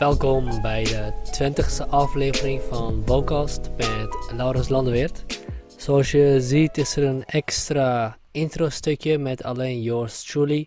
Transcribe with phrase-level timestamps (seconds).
[0.00, 5.24] Welkom bij de 20e aflevering van Bocast met Laurens Landeweert.
[5.76, 10.66] Zoals je ziet is er een extra intro stukje met alleen yours truly.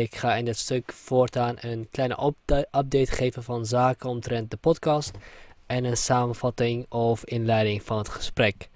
[0.00, 2.34] Ik ga in dit stuk voortaan een kleine
[2.70, 5.10] update geven van zaken omtrent de podcast
[5.66, 8.68] en een samenvatting of inleiding van het gesprek.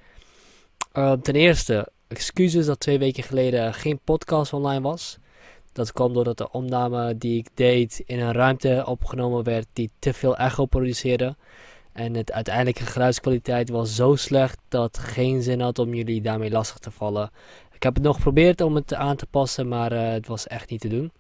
[0.93, 5.19] Uh, ten eerste, excuses dat twee weken geleden geen podcast online was.
[5.77, 10.13] Dat kwam doordat de opname die ik deed in een ruimte opgenomen werd die te
[10.13, 11.37] veel echo produceerde.
[11.93, 16.51] En het uiteindelijke geluidskwaliteit was zo slecht dat het geen zin had om jullie daarmee
[16.51, 17.31] lastig te vallen.
[17.73, 20.71] Ik heb het nog geprobeerd om het aan te passen, maar uh, het was echt
[20.71, 21.13] niet te doen.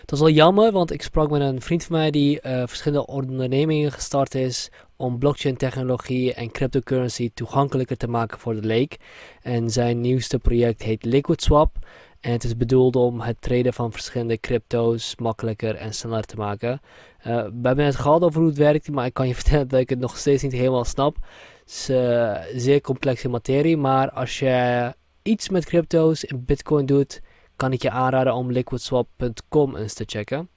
[0.00, 3.06] Het was wel jammer, want ik sprak met een vriend van mij die uh, verschillende
[3.06, 8.96] ondernemingen gestart is om blockchain technologie en cryptocurrency toegankelijker te maken voor de leek.
[9.42, 11.78] En zijn nieuwste project heet LiquidSwap.
[12.20, 16.80] En het is bedoeld om het traden van verschillende crypto's makkelijker en sneller te maken.
[17.18, 19.80] Uh, we hebben het gehad over hoe het werkt, maar ik kan je vertellen dat
[19.80, 21.14] ik het nog steeds niet helemaal snap.
[21.14, 27.20] Het is uh, zeer complexe materie, maar als je iets met crypto's en bitcoin doet,
[27.56, 30.48] kan ik je aanraden om liquidswap.com eens te checken.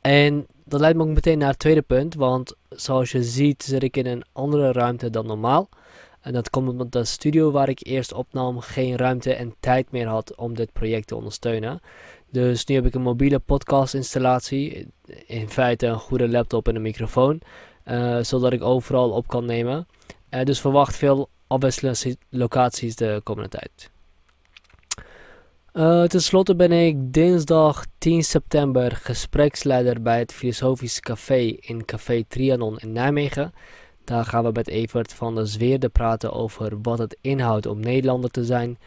[0.00, 3.82] En dat leidt me ook meteen naar het tweede punt, want zoals je ziet zit
[3.82, 5.68] ik in een andere ruimte dan normaal.
[6.20, 10.06] En dat komt omdat de studio waar ik eerst opnam geen ruimte en tijd meer
[10.06, 11.80] had om dit project te ondersteunen.
[12.30, 14.86] Dus nu heb ik een mobiele podcast installatie,
[15.26, 17.40] in feite een goede laptop en een microfoon,
[17.86, 19.86] uh, zodat ik overal op kan nemen.
[20.30, 23.90] Uh, dus verwacht veel afwisselende locaties de komende tijd.
[25.72, 32.24] Uh, ten slotte ben ik dinsdag 10 september gespreksleider bij het Filosofisch Café in Café
[32.28, 33.52] Trianon in Nijmegen.
[34.10, 38.30] Daar gaan we met Evert van der Zweerde praten over wat het inhoudt om Nederlander
[38.30, 38.78] te zijn.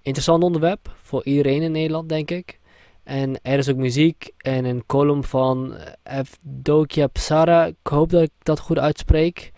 [0.00, 2.58] Interessant onderwerp voor iedereen in Nederland, denk ik.
[3.02, 7.66] En er is ook muziek en een column van Evdokia Psara.
[7.66, 9.52] Ik hoop dat ik dat goed uitspreek.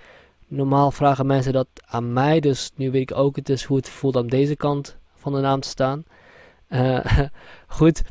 [0.46, 3.88] Normaal vragen mensen dat aan mij, dus nu weet ik ook het is hoe het
[3.88, 6.04] voelt aan deze kant van de naam te staan.
[6.68, 7.04] Uh,
[7.66, 8.02] goed,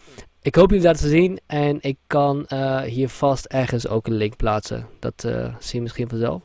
[0.41, 4.17] ik hoop jullie daar te zien en ik kan uh, hier vast ergens ook een
[4.17, 4.87] link plaatsen.
[4.99, 6.41] Dat uh, zie je misschien vanzelf.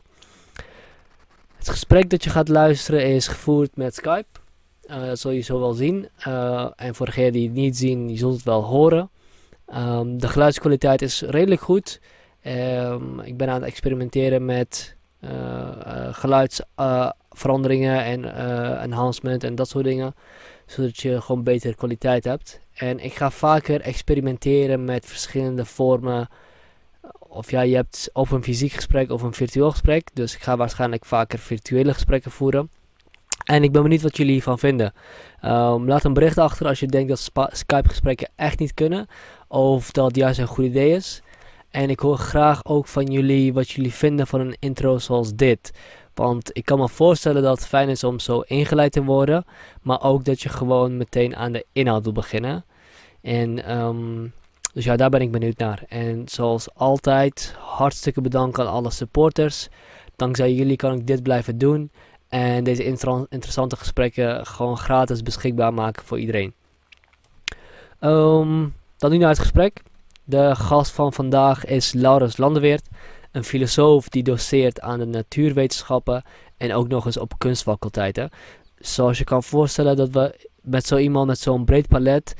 [1.59, 4.39] Het gesprek dat je gaat luisteren is gevoerd met Skype.
[4.87, 6.09] dat zul je zo wel zien.
[6.77, 9.11] en voor degenen die het niet zien, je zult het wel horen.
[9.75, 12.01] Um, de geluidskwaliteit is redelijk goed.
[12.47, 14.97] Um, ik ben aan het experimenteren met
[16.11, 18.25] geluidsveranderingen en
[18.81, 20.15] enhancement en dat soort dingen
[20.71, 22.61] zodat je gewoon betere kwaliteit hebt.
[22.75, 26.29] En ik ga vaker experimenteren met verschillende vormen.
[27.29, 30.09] Of ja, je hebt of een fysiek gesprek of een virtueel gesprek.
[30.13, 32.71] Dus ik ga waarschijnlijk vaker virtuele gesprekken voeren.
[33.45, 34.93] En ik ben benieuwd wat jullie hiervan vinden.
[35.45, 39.07] Um, laat een bericht achter als je denkt dat Skype gesprekken echt niet kunnen.
[39.49, 41.23] Of dat juist een goed idee is.
[41.71, 45.71] En ik hoor graag ook van jullie wat jullie vinden van een intro zoals dit.
[46.15, 49.45] Want ik kan me voorstellen dat het fijn is om zo ingeleid te worden.
[49.83, 52.65] Maar ook dat je gewoon meteen aan de inhoud wil beginnen.
[53.21, 54.33] En um,
[54.79, 55.85] dus ja, daar ben ik benieuwd naar.
[55.89, 59.69] En zoals altijd, hartstikke bedankt aan alle supporters.
[60.17, 61.91] Dankzij jullie kan ik dit blijven doen.
[62.29, 66.55] En deze inter interessante gesprekken gewoon gratis beschikbaar maken voor iedereen.
[68.01, 69.83] Um, dan nu naar het gesprek.
[70.25, 72.89] De gast van vandaag is Laurens Landeweert
[73.33, 76.23] een filosoof die doseert aan de natuurwetenschappen
[76.57, 78.31] en ook nog eens op kunstfaculteiten.
[78.79, 82.35] Zoals je kan voorstellen dat we met zo iemand met zo'n breed palet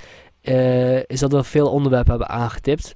[0.49, 2.95] uh, is dat we veel onderwerpen hebben aangetipt.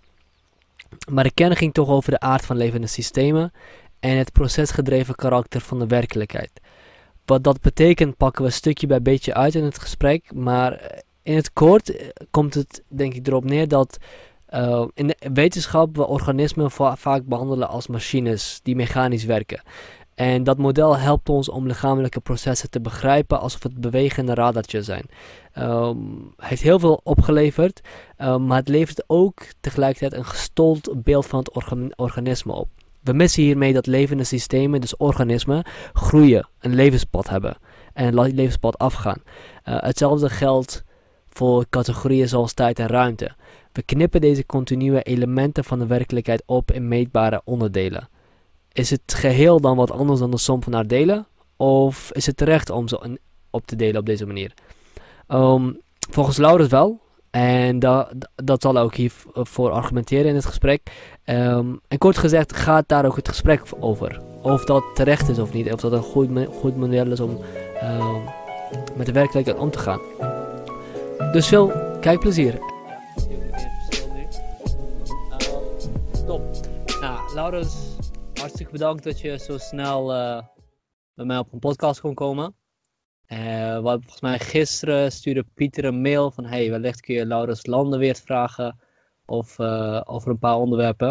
[1.10, 3.52] Maar de kern ging toch over de aard van levende systemen
[4.00, 6.50] en het procesgedreven karakter van de werkelijkheid.
[7.24, 11.52] Wat dat betekent pakken we stukje bij beetje uit in het gesprek, maar in het
[11.52, 13.98] kort eh, komt het denk ik erop neer dat
[14.50, 19.62] uh, in de wetenschap we organismen va vaak behandelen als machines die mechanisch werken.
[20.14, 25.04] En dat model helpt ons om lichamelijke processen te begrijpen alsof het bewegende radartjes zijn.
[25.58, 27.80] Um, heeft heel veel opgeleverd,
[28.18, 32.68] um, maar het levert ook tegelijkertijd een gestold beeld van het orga organisme op.
[33.00, 37.56] We missen hiermee dat levende systemen, dus organismen, groeien, een levenspad hebben
[37.92, 39.22] en een levenspad afgaan.
[39.64, 40.84] Uh, hetzelfde geldt
[41.28, 43.34] voor categorieën zoals tijd en ruimte.
[43.72, 48.08] We knippen deze continue elementen van de werkelijkheid op in meetbare onderdelen.
[48.72, 51.26] Is het geheel dan wat anders dan de som van haar delen?
[51.56, 53.18] Of is het terecht om ze
[53.50, 54.52] op te delen op deze manier?
[55.28, 55.80] Um,
[56.10, 57.00] volgens Laurens wel.
[57.30, 60.80] En dat, zal ook hiervoor argumenteren in het gesprek.
[61.24, 64.20] Um, en kort gezegd gaat daar ook het gesprek over.
[64.42, 65.72] Of dat terecht is of niet.
[65.72, 66.28] Of dat een goed,
[66.60, 67.38] goed model is om
[67.82, 68.14] uh,
[68.96, 70.00] met de werkelijkheid om te gaan.
[71.32, 72.58] Dus veel kijkplezier.
[76.12, 76.42] Stop.
[77.34, 77.76] Laurens,
[78.42, 80.42] hartstikke bedankt dat je zo snel uh,
[81.14, 82.54] bij mij op een podcast kon komen.
[83.28, 88.20] Uh, volgens mij gisteren stuurde Pieter een mail van hey, wellicht kun je Laurens Landenweert
[88.20, 88.80] vragen
[89.26, 91.08] of, uh, over een paar onderwerpen.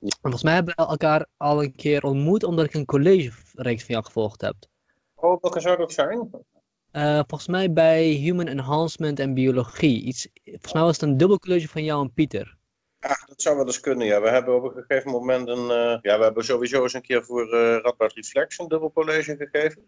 [0.00, 3.94] En volgens mij hebben we elkaar al een keer ontmoet omdat ik een college-reeks van
[3.94, 4.54] jou gevolgd heb.
[5.14, 6.30] Oh, welke zou dat zijn?
[6.92, 10.02] Uh, volgens mij bij Human Enhancement en Biologie.
[10.02, 12.56] Iets, volgens mij was het een dubbel college van jou en Pieter.
[13.02, 14.20] Ja, dat zou wel eens kunnen, ja.
[14.20, 15.64] We hebben op een gegeven moment een...
[15.64, 19.36] Uh, ja, we hebben sowieso eens een keer voor uh, Radboud Reflex een dubbel college
[19.36, 19.86] gegeven.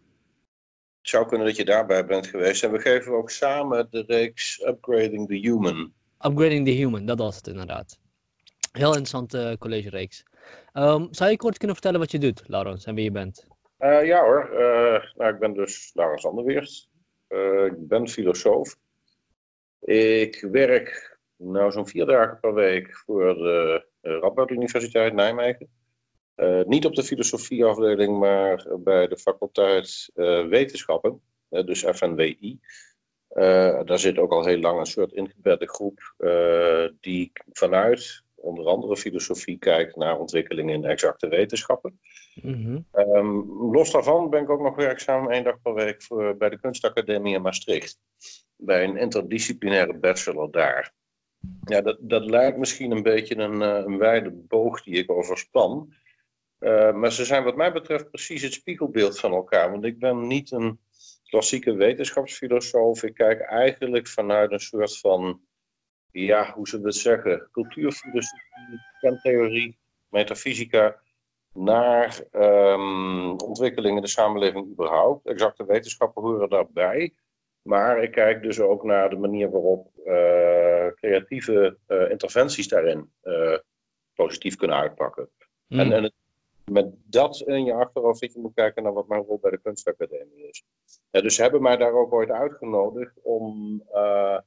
[0.98, 2.64] Het zou kunnen dat je daarbij bent geweest.
[2.64, 5.92] En we geven ook samen de reeks Upgrading the Human.
[6.20, 7.98] Upgrading the Human, dat was het inderdaad.
[8.72, 10.24] Heel interessante college-reeks.
[10.72, 13.46] Um, zou je kort kunnen vertellen wat je doet, Laurens, en wie je bent?
[13.78, 14.48] Uh, ja hoor,
[15.16, 16.88] nou, ik ben dus Laurens Anderweert.
[17.64, 18.76] ik ben filosoof.
[19.80, 25.68] Ik werk nou zo'n vier dagen per week voor de Radboud Universiteit Nijmegen.
[26.36, 30.10] Uh, niet op de filosofieafdeling, maar bij de faculteit
[30.48, 32.60] wetenschappen, dus FNWI.
[33.84, 36.14] daar zit ook al heel lang een soort ingebedde groep
[37.00, 42.00] die vanuit onder andere filosofie kijkt naar ontwikkelingen in exacte wetenschappen.
[42.42, 46.48] Mm um, los daarvan ben ik ook nog werkzaam één dag per week voor, bij
[46.48, 47.98] de Kunstacademie in Maastricht.
[48.56, 50.92] Bij een interdisciplinaire bachelor daar.
[51.64, 55.94] Ja, dat, dat lijkt misschien een beetje een, een wijde boog die ik overspan.
[56.60, 59.70] Uh, maar ze zijn wat mij betreft precies het spiegelbeeld van elkaar.
[59.70, 60.80] Want ik ben niet een
[61.24, 63.02] klassieke wetenschapsfilosoof.
[63.02, 65.40] Ik kijk eigenlijk vanuit een soort van,
[66.10, 71.02] ja, hoe we het zeggen, cultuurfilosofie, kentheorie, metafysica,
[71.52, 75.26] naar um, ontwikkelingen in de samenleving überhaupt.
[75.26, 77.14] Exacte wetenschappen horen daarbij.
[77.68, 83.10] Maar ik kijk dus ook naar de manier waarop uh, creatieve uh, interventies daarin
[84.14, 85.28] positief kunnen uitpakken.
[85.66, 85.78] Mm.
[85.78, 86.12] En, en het
[86.70, 89.60] met dat in je achterhoofd dat je moet kijken naar wat mijn rol bij de
[89.60, 90.64] kunstacademie is.
[91.10, 94.38] Ja, dus ze hebben mij daar ook ooit uitgenodigd om uh,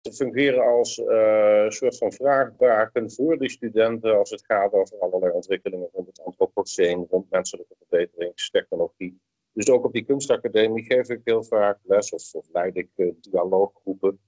[0.00, 5.32] te fungeren als uh, soort van vraagbaken voor die studenten als het gaat over allerlei
[5.32, 9.20] ontwikkelingen rond het antropoceen, rond menselijke verbeteringstechnologie.
[9.54, 13.12] Dus ook op die kunstacademie geef ik heel vaak les of, of leid ik uh,
[13.20, 14.18] dialooggroepen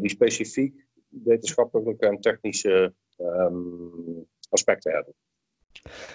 [0.00, 5.14] die specifiek wetenschappelijke en technische um, aspecten hebben.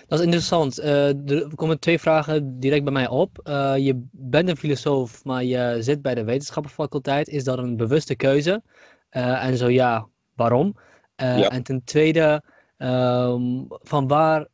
[0.08, 0.80] Dat is interessant.
[0.80, 3.40] Uh, er komen twee vragen direct bij mij op.
[3.78, 7.28] Je bent een filosoof, maar je zit bij de wetenschappenfaculteit.
[7.28, 8.62] Is dat een bewuste keuze?
[9.10, 10.76] En zo ja, waarom?
[11.16, 11.50] Ja.
[11.50, 12.44] En ten tweede,
[12.78, 14.48] um, van waar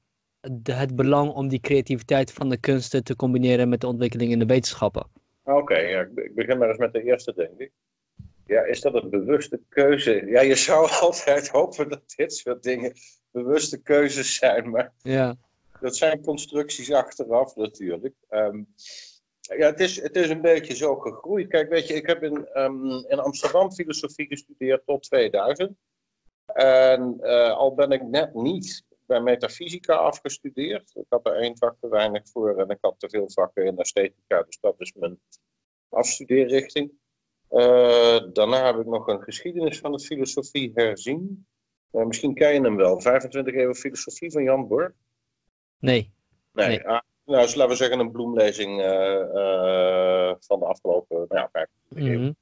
[0.52, 4.40] de, het belang om die creativiteit van de kunsten te combineren met de ontwikkeling in
[4.40, 5.08] de wetenschappen?
[5.44, 7.72] Oké, okay, ja, ik begin maar eens met de eerste, denk ik.
[8.46, 10.26] Ja, is dat een bewuste keuze?
[10.26, 12.94] Ja, je zou altijd hopen dat dit soort dingen
[13.32, 14.70] bewuste keuzes zijn.
[14.70, 15.36] Maar ja.
[15.80, 18.16] dat zijn constructies achteraf natuurlijk.
[18.30, 18.68] Um,
[19.40, 21.48] ja, het is, het is een beetje zo gegroeid.
[21.48, 25.78] Kijk, weet je, ik heb in, um, in Amsterdam filosofie gestudeerd tot 2000.
[26.54, 30.92] En uh, al ben ik net niet bij metafysica afgestudeerd.
[30.96, 33.78] Ik had er één vak te weinig voor en ik had te veel vakken in
[33.78, 34.44] esthetica.
[34.44, 35.20] Dus dat is mijn
[35.90, 36.92] afstudeerrichting.
[37.52, 41.48] Uh, daarna heb ik nog een geschiedenis van de filosofie herzien.
[41.92, 43.02] Uh, misschien ken je hem wel.
[43.02, 44.92] 25 eeuwen filosofie van Jan Borg.
[45.80, 46.12] Nee.
[46.52, 46.68] Nee.
[46.68, 46.88] nee.
[46.88, 52.16] Ah, nou, dus laten we zeggen een bloemlezing uh, van de afgelopen nou ja, 25
[52.16, 52.36] mm -hmm.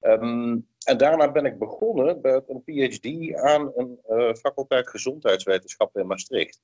[0.00, 6.60] Um, en daarna ben ik begonnen met een PhD aan een faculteit gezondheidswetenschappen in Maastricht.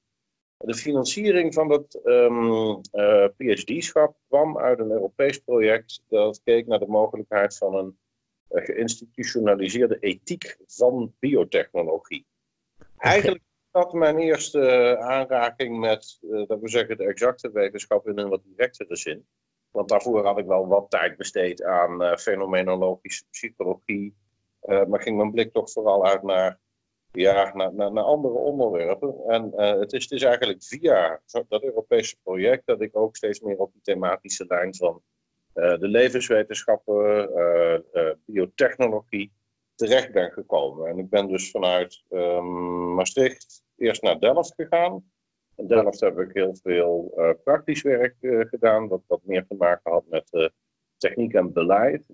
[0.56, 6.78] De financiering van dat um, uh, PhD-schap kwam uit een Europees project dat keek naar
[6.78, 7.98] de mogelijkheid van een
[8.50, 12.26] uh, geïnstitutionaliseerde ethiek van biotechnologie.
[12.96, 18.28] Eigenlijk was dat mijn eerste aanraking met, dat we zeggen, de exacte wetenschap in een
[18.28, 19.26] wat directere zin.
[19.76, 24.16] Want daarvoor had ik wel wat tijd besteed aan fenomenologische psychologie.
[24.60, 26.58] maar ging mijn blik toch vooral uit naar
[27.12, 29.14] ja, naar, naar, naar andere onderwerpen.
[29.26, 33.40] En uh, het, is, het is eigenlijk via dat Europese project dat ik ook steeds
[33.40, 35.02] meer op die thematische lijn van
[35.52, 37.30] de levenswetenschappen,
[38.24, 39.32] biotechnologie
[39.74, 40.88] terecht ben gekomen.
[40.88, 45.04] En ik ben dus vanuit um, Maastricht eerst naar Delft gegaan.
[45.56, 50.04] In Delft heb ik heel veel praktisch werk gedaan, dat wat meer te maken had
[50.08, 50.52] met
[50.96, 52.06] techniek en beleid.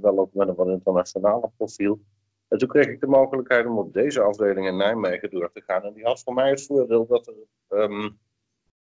[0.00, 2.00] wel ook met een wat internationale profiel.
[2.48, 5.82] En toen kreeg ik de mogelijkheid om op deze afdeling in Nijmegen door te gaan.
[5.82, 7.34] En die had voor mij het voordeel dat er
[7.80, 8.18] um,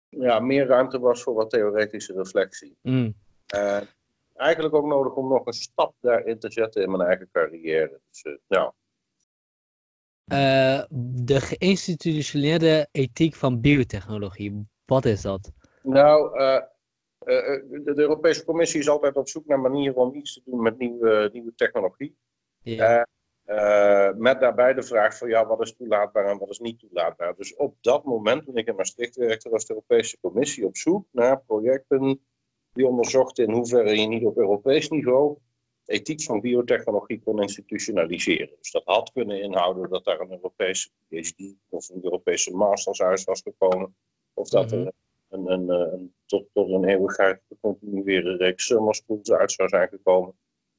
[0.09, 2.77] ja, meer ruimte was voor wat theoretische reflectie.
[2.83, 3.15] Mm.
[4.35, 8.01] Eigenlijk ook nodig om nog een stap daarin te zetten in mijn eigen carrière.
[8.11, 8.39] Dus
[10.29, 10.87] uh, ja,
[11.25, 14.67] de geïnstitutioneerde ethiek van biotechnologie.
[14.85, 15.53] Wat is dat?
[15.83, 16.39] Nou,
[17.19, 21.31] de, Europese Commissie is altijd op zoek naar manieren om iets te doen met nieuwe,
[21.33, 22.17] nieuwe technologie.
[22.63, 23.07] Ja.
[24.17, 27.35] Met daarbij de vraag van ja, wat is toelaatbaar en wat is niet toelaatbaar.
[27.37, 31.07] Dus op dat moment, toen ik in Maastricht werkte, was de Europese Commissie op zoek
[31.11, 32.21] naar projecten
[32.73, 35.39] die onderzochten in hoeverre je niet op Europees niveau
[35.89, 38.57] ethiek van biotechnologie kon institutionaliseren.
[38.59, 43.25] Dus dat had kunnen inhouden dat daar een Europese PhD of een Europese masters uit
[43.25, 43.95] was gekomen.
[44.35, 44.89] Of dat er mhm.
[45.29, 49.89] een, een, een, tot, tot een eeuwigheid te continueren reeks summer schools uit zou zijn
[49.89, 50.35] gekomen.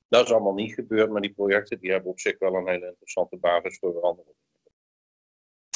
[0.08, 2.88] Dat is allemaal niet gebeurd, maar die projecten die hebben op zich wel een hele
[2.88, 4.34] interessante basis voor andere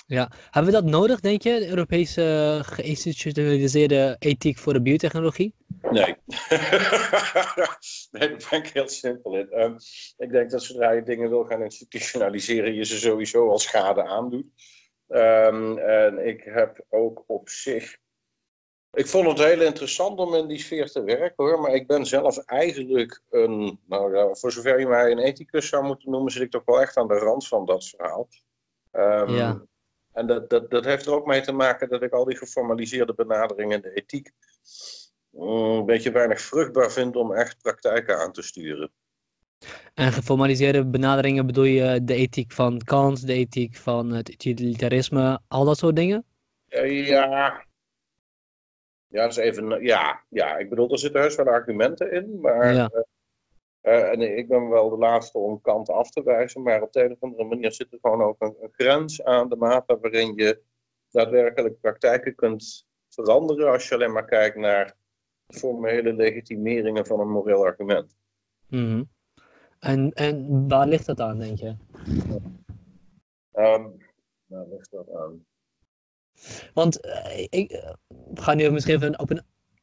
[0.08, 5.54] ja, hebben we dat nodig, denk je, de Europese geïnstitutionaliseerde ethiek voor de biotechnologie?
[5.94, 6.16] Nee.
[8.12, 9.60] nee, daar ben ik heel simpel in.
[9.60, 9.76] Um,
[10.18, 14.46] ik denk dat zodra je dingen wil gaan institutionaliseren, je ze sowieso al schade aandoet.
[15.08, 18.02] Um, en ik heb ook op zich
[18.94, 22.06] ik vond het heel interessant om in die sfeer te werken hoor, maar ik ben
[22.06, 26.52] zelf eigenlijk een, nou voor zover je mij een ethicus zou moeten noemen, zit ik
[26.52, 28.28] toch wel echt aan de rand van dat verhaal.
[28.92, 29.66] Um, ja.
[30.12, 33.14] En dat, dat, dat heeft er ook mee te maken dat ik al die geformaliseerde
[33.14, 34.32] benaderingen in de ethiek
[35.34, 38.92] een beetje weinig vruchtbaar vind om echt praktijken aan te sturen.
[39.94, 45.66] En geformaliseerde benaderingen bedoel je de ethiek van Kant, de ethiek van het utilitarisme, al
[45.66, 46.26] dat soort dingen?
[46.66, 47.66] Ja,
[49.08, 52.74] ja, dat is even, ja, ja, ik bedoel, er zitten heus wel argumenten in, maar
[52.74, 52.90] ja.
[53.84, 57.04] Uh, en ik ben wel de laatste om Kant af te wijzen, maar op de
[57.04, 60.36] een of andere manier zit er gewoon ook een, een grens aan de mate waarin
[60.36, 60.62] je
[61.10, 64.96] daadwerkelijk praktijken kunt veranderen als je alleen maar kijkt naar
[65.48, 68.16] formele legitimeringen van een moreel argument.
[68.68, 69.12] Mm
[69.84, 71.76] en, en waar ligt dat aan, denk je?
[73.54, 73.98] Um,
[74.46, 75.46] waar ligt dat aan?
[76.74, 77.94] Want uh, ik uh,
[78.34, 79.42] ga nu misschien even op een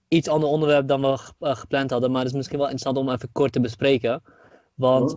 [0.09, 3.15] iets ander onderwerp dan we uh, gepland hadden, maar het is misschien wel interessant om
[3.15, 4.23] even kort te bespreken.
[4.75, 5.17] Want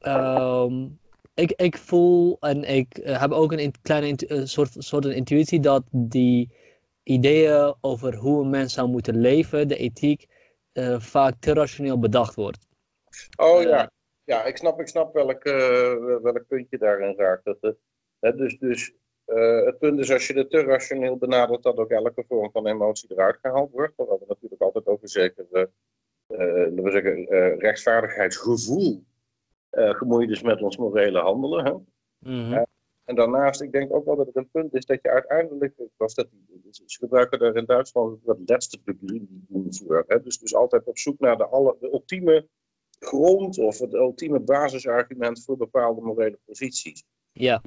[0.00, 0.98] um,
[1.34, 6.50] ik, ik voel en ik heb ook een kleine soort, soort een intuïtie dat die
[7.06, 10.26] ideeën over hoe een mens zou moeten leven, de ethiek,
[10.98, 12.66] vaak te rationeel bedacht wordt.
[13.36, 13.90] Oh ja,
[14.24, 15.42] ja ik snap, ik snap welk,
[16.22, 17.44] welk punt je daarin raakt.
[17.44, 17.76] Dat,
[18.36, 18.92] dus, dus
[19.26, 22.66] uh, het punt is als je het te rationeel benadert, dat ook elke vorm van
[22.66, 23.92] emotie eruit gehaald wordt.
[23.96, 25.64] Waar we natuurlijk altijd over zeker, uh,
[26.26, 27.24] we zeggen,
[27.58, 29.04] rechtvaardigheidsgevoel
[29.70, 31.64] gemoeid is met ons morele handelen.
[31.64, 31.72] Hè?
[32.30, 32.64] Mhm.
[33.06, 36.14] En daarnaast, ik denk ook wel dat het een punt is dat je uiteindelijk, was
[36.14, 36.28] dat,
[36.70, 40.04] ze gebruiken daar in Duitsland wat laatste doen voor.
[40.06, 40.22] Hè?
[40.22, 42.48] Dus, dus altijd op zoek naar de, alle, de ultieme
[42.98, 47.04] grond of het ultieme basisargument voor bepaalde morele posities.
[47.32, 47.62] Ja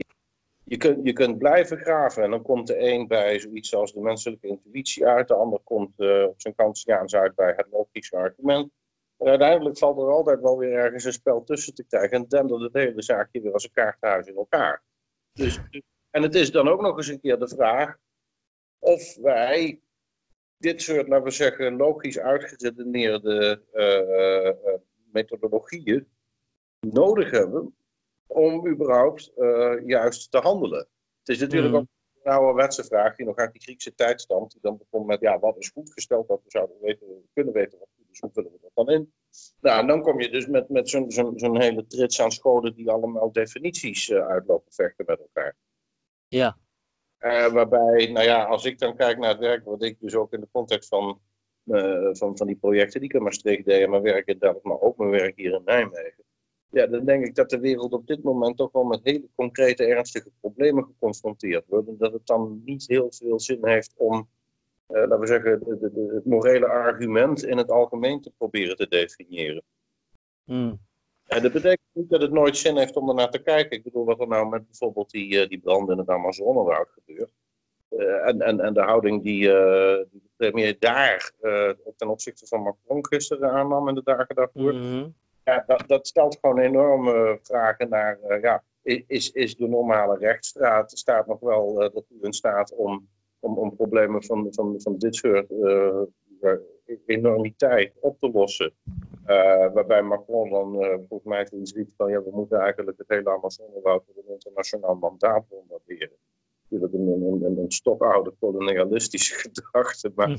[0.70, 4.00] je kunt, je kunt blijven graven en dan komt de een bij zoiets als de
[4.00, 8.72] menselijke intuïtie uit, de ander komt uh, op zijn Kantiaans uit bij het logische argument.
[9.18, 12.62] En uiteindelijk valt er altijd wel weer ergens een spel tussen te krijgen en dendert
[12.62, 14.84] het hele zaakje weer als een kaarthuis in elkaar.
[15.40, 15.60] Dus,
[16.10, 17.98] en het is dan ook nog eens een keer de vraag
[18.80, 19.82] of wij
[20.58, 24.80] dit soort, laten we zeggen, logisch uitgeredeneerde uh, uh,
[25.12, 26.08] methodologieën
[26.80, 27.76] nodig hebben
[28.28, 30.88] om überhaupt uh, juist te handelen.
[31.20, 31.80] Het is natuurlijk mm.
[31.80, 31.88] ook
[32.24, 34.52] een ouderwetse vraag die nog uit die Griekse tijd stamt.
[34.52, 37.80] Die dan begon met, ja, wat is goed gesteld dat we zouden weten, kunnen weten
[37.80, 39.14] wat goed is, hoe vullen we dat dan in?
[39.62, 42.90] Nou, dan kom je dus met, met zo'n zo'n zo'n hele trits aan scholen die
[42.90, 45.56] allemaal definities uh, uitlopen vechten met elkaar.
[46.28, 46.58] Ja.
[47.20, 50.34] Uh, waarbij, nou ja, als ik dan kijk naar het werk, wat ik dus ook
[50.34, 51.20] in de context van,
[52.12, 54.80] van, van die projecten die ik in Maastricht deed, en mijn werk in Delft, maar
[54.80, 56.24] ook mijn werk hier in Nijmegen
[56.70, 59.86] ja, dan denk ik dat de wereld op dit moment toch wel met hele concrete,
[59.86, 61.88] ernstige problemen geconfronteerd wordt.
[61.88, 64.30] En dat het dan niet heel veel zin heeft om,
[64.98, 69.64] laten we zeggen, de, de, het morele argument in het algemeen te proberen te definiëren.
[70.44, 70.80] Hmm.
[71.26, 73.78] En dat betekent niet dat het nooit zin heeft om er naar te kijken.
[73.78, 77.34] Ik bedoel, wat er nou met bijvoorbeeld die, uh, die brand in het Amazonewoud gebeurt.
[77.90, 81.32] Uh, en, en, en de houding die, die de premier daar
[81.96, 84.74] ten opzichte van Macron gisteren aannam in de dagen daarvoor.
[84.74, 85.16] Mm
[85.50, 88.64] ja, dat, dat stelt gewoon enorme vragen naar, ja,
[89.08, 94.24] is, is de normale rechtsstraat staat nog wel u in staat om, om, om problemen
[94.24, 96.02] van, van, van dit soort uh,
[97.06, 98.74] enormiteit op te lossen?
[99.74, 100.72] waarbij Macron dan
[101.08, 104.96] volgens mij iets ziet van, ja, we moeten eigenlijk het hele Amazonewoud met een internationaal
[104.96, 106.18] mandaat bombarderen.
[106.62, 110.38] Natuurlijk een, een, een, een stokoude kolonialistische gedachte, maar...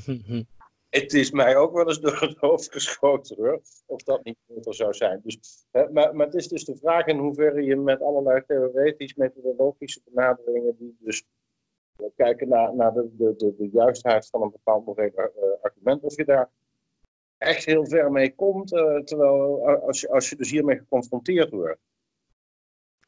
[0.91, 4.73] het is mij ook wel eens door het hoofd geschoten hoor, of dat niet beter
[4.73, 5.19] zou zijn.
[5.23, 10.01] Dus, maar, maar het is dus de vraag in hoeverre je met allerlei theoretisch methodologische
[10.05, 11.23] benaderingen, die dus
[12.15, 15.25] kijken naar, naar de, de, de, juistheid van een bepaald moreel uh,
[15.61, 16.49] argument, of je daar
[17.37, 21.79] echt heel ver mee komt, uh, terwijl als je, als je dus hiermee geconfronteerd wordt.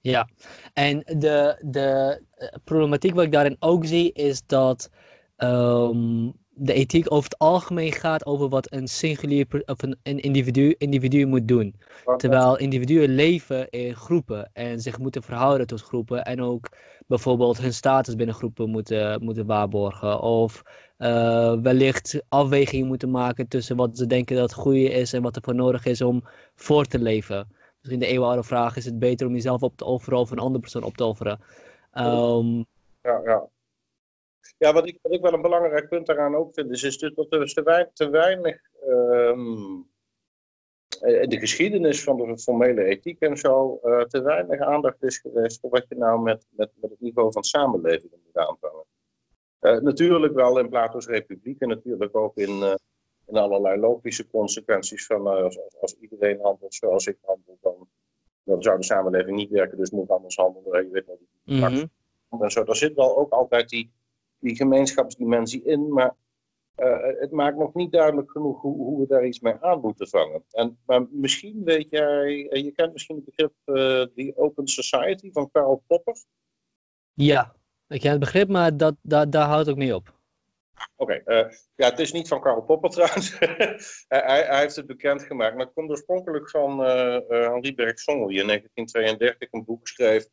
[0.01, 0.29] Ja,
[0.73, 2.21] en de, de
[2.63, 4.89] problematiek wat ik daarin ook zie is dat
[5.37, 10.75] um, de ethiek over het algemeen gaat over wat een singulier of een, een individu,
[10.77, 11.75] individu moet doen.
[12.17, 16.69] Terwijl individuen leven in groepen en zich moeten verhouden tot groepen en ook
[17.07, 20.21] bijvoorbeeld hun status binnen groepen moeten, moeten waarborgen.
[20.21, 20.61] Of
[20.97, 25.35] uh, wellicht afwegingen moeten maken tussen wat ze denken dat het goede is en wat
[25.35, 26.23] er voor nodig is om
[26.55, 27.47] voor te leven.
[27.79, 30.59] Misschien de eeuwenoude vraag, is het beter om jezelf op te offeren of een andere
[30.59, 31.39] persoon op te offeren?
[31.93, 32.65] Um,
[33.01, 33.47] ja, ja.
[34.57, 37.13] Ja, wat ik, wat ik wel een belangrijk punt daaraan ook vind, is, is dus
[37.13, 39.91] dat er te, weinig, te weinig um,
[41.01, 45.69] de geschiedenis van de formele ethiek en zo, uh, te weinig aandacht is geweest voor
[45.69, 48.85] wat je nou met, met, met het niveau van samenleving moet aanvangen.
[49.61, 52.73] Uh, natuurlijk wel in Plato's Republiek en natuurlijk ook in, uh,
[53.25, 57.87] in allerlei logische consequenties van als, als, iedereen handelt zoals ik handel, dan,
[58.43, 60.83] dan zou de samenleving niet werken, dus moet anders handelen.
[60.85, 62.41] Je weet wel, die mm -hmm.
[62.41, 62.63] en zo.
[62.63, 63.91] Daar zit wel ook altijd die
[64.43, 66.15] die gemeenschapsdimensie in, maar
[66.77, 70.07] uh, het maakt nog niet duidelijk genoeg hoe, hoe, we daar iets mee aan moeten
[70.07, 70.43] vangen.
[70.51, 75.51] En, maar misschien weet jij, je kent misschien het begrip uh, die Open Society van
[75.51, 76.15] Karl Popper.
[77.13, 77.55] Ja,
[77.87, 80.21] ik ken het begrip, maar dat, dat, daar houdt ook mee op.
[80.95, 83.39] Oké, okay, uh, ja, het is niet van Karl Popper trouwens.
[84.07, 89.51] hij, hij, heeft het bekendgemaakt, maar het komt oorspronkelijk van Henri Bergson, die in 1932
[89.51, 90.27] een boek schreef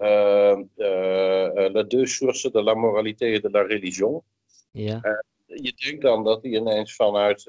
[0.00, 4.22] uh, uh, Les deux sources de la moralité et de la religion.
[4.70, 5.00] Ja.
[5.46, 7.48] je denkt dan dat hij ineens vanuit.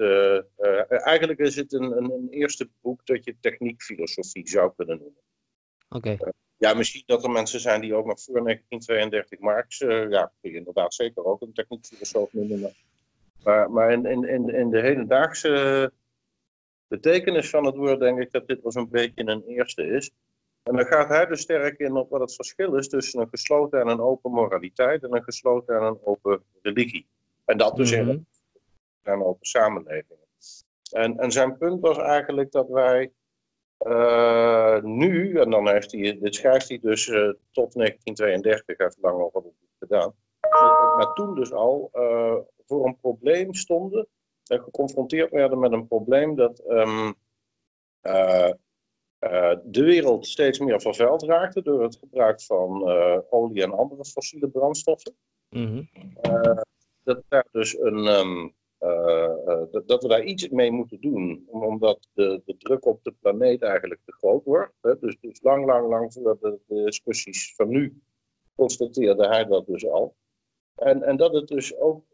[0.88, 5.22] eigenlijk is het een, een, een, eerste boek dat je techniekfilosofie zou kunnen noemen.
[5.88, 6.10] Oké.
[6.10, 6.32] Okay.
[6.56, 9.78] ja, misschien dat er mensen zijn die ook nog voor 1932 Marx.
[9.78, 12.74] ja, kun je inderdaad zeker ook een techniekfilosoof noemen.
[13.42, 15.92] Maar, maar in, in, in, in de hedendaagse
[16.88, 20.10] betekenis van het woord denk ik dat dit wel zo'n beetje een eerste is.
[20.68, 23.80] En dan gaat hij dus sterk in op wat het verschil is tussen een gesloten
[23.80, 27.06] en een open moraliteit en een gesloten en een open religie.
[27.44, 28.08] En dat dus mm -hmm.
[28.08, 28.26] in
[29.02, 30.18] een open samenleving.
[30.90, 33.12] En, en zijn punt was eigenlijk dat wij
[33.86, 39.20] uh, nu, en dan heeft hij, dit schrijft hij dus uh, tot 1932, heeft lang
[39.20, 40.14] over het gedaan,
[40.96, 44.08] maar toen dus al uh, voor een probleem stonden
[44.46, 47.14] en geconfronteerd werden met een probleem dat um,
[49.20, 54.04] uh, de wereld steeds meer vervuild raakte door het gebruik van uh, olie en andere
[54.04, 55.14] fossiele brandstoffen.
[55.48, 55.88] Mm -hmm.
[56.22, 56.60] uh,
[57.02, 58.54] dat, daar dus een, um,
[59.70, 63.62] dat, dat, we daar iets mee moeten doen, omdat de, de druk op de planeet
[63.62, 64.72] eigenlijk te groot wordt.
[64.80, 64.98] Hè?
[64.98, 68.02] Dus, dus lang, lang, lang voor de, de, discussies van nu
[68.54, 70.16] constateerde hij dat dus al.
[70.74, 72.04] En, en dat het dus ook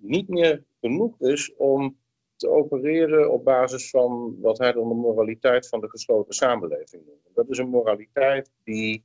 [0.00, 1.96] niet meer genoeg is om
[2.36, 7.34] te opereren op basis van wat hij dan de moraliteit van de gesloten samenleving noemt.
[7.34, 9.04] Dat is een moraliteit die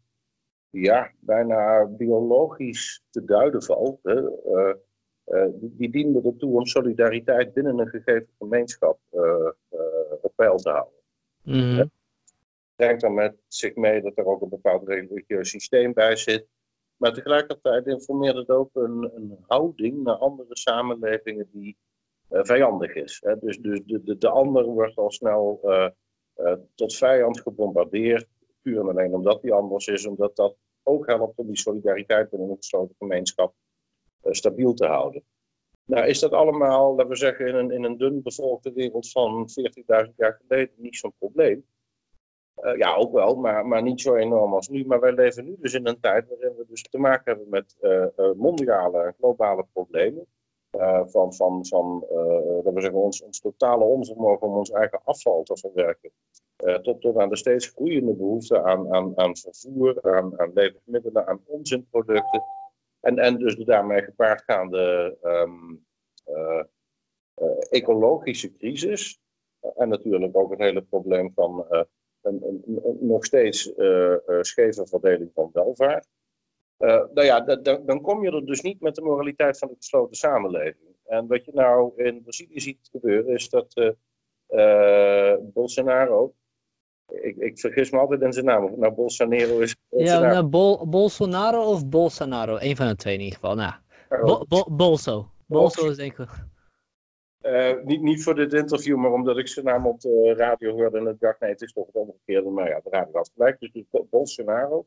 [0.70, 4.00] ja, bijna biologisch te duiden valt.
[4.04, 4.22] Hè.
[4.22, 4.74] Uh,
[5.26, 9.50] uh, die, die diende ertoe om solidariteit binnen een gegeven gemeenschap uh,
[10.22, 11.00] op peil te houden.
[11.44, 11.92] Mm -hmm.
[12.76, 16.48] Brengt dan met zich mee dat er ook een bepaald religieus systeem bij zit.
[16.98, 21.91] Maar tegelijkertijd informeert het ook een, een houding naar andere samenlevingen die eh,
[22.32, 23.22] vijandig is.
[23.26, 23.40] Hè.
[23.40, 25.90] Dus, dus de, de, de ander wordt al snel eh,
[26.34, 28.28] eh, tot vijand gebombardeerd,
[28.62, 32.50] puur en alleen omdat die anders is, omdat dat ook helpt om die solidariteit binnen
[32.50, 33.54] een gesloten gemeenschap
[34.24, 35.24] stabiel te houden.
[35.86, 39.50] Nou, is dat allemaal, laten we zeggen, in een, in een dun bevolkte wereld van
[40.06, 41.66] 40.000 jaar geleden niet zo'n probleem?
[42.76, 44.86] Ja, ook wel, maar, maar niet zo enorm als nu.
[44.86, 47.76] Maar wij leven nu dus in een tijd waarin we dus te maken hebben met
[48.38, 50.28] mondiale en globale problemen.
[50.78, 55.02] Uh, van, van, van uh, dat we zeggen, ons, ons totale onvermogen om ons eigen
[55.04, 56.12] afval te verwerken.
[56.66, 61.28] Uh, tot, tot aan de steeds groeiende behoefte aan, aan, aan vervoer, aan, aan levensmiddelen,
[61.28, 62.44] aan onzinproducten.
[63.00, 65.86] En, en dus de daarmee gepaardgaande um,
[67.70, 69.20] ecologische crisis.
[69.76, 71.88] en natuurlijk ook het hele probleem van een,
[72.22, 73.74] een, een, nog steeds
[74.42, 76.08] scheve verdeling van welvaart.
[76.82, 77.40] Uh, nou ja,
[77.86, 80.96] dan kom je er dus niet met de moraliteit van de gesloten samenleving.
[81.06, 83.92] En wat je nou in Brazilië ziet gebeuren, is dat uh,
[84.50, 86.34] uh, Bolsonaro.
[87.08, 88.64] Ik, ik, vergis me altijd in zijn naam.
[88.64, 89.76] Of nou Bolsonaro is.
[89.90, 90.26] Bolsonaro.
[90.26, 92.58] Ja, nou, Bol, Bolsonaro of Bolsonaro?
[92.60, 93.56] Een van de twee in ieder geval.
[93.56, 93.74] Nou,
[94.10, 95.30] Bo, Bo, Bolso.
[95.46, 96.30] Bolso is denk ik.
[97.42, 100.98] Uh, niet, niet voor dit interview, maar omdat ik zijn naam op de radio hoorde
[100.98, 102.50] en ik dacht, nee, het is toch het omgekeerde.
[102.50, 104.86] Maar ja, de radio had gelijk, dus het Bolsonaro.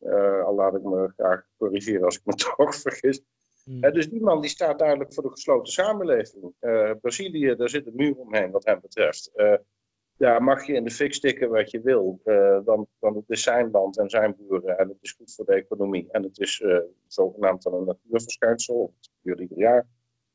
[0.00, 3.20] Uh, al laat ik me graag corrigeren als ik me toch vergis.
[3.66, 6.54] Uh, dus die man die staat duidelijk voor de gesloten samenleving.
[7.00, 9.32] Brazilië, daar zit een muur omheen wat hem betreft.
[10.16, 12.20] ja, mag je in de fik stikken wat je wil,
[12.64, 15.54] dan, dan het is zijn land en zijn boeren en het is goed voor de
[15.54, 16.08] economie.
[16.10, 16.64] En het is
[17.06, 19.86] zogenaamd dan een natuurverschijnsel, het gebeurt ieder jaar.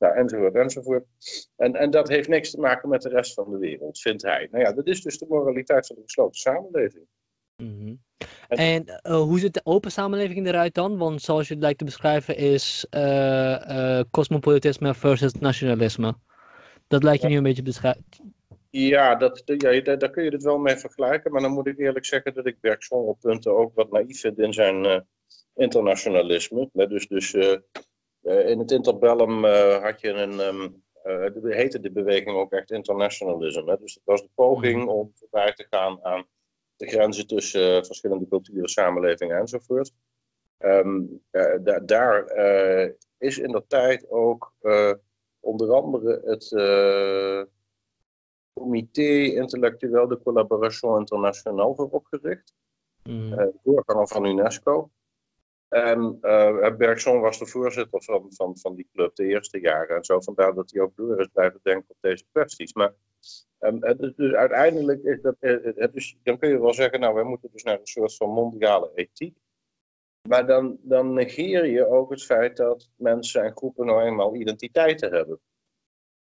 [0.03, 1.05] Nou, enzovoort, enzovoort.
[1.55, 4.47] En, en dat heeft niks te maken met de rest van de wereld, vindt hij.
[4.51, 7.05] Nou ja, dat is dus de moraliteit van de gesloten samenleving.
[7.55, 7.95] Mhm.
[8.47, 10.97] En, uh, hoe ziet de open samenleving eruit dan?
[10.97, 16.15] Want zoals je het lijkt te beschrijven is uh, cosmopolitisme versus nationalisme.
[16.87, 18.03] Dat lijkt je nu een beetje beschrijven.
[18.69, 21.31] Ja, dat, ja, daar, daar, kun je het wel mee vergelijken.
[21.31, 24.39] Maar dan moet ik eerlijk zeggen dat ik Bergson op punten ook wat naïef vind
[24.39, 25.05] in zijn
[25.55, 26.69] internationalisme.
[26.73, 27.35] Dus, dus
[28.23, 30.83] eh, in het interbellum eh, had je een, um,
[31.43, 33.67] heette de beweging ook echt internationalism.
[33.67, 33.77] Hè?
[33.79, 34.89] Dus het was de poging mhm.
[34.89, 36.25] om voorbij te gaan aan
[36.83, 39.91] de grenzen tussen verschillende culturen, samenlevingen enzovoort.
[40.59, 41.21] Um,
[41.83, 42.25] daar
[43.17, 44.53] is in dat tijd ook
[45.39, 46.49] onder andere het
[48.53, 52.53] Comité Intellectueel de Collaboration Internationale voor opgericht.
[53.03, 53.53] Mm.
[53.63, 54.89] doorganger van UNESCO.
[55.73, 59.95] En uh, Bergson was de voorzitter van, van, van die club de eerste jaren.
[59.95, 62.73] En zo vandaar dat hij ook door is blijven denken op deze kwesties.
[62.73, 62.93] Maar
[63.63, 65.35] het dus uiteindelijk is dat.
[65.93, 68.91] Is, dan kun je wel zeggen, nou, wij moeten dus naar een soort van mondiale
[68.95, 69.37] ethiek.
[70.29, 75.11] Maar dan, dan negeer je ook het feit dat mensen en groepen nou eenmaal identiteiten
[75.11, 75.39] hebben.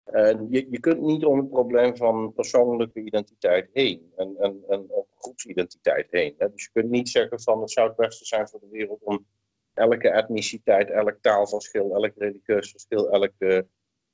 [0.03, 4.91] En je, je kunt niet om het probleem van persoonlijke identiteit heen en, en, en
[5.17, 6.35] groepsidentiteit heen.
[6.37, 6.51] Hè.
[6.51, 9.25] Dus je kunt niet zeggen van het zou het beste zijn voor de wereld om
[9.73, 13.59] elke etniciteit, elk taalverschil, elk religieus verschil, elk uh,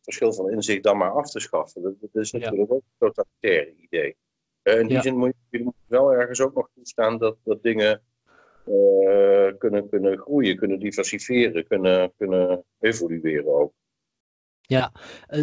[0.03, 1.81] verschil van inzicht dan maar af te schaffen.
[1.81, 4.15] Dat, is natuurlijk ook een totalitaire idee.
[4.63, 8.01] Uh, in die zin moet je, wel ergens ook nog toestaan dat, dat dingen
[8.67, 13.73] uh, kunnen, kunnen groeien, kunnen diversifieren, kunnen, kunnen evolueren ook.
[14.61, 14.91] Ja,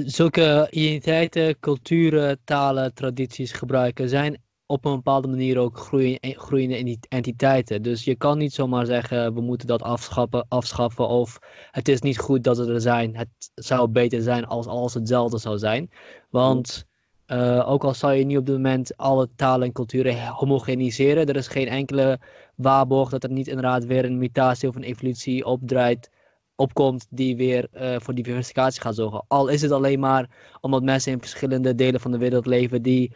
[0.05, 7.83] zulke identiteiten, culturen, talen, tradities gebruiken zijn op een bepaalde manier ook groeien, groeiende entiteiten.
[7.83, 11.39] Dus je kan niet zomaar zeggen, we moeten dat afschaffen, afschaffen of
[11.71, 13.17] het is niet goed dat ze er zijn.
[13.17, 15.91] Het zou beter zijn als alles hetzelfde zou zijn.
[16.29, 16.85] Want
[17.27, 21.37] uh, ook al zou je niet op dit moment alle talen en culturen homogeniseren, er
[21.37, 22.21] is geen enkele
[22.55, 26.11] waarborg dat er niet inderdaad weer een mutatie of een evolutie opdraait,
[26.57, 29.25] opkomt die weer uh, voor diversificatie gaat zorgen.
[29.29, 30.29] Al is het alleen maar
[30.61, 33.13] omdat mensen in verschillende delen van de wereld leven die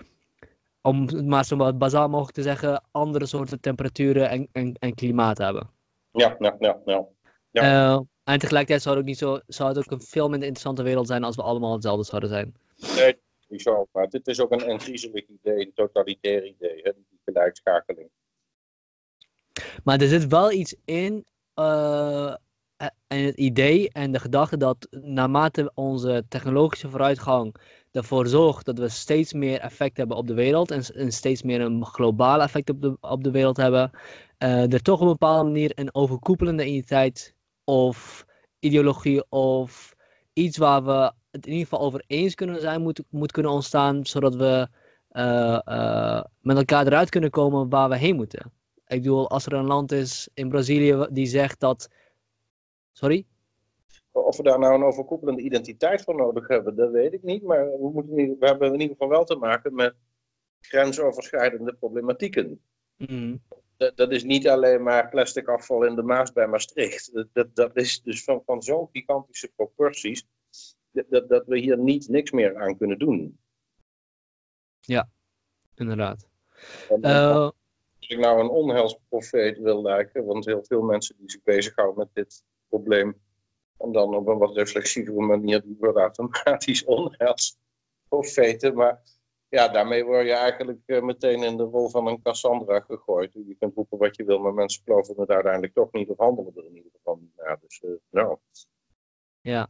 [0.87, 5.39] om het maar zo bazaal mogelijk te zeggen, andere soorten temperaturen en, en, en klimaat
[5.39, 5.71] hebben.
[6.11, 6.81] Ja, ja, ja.
[6.85, 7.07] ja.
[7.51, 7.95] ja.
[7.95, 10.83] Uh, en tegelijkertijd zou het, ook niet zo, zou het ook een veel minder interessante
[10.83, 12.55] wereld zijn als we allemaal hetzelfde zouden zijn.
[12.97, 13.17] Nee,
[13.49, 13.87] niet zo.
[13.93, 18.09] Maar dit is ook een, een griezelig idee, een totalitair idee, hè, die gelijkschakeling.
[19.85, 22.35] Maar er zit wel iets in, uh,
[23.07, 27.57] en het idee en de gedachte dat naarmate onze technologische vooruitgang
[27.95, 31.85] ervoor zorgt dat we steeds meer effect hebben op de wereld en, steeds meer een
[31.85, 33.91] globaal effect op de, op de wereld hebben,
[34.39, 38.27] uh, er toch op een bepaalde manier een overkoepelende identiteit of
[38.59, 39.95] ideologie of
[40.33, 44.07] iets waar we het in ieder geval over eens kunnen zijn, moet, moet kunnen ontstaan,
[44.07, 44.69] zodat we
[45.13, 48.53] uh, uh, met elkaar eruit kunnen komen waar we heen moeten.
[48.87, 51.89] Ik bedoel, als er een land is in Brazilië die zegt dat.
[52.93, 53.27] Sorry?
[54.23, 57.43] Of we daar nou een overkoepelende identiteit voor nodig hebben, dat weet ik niet.
[57.43, 59.95] Maar we, moeten we hebben in ieder geval wel te maken met
[60.61, 62.61] grensoverschrijdende problematieken.
[62.97, 63.43] Mm.
[63.77, 67.15] Dat, dat, is niet alleen maar plastic afval in de Maas bij Maastricht.
[67.15, 70.27] Dat, dat, dat is dus van, van zo'n gigantische proporties
[70.91, 73.39] dat, dat we hier niet niks meer aan kunnen doen.
[74.81, 75.09] Ja,
[75.75, 76.29] inderdaad.
[77.01, 77.53] Uh, als
[77.99, 82.43] ik nou een onheilsprofeet wil lijken, want heel veel mensen die zich bezighouden met dit
[82.69, 83.23] probleem
[83.85, 88.75] en dan op een wat reflexievere manier die worden automatisch onheilsprofeten.
[88.75, 89.03] Maar
[89.49, 93.33] ja, daarmee word je eigenlijk eh, meteen in de rol van een Cassandra gegooid.
[93.33, 96.53] Je kunt roepen wat je wil, maar mensen geloven het uiteindelijk toch niet of handelen
[96.57, 97.59] er in ieder geval niet naar.
[97.61, 98.37] Dus uh, nou.
[99.41, 99.67] Ja.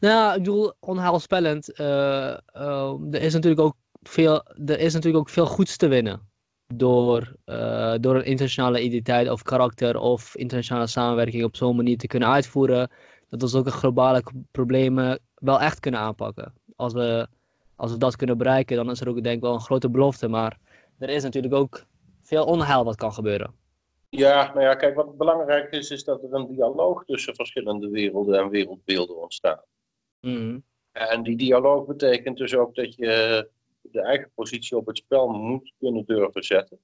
[0.00, 1.80] Nou, ik bedoel, onheilspellend.
[1.80, 2.30] Uh,
[3.14, 6.32] er, is natuurlijk ook veel, er is natuurlijk ook veel goeds te winnen.
[6.66, 7.36] Door,
[8.00, 12.90] door een internationale identiteit of karakter of internationale samenwerking op zo'n manier te kunnen uitvoeren
[13.34, 16.54] dat we zulke globale problemen wel echt kunnen aanpakken.
[16.76, 17.28] Als we,
[17.76, 20.28] als we dat kunnen bereiken, dan is er ook denk ik wel een grote belofte.
[20.28, 20.58] Maar
[20.98, 21.84] er is natuurlijk ook
[22.22, 23.54] veel onheil wat kan gebeuren.
[24.08, 28.38] Ja, nou ja, kijk, wat belangrijk is, is dat er een dialoog tussen verschillende werelden
[28.38, 29.66] en wereldbeelden ontstaat.
[30.20, 30.58] Mhm.
[30.92, 33.48] En die dialoog betekent dus ook dat je
[33.80, 36.78] de eigen positie op het spel moet kunnen durven zetten.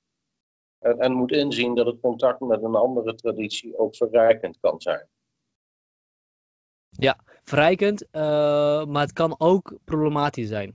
[0.79, 5.09] En, en moet inzien dat het contact met een andere traditie ook verrijkend kan zijn.
[6.91, 8.21] Ja, verrijkend, uh,
[8.85, 10.75] maar het kan ook problematisch zijn.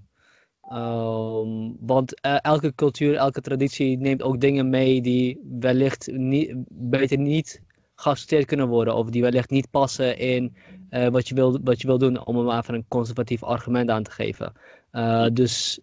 [0.62, 7.17] Ehm, want uh, elke cultuur, elke traditie neemt ook dingen mee die wellicht niet, beter
[7.17, 7.62] niet
[7.95, 8.95] geaccepteerd kunnen worden.
[8.95, 10.56] Of die wellicht niet passen in
[10.89, 14.04] uh, wat, je wil, wat je wil doen, om hem even een conservatief argument aan
[14.04, 14.54] te geven.
[15.34, 15.80] dus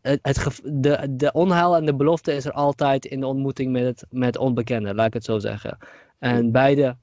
[0.00, 3.84] het, het, de, de onheil en de belofte is er altijd in de ontmoeting met
[3.84, 5.78] het, met onbekende, laat ik het zo zeggen.
[6.18, 6.96] En beide,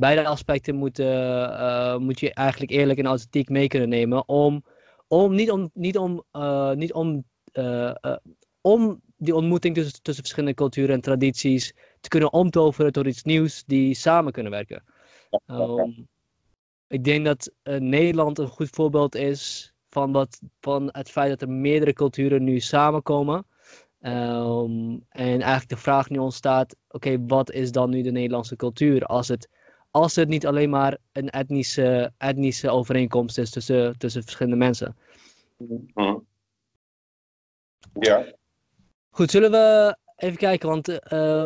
[0.00, 1.06] beide aspecten moeten,
[1.50, 4.64] uh, moet je eigenlijk eerlijk en authentiek mee kunnen nemen om,
[5.08, 7.24] om niet om, niet om, uh, niet om,
[8.60, 13.64] om die ontmoeting tussen, tussen verschillende culturen en tradities te kunnen omtoveren tot iets nieuws
[13.64, 14.82] die samen kunnen werken.
[15.46, 16.08] Um,
[16.86, 21.50] ik denk dat Nederland een goed voorbeeld is van, wat, van het feit dat er
[21.50, 23.46] meerdere culturen nu samenkomen.
[24.02, 29.04] Um, en eigenlijk de vraag nu ontstaat: oké, wat is dan nu de Nederlandse cultuur?
[29.04, 29.48] Als het,
[29.90, 34.96] als het niet alleen maar een etnische, etnische overeenkomst is tussen, tussen verschillende mensen.
[35.94, 36.18] Hm.
[38.00, 38.24] Ja.
[39.10, 40.68] Goed, zullen we even kijken?
[40.68, 40.98] Want uh,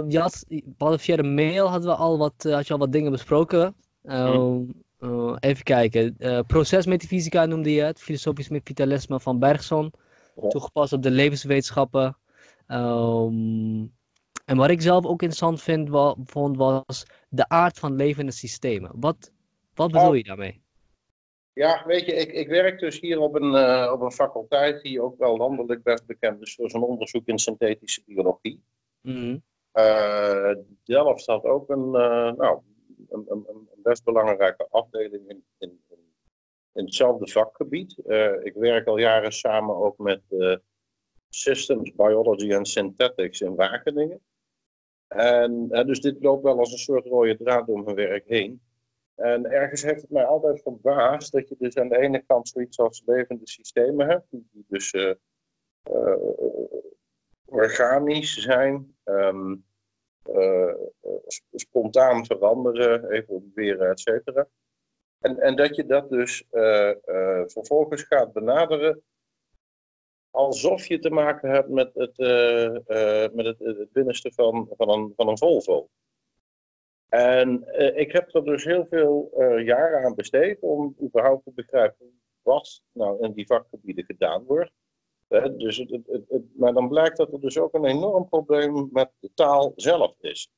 [0.09, 0.45] je had,
[0.79, 3.75] via de mail hadden we al wat, uh, had je al wat dingen besproken.
[4.03, 6.15] Um, uh, even kijken.
[6.19, 8.01] Uh, procesmetafysica noemde je het.
[8.01, 9.93] Filosofisch vitalisme van Bergson.
[10.43, 10.49] Ja.
[10.49, 12.17] Toegepast op de levenswetenschappen.
[12.69, 13.93] Um,
[14.45, 15.89] en wat ik zelf ook interessant vind,
[16.25, 18.91] vond, was de aard van levende systemen.
[18.95, 19.33] Wat,
[19.75, 20.17] wat bedoel oh.
[20.17, 20.63] je daarmee?
[21.53, 25.03] Ja, weet je, ik, ik werk dus hier op een, uh, op een faculteit die
[25.03, 28.63] ook wel landelijk best bekend is voor zijn onderzoek in synthetische biologie.
[29.01, 29.43] Mm -hmm.
[30.85, 32.61] Delft had ook een, nou,
[33.09, 35.81] een, een, een, best belangrijke afdeling in, in,
[36.73, 37.99] in hetzelfde vakgebied.
[38.43, 40.23] Ik werk al jaren samen ook met
[41.29, 44.21] Systems Biology and Synthetics in Wageningen.
[45.09, 48.63] En dus dit loopt wel als een soort rode draad door mijn werk heen.
[49.15, 52.79] En ergens heeft het mij altijd verbaasd dat je dus aan de ene kant zoiets
[52.79, 54.95] als levende systemen hebt, die, dus
[57.45, 59.65] organisch zijn, um,
[60.31, 60.75] uh,
[61.53, 64.49] spontaan veranderen, evolueren, et cetera.
[65.19, 66.45] En, en dat je dat dus
[67.47, 69.03] vervolgens gaat benaderen
[70.35, 72.19] alsof je te maken hebt met het,
[73.35, 75.89] met het, het, binnenste van, van, een, van een Volvo.
[77.09, 77.65] En
[77.97, 83.23] ik heb er dus heel veel jaren aan besteed om überhaupt te begrijpen wat nou
[83.23, 84.73] in die vakgebieden gedaan wordt.
[85.57, 89.11] Dus het, het, het, maar dan blijkt dat er dus ook een enorm probleem met
[89.19, 90.51] de taal zelf is.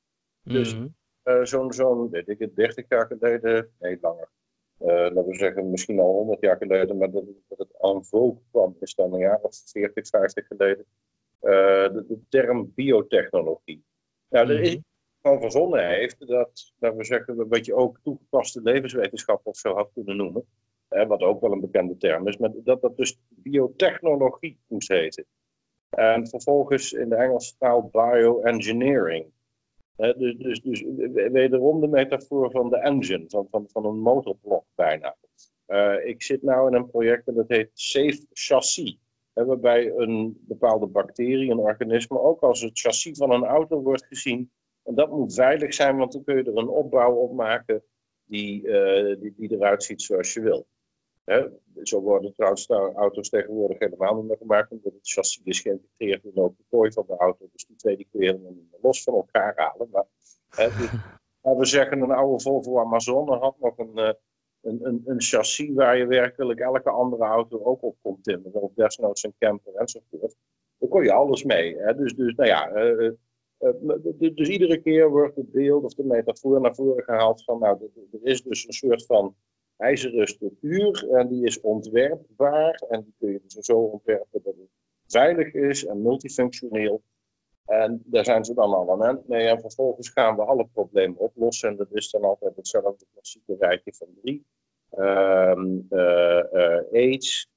[0.43, 0.95] Dus mm
[1.43, 4.29] zo'n, zo'n, weet ik het, 30 jaar geleden, nee langer.
[4.79, 8.03] Uh, laten we zeggen, misschien al 100 jaar geleden, maar dat, dat het aan
[8.51, 10.85] kwam, is dan een jaar of 40, 50 geleden.
[11.41, 11.51] Uh,
[11.93, 13.83] de, de, term biotechnologie.
[14.29, 14.81] Nou, er is mhm.
[15.21, 19.89] van verzonnen heeft dat, laten we zeggen, wat je ook toegepaste levenswetenschap of zo had
[19.93, 20.45] kunnen noemen
[20.89, 25.25] wat ook wel een bekende term is, maar dat dat dus biotechnologie moest heten.
[25.89, 29.31] En vervolgens in de Engelse taal bioengineering.
[29.97, 30.83] Dus, dus, dus
[31.31, 35.15] wederom de metafoor van de engine, van, van, van een motorblok bijna.
[35.67, 38.97] Uh, ik zit nu in een project en dat heet Safe Chassis.
[39.33, 44.51] waarbij een bepaalde bacterie, een organisme, ook als het chassis van een auto wordt gezien.
[44.83, 47.83] En dat moet veilig zijn, want dan kun je er een opbouw op maken
[48.23, 50.67] die, uh, die, die eruit ziet zoals je wil.
[51.27, 51.47] Hè,
[51.83, 56.31] zo worden trouwens auto's tegenwoordig helemaal niet meer gemaakt, omdat het chassis is geïntegreerd in
[56.33, 57.49] de kooi van de auto.
[57.51, 59.89] Dus die twee die kun je helemaal niet meer los van elkaar halen.
[59.91, 60.05] Maar,
[60.49, 64.11] hè, dus, we zeggen, een oude Volvo Amazon had nog een, uh,
[64.61, 68.61] een, een, een, chassis waar je werkelijk elke andere auto ook op kon timmeren.
[68.61, 70.35] Of desnoods een camper enzovoort.
[70.77, 71.77] Daar kon je alles mee.
[71.77, 71.95] Hè.
[71.95, 73.11] Dus, dus, nou ja, uh,
[73.59, 77.91] uh, dus iedere keer wordt het beeld of de metafoor naar voren gehaald van, nou,
[78.11, 79.35] er is dus een soort van
[79.77, 84.69] ijzeren structuur en die is ontwerpbaar en die kun je dus zo ontwerpen dat het
[85.07, 87.01] veilig is en multifunctioneel.
[87.65, 91.69] En daar zijn ze dan al aan mee en vervolgens gaan we alle problemen oplossen
[91.69, 94.45] en dat is dan altijd hetzelfde klassieke rijtje van drie.
[94.97, 97.49] Um, uh, uh, AIDS,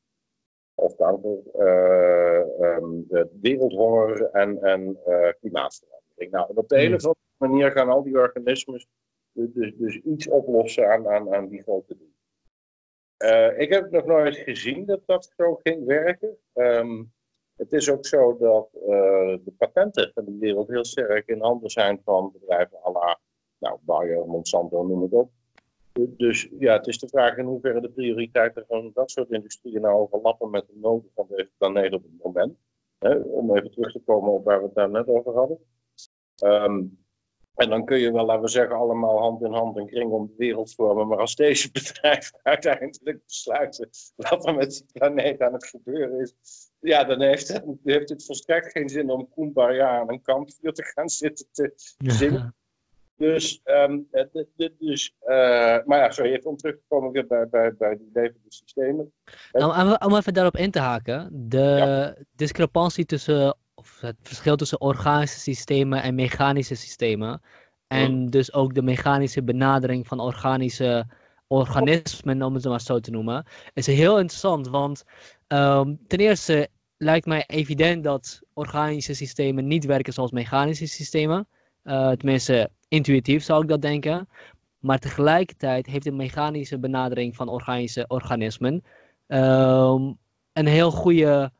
[0.74, 3.06] of kanker, uh, um,
[3.40, 4.98] wereldhonger en, en
[5.40, 6.30] klimaatverandering.
[6.30, 8.86] Nou, op de een of andere manier gaan al die organismen
[9.32, 12.14] dus, dus, iets oplossen aan, aan, aan die grote dingen.
[13.18, 16.36] Uh, ik heb nog nooit gezien dat dat zo ging werken.
[16.54, 17.12] Um,
[17.56, 21.70] het is ook zo dat uh, de patenten van de wereld heel sterk in handen
[21.70, 23.18] zijn van bedrijven à la
[23.58, 25.30] nou, Bayer, Monsanto, noem het op.
[25.92, 29.94] Dus ja, het is de vraag in hoeverre de prioriteiten van dat soort industrieën nou
[29.94, 32.56] overlappen met de noden van deze planeet op het moment.
[33.24, 35.58] Om even terug te komen op waar we het daar net over hadden.
[36.36, 36.84] Ehm,
[37.60, 40.26] en dan kun je wel, laten we zeggen, allemaal hand in hand en kring om
[40.26, 41.08] de wereld vormen.
[41.08, 46.34] Maar als deze bedrijven uiteindelijk besluiten wat er met die planeet aan het gebeuren is.
[46.80, 50.82] Ja, dan heeft het, heeft het volstrekt geen zin om Kumbaya aan een kampvuur te
[50.84, 52.54] gaan zitten te zingen.
[53.16, 54.08] Dus, um,
[54.76, 55.28] dus uh,
[55.84, 59.12] maar ja, sorry, even om terug te komen weer bij, bij, bij die levende systemen.
[59.52, 65.38] Nou, om even daarop in te haken, de discrepantie tussen, of het verschil tussen organische
[65.38, 67.42] systemen en mechanische systemen,
[67.86, 71.06] en dus ook de mechanische benadering van organische
[71.46, 74.68] organismen, om het maar zo te noemen, is heel interessant.
[74.68, 75.04] Want
[75.48, 81.48] um, ten eerste lijkt mij evident dat organische systemen niet werken zoals mechanische systemen.
[81.84, 84.28] Uh, tenminste, intuïtief zou ik dat denken.
[84.78, 88.84] Maar tegelijkertijd heeft de mechanische benadering van organische organismen
[89.26, 90.18] um,
[90.52, 91.52] een heel goede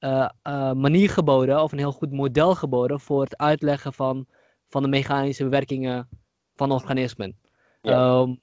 [0.00, 4.26] uh, uh, manier geboden, of een heel goed model geboden voor het uitleggen van,
[4.68, 6.08] van de mechanische werkingen
[6.54, 7.38] van organismen.
[7.82, 8.20] Ja.
[8.20, 8.40] Um,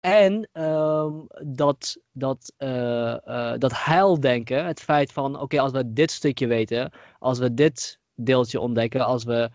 [0.00, 6.10] en um, dat, dat, uh, uh, dat heildenken, het feit van oké, als we dit
[6.10, 9.50] stukje weten, als we dit deeltje ontdekken, als we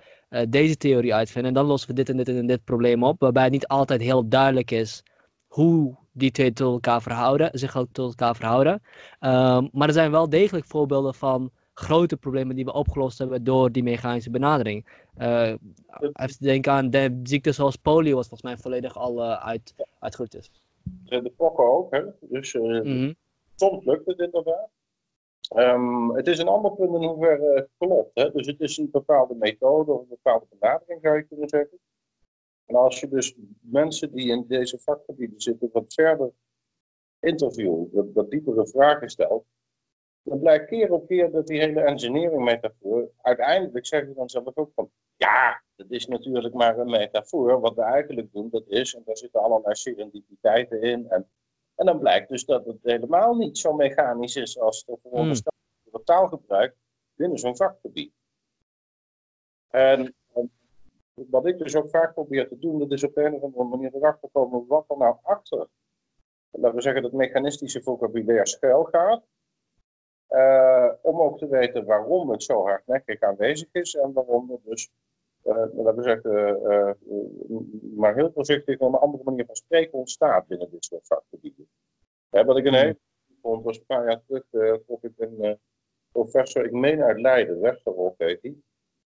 [0.50, 3.20] deze theorie uitvinden, dan lossen we dit en dit en dit probleem op.
[3.20, 5.04] Waarbij het niet altijd heel duidelijk is
[5.48, 8.74] hoe die twee tot elkaar verhouden, zich ook tot elkaar verhouden.
[8.74, 13.72] Um, maar er zijn wel degelijk voorbeelden van grote problemen die we opgelost hebben door
[13.72, 14.88] die mechanische benadering.
[15.18, 15.54] Uh,
[16.14, 20.36] even denken aan de ziektes zoals polio, wat volgens mij volledig al uh, uit, uitgeroeid
[20.36, 20.52] is.
[21.04, 22.04] De pokken ook, hè?
[22.20, 23.16] Dus uh, mm -hmm.
[23.56, 24.70] soms lukt het inderdaad.
[25.56, 28.12] Um, het is een ander punt in hoeverre het klopt.
[28.14, 28.32] Hè?
[28.32, 31.80] Dus het is een bepaalde methode of een bepaalde benadering, zou je kunnen zeggen.
[32.66, 36.32] En als je dus mensen die in deze vakgebieden zitten wat verder
[37.20, 39.46] interviewt, wat, wat diepere vragen stelt,
[40.22, 44.58] dan blijkt keer op keer dat die hele engineering metafoor, uiteindelijk zeggen ze dan zelf
[44.58, 47.60] ook van, ja, dat is natuurlijk maar een metafoor.
[47.60, 51.28] Wat we eigenlijk doen, dat is, en daar zitten allerlei serendipiteiten in, en
[51.76, 55.58] en dan blijkt dus dat het helemaal niet zo mechanisch is als de veronderstelde
[55.92, 56.04] hmm.
[56.04, 56.76] taalgebruik
[57.14, 58.14] binnen zo'n vakgebied.
[59.68, 60.16] En,
[61.14, 63.96] wat ik dus ook vaak probeer te doen, dat is op een of andere manier
[63.96, 65.68] erachter komen wat er nou achter,
[66.52, 69.24] laten we zeggen, dat mechanistische vocabulaire schuil gaat.
[70.30, 74.90] Uh, om ook te weten waarom het zo hardnekkig aanwezig is en waarom er dus,
[75.44, 76.92] uh, laten we zeggen, uh,
[77.96, 81.70] maar heel voorzichtig een andere manier van spreken ontstaat binnen dit soort vakgebieden.
[82.30, 82.98] Wat ik een hele
[83.42, 84.44] vond, was een paar jaar terug,
[85.02, 85.60] ik een
[86.12, 88.56] professor, ik meen uit Leiden, Westerhof heet hij.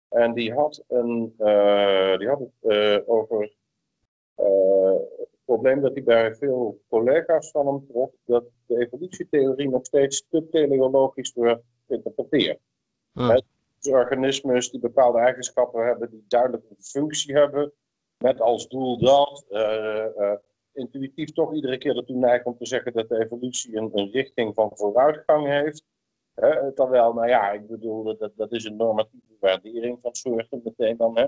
[0.10, 1.34] En die had, een,
[2.18, 3.56] die had het over
[5.18, 10.26] het probleem dat hij bij veel collega's van hem trof, dat de evolutietheorie nog steeds
[10.30, 12.60] te teleologisch wordt geïnterpreteerd.
[13.14, 13.38] Ah.
[13.80, 17.74] Dus organismen die bepaalde eigenschappen hebben, die duidelijk een functie hebben,
[18.18, 19.46] met als doel dat.
[20.74, 24.54] Intuïtief toch iedere keer ertoe neigen om te zeggen dat de evolutie een, een richting
[24.54, 25.84] van vooruitgang heeft.
[26.42, 30.98] Hè, terwijl, nou ja, ik bedoel, dat, dat is een normatieve waardering van soorten meteen
[30.98, 31.26] dan, hè,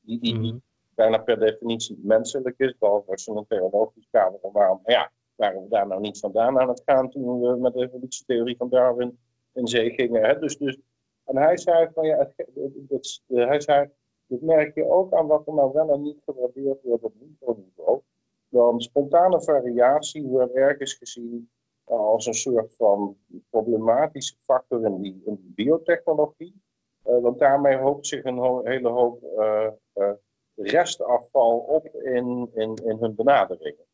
[0.00, 0.58] die, die, die mhm.
[0.94, 5.62] bijna per definitie menselijk is, behalve als je een theologisch kader van waarom, ja, waren
[5.62, 9.18] we daar nou niet vandaan aan het gaan toen we met de evolutietheorie van Darwin
[9.52, 10.24] in zee gingen.
[10.24, 10.38] Hè?
[10.38, 10.78] Dus, dus,
[11.24, 12.48] en hij zei van ja, het,
[12.88, 13.90] het, hij zei,
[14.26, 18.00] dit merk je ook aan wat er nou wel en niet gewaardeerd wordt op microniveau.
[18.48, 21.50] Dan spontane variatie wordt ergens gezien
[21.84, 23.16] als een soort van
[23.50, 26.62] problematische factor in die, in biotechnologie.
[27.06, 30.10] Uh, want daarmee hoopt zich een hele hoop uh, uh,
[30.54, 33.84] restafval op in, in, in hun benaderingen.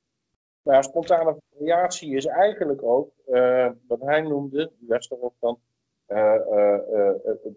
[0.63, 3.13] Nou, spontane variatie is eigenlijk ook
[3.87, 5.59] wat hij noemde, Westerhof dan,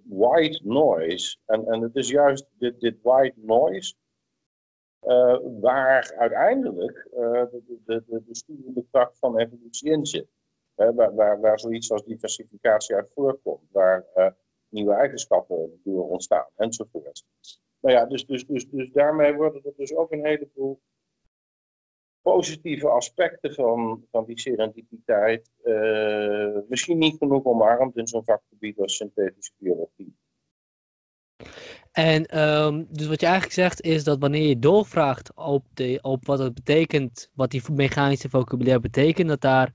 [0.03, 1.37] white noise.
[1.45, 3.93] En, en het is juist dit, dit white noise
[5.07, 10.27] uh, waar uiteindelijk uh, de, de, de, de kracht van evolutie in zit.
[10.75, 14.05] Uh, waar, waar, waar zoiets als diversificatie uit voorkomt, waar
[14.69, 17.25] nieuwe eigenschappen door ontstaan enzovoort.
[17.79, 20.81] Nou ja, dus, dus, dus, dus daarmee worden er dus ook een heleboel
[22.21, 25.49] positieve aspecten van, van die serendipiteit
[26.67, 30.15] misschien niet genoeg omarmd in zo'n vakgebied als synthetische biologie.
[31.91, 36.25] En um, dus wat je eigenlijk zegt is dat wanneer je doorvraagt op, de, op
[36.25, 39.71] wat het betekent, wat die mechanische vocabulaire betekent, dat, daar,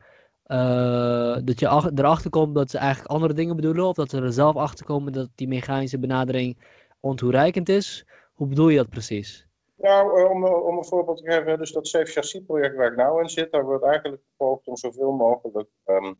[0.46, 4.32] uh, dat je erachter komt dat ze eigenlijk andere dingen bedoelen, of dat ze er
[4.32, 6.58] zelf achter komen dat die mechanische benadering
[7.00, 8.06] ontoereikend is.
[8.32, 9.46] Hoe bedoel je dat precies?
[9.76, 13.22] Nou, om, om een voorbeeld te geven, dus dat Safe Chassis project waar ik nou
[13.22, 16.18] in zit, daar wordt eigenlijk gepoogd om zoveel mogelijk um,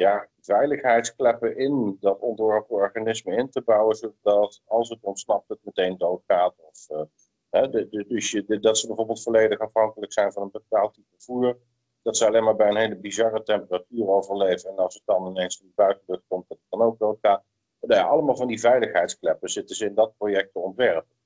[0.00, 5.98] ja, veiligheidskleppen in dat ontworpen organisme in te bouwen, zodat als het ontsnapt het meteen
[5.98, 6.54] doodgaat.
[6.56, 7.02] Of, uh,
[7.50, 11.58] hè, de, dus je, dat ze bijvoorbeeld volledig afhankelijk zijn van een bepaald type voer.
[12.02, 14.70] Dat ze alleen maar bij een hele bizarre temperatuur overleven.
[14.70, 17.42] En als het dan ineens in de buitenlucht komt, dat het dan ook doodgaat.
[17.80, 21.16] Nou allemaal van die veiligheidskleppen zitten ze in dat project te ontwerpen.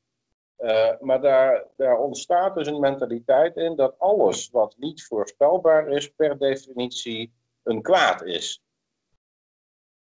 [0.58, 6.08] Uh, maar daar, daar ontstaat dus een mentaliteit in dat alles wat niet voorspelbaar is,
[6.10, 7.32] per definitie
[7.64, 8.62] een kwaad is.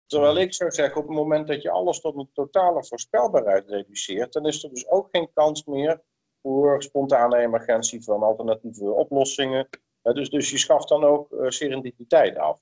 [0.07, 4.33] Terwijl ik zou zeggen, op het moment dat je alles tot een totale voorspelbaarheid reduceert,
[4.33, 6.03] dan is er dus ook geen kans meer
[6.43, 9.69] voor spontane emergentie van alternatieve oplossingen.
[10.03, 12.61] dus, dus je schaft dan ook uh, serendipiteit af.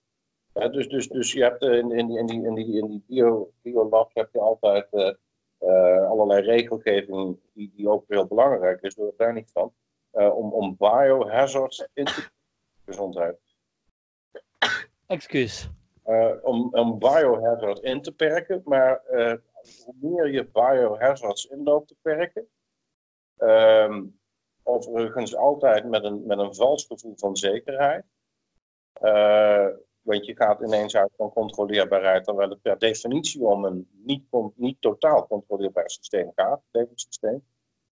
[0.52, 4.10] dus, dus, dus je hebt in, in, in die, in die, in die bio, biolab
[4.14, 9.50] heb je altijd uh, allerlei regelgeving die, die ook heel belangrijk is, door daar niet
[9.52, 9.74] van,
[10.10, 12.28] om, om biohazards in te
[12.84, 13.45] gezondheid.
[15.06, 15.68] Excuus.
[16.06, 19.02] Uh, om, om biohazard in te perken, maar
[19.84, 22.48] hoe meer je biohazards in loopt te perken,
[23.38, 24.18] um,
[24.62, 28.04] overigens altijd met een, met een vals gevoel van zekerheid,
[30.06, 34.80] want je gaat ineens uit van controleerbaarheid, terwijl het per definitie om een niet, niet
[34.80, 37.46] totaal controleerbaar systeem gaat, levenssysteem.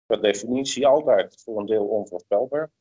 [0.05, 2.71] Per definitie altijd voor een deel onvoorspelbaar.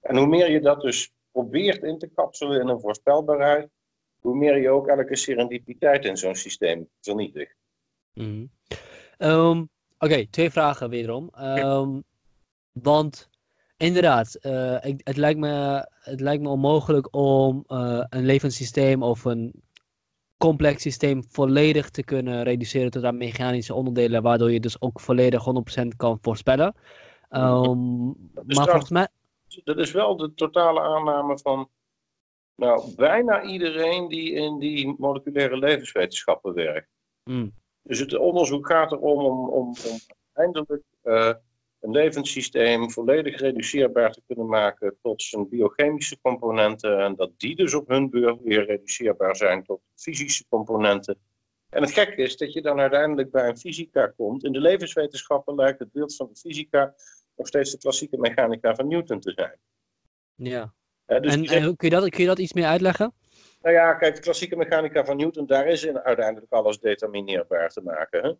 [0.00, 3.70] En hoe meer je dat dus probeert in te kapselen in een voorspelbaarheid,
[4.22, 7.56] hoe meer je ook elke serendipiteit in zo'n systeem vernietigt.
[8.14, 8.50] Mm.
[9.18, 11.30] Um, Oké, twee vragen wederom.
[11.38, 12.04] Um,
[12.72, 13.30] want
[13.82, 19.24] Inderdaad, uh, ik, het, lijkt me, het lijkt me onmogelijk om uh, een levenssysteem of
[19.24, 19.62] een
[20.38, 25.44] complex systeem volledig te kunnen reduceren tot aan mechanische onderdelen, waardoor je dus ook volledig
[25.82, 26.74] 100% kan voorspellen.
[27.30, 28.06] Um,
[28.46, 29.08] maar volgens mij.
[29.64, 31.68] Dat is wel de totale aanname van
[32.54, 36.88] nou, bijna iedereen die in die moleculaire levenswetenschappen werkt.
[37.24, 37.52] Mm.
[37.82, 39.98] Dus het onderzoek gaat erom om, om, om
[40.32, 40.82] eindelijk.
[41.04, 41.32] Uh,
[41.82, 47.00] een levenssysteem volledig reduceerbaar te kunnen maken tot zijn biochemische componenten.
[47.00, 51.18] En dat die dus op hun beurt weer reduceerbaar zijn tot fysische componenten.
[51.68, 54.44] En het gekke is dat je dan uiteindelijk bij een fysica komt.
[54.44, 56.94] In de levenswetenschappen lijkt het beeld van de fysica
[57.36, 59.58] nog steeds de klassieke mechanica van Newton te zijn.
[60.34, 60.74] Ja.
[61.06, 63.14] Dus en, en kun, je dat, kun je dat iets meer uitleggen?
[63.62, 67.80] Nou ja, kijk, de klassieke mechanica van Newton, daar is in uiteindelijk alles determineerbaar te
[67.82, 68.22] maken.
[68.22, 68.32] Hè?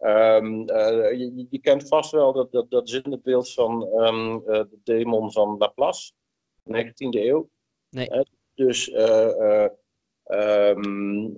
[0.00, 4.78] Um, uh, je, je, kent vast wel dat, dat, dat zinnebeeld van um, uh, de
[4.84, 6.12] demon van Laplace,
[6.72, 7.48] 19e eeuw.
[7.90, 8.10] Nee.
[8.10, 8.20] Uh,
[8.54, 8.92] dus
[10.26, 11.36] um,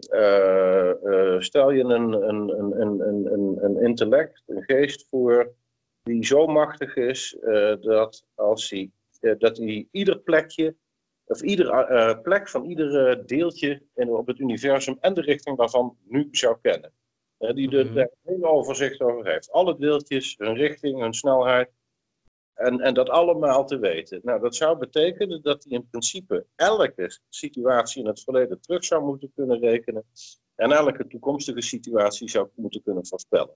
[1.38, 5.54] stel je een, een, een, een, een, een intellect, een geest voor,
[6.02, 7.36] die zo machtig is
[7.80, 8.90] dat als hij,
[9.38, 10.76] dat hij ieder plekje,
[11.24, 16.28] of ieder plek van ieder deeltje in, op het universum en de richting daarvan nu
[16.30, 16.92] zou kennen
[17.38, 19.50] die er mm hele overzicht over heeft.
[19.50, 21.70] Alle deeltjes, hun richting, hun snelheid.
[22.54, 24.20] En, en dat allemaal te weten.
[24.22, 29.04] Nou, dat zou betekenen dat hij in principe elke situatie in het verleden terug zou
[29.04, 30.04] moeten kunnen rekenen.
[30.54, 33.54] En elke toekomstige situatie zou moeten kunnen voorspellen.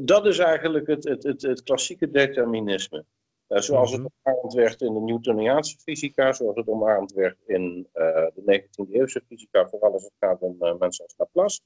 [0.00, 3.04] Dat is eigenlijk het, het, het, het klassieke determinisme.
[3.50, 4.10] Uh, zoals het mhm.
[4.22, 9.22] omarmd werd in de Newtoniaanse fysica, zoals het omarmd werd in uh, de 19e eeuwse
[9.26, 11.60] fysica, vooral als het gaat om uh, mensen als Laplace.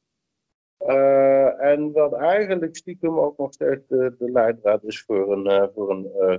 [0.78, 5.66] Uh, en wat eigenlijk stiekem ook nog steeds de, de leidraad is voor een, uh,
[5.74, 6.36] voor een uh,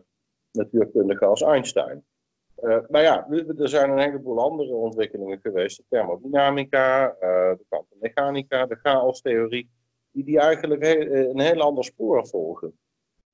[0.52, 2.06] natuurkundige als Einstein.
[2.90, 3.28] maar ja,
[3.58, 5.78] er zijn een heleboel andere ontwikkelingen geweest.
[5.78, 9.70] De thermodynamica, de kwantummechanica, de chaostheorie.
[10.12, 12.78] Die, die eigenlijk een heel ander spoor volgen.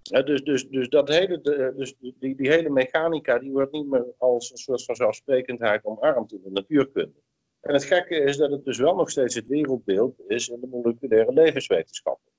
[0.02, 1.42] Dus, dus, dus, dat hele,
[1.76, 6.34] dus die, die hele mechanica die wordt niet meer als een soort van zelfsprekendheid omarmd
[6.34, 7.22] in de natuurkunde.
[7.62, 10.68] En het gekke is dat het dus wel nog steeds het wereldbeeld is in de
[10.68, 12.32] moleculaire levenswetenschappen.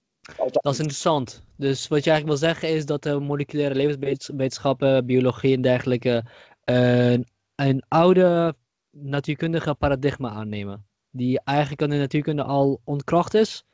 [0.50, 1.42] Dat is interessant.
[1.56, 6.24] Dus wat je eigenlijk wil zeggen is dat de moleculaire levenswetenschappen, biologie en dergelijke
[6.64, 7.12] uh,
[7.54, 8.54] een oude
[8.90, 10.86] natuurkundige paradigma aannemen.
[11.10, 13.64] Die eigenlijk in de natuurkunde al ontkracht is.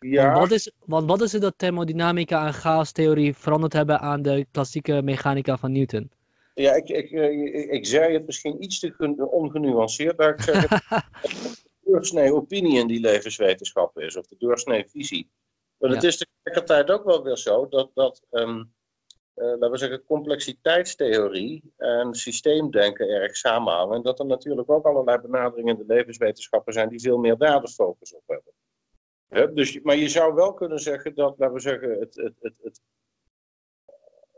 [0.00, 0.26] Ja.
[0.26, 4.46] Want wat is, want wat is het dat thermodynamica en chaostheorie veranderd hebben aan de
[4.50, 6.10] klassieke mechanica van Newton?
[6.54, 10.82] Ja, ik, ik, ik, ik zei het misschien iets te ongenuanceerd, maar ik zeg het,
[11.22, 15.30] de doorsnee opinie in die levenswetenschap is, of de doorsnee visie.
[15.78, 18.72] Maar het is tegelijkertijd ook wel weer zo dat, dat um,
[19.36, 23.96] uh, laten we zeggen, complexiteitstheorie en systeemdenken erg samenhangen.
[23.96, 27.60] En dat er natuurlijk ook allerlei benaderingen in de levenswetenschappen zijn die veel meer daar
[27.60, 28.52] de focus op hebben.
[29.30, 32.80] Dus, maar je zou wel kunnen zeggen dat, laten we zeggen, het, het, het,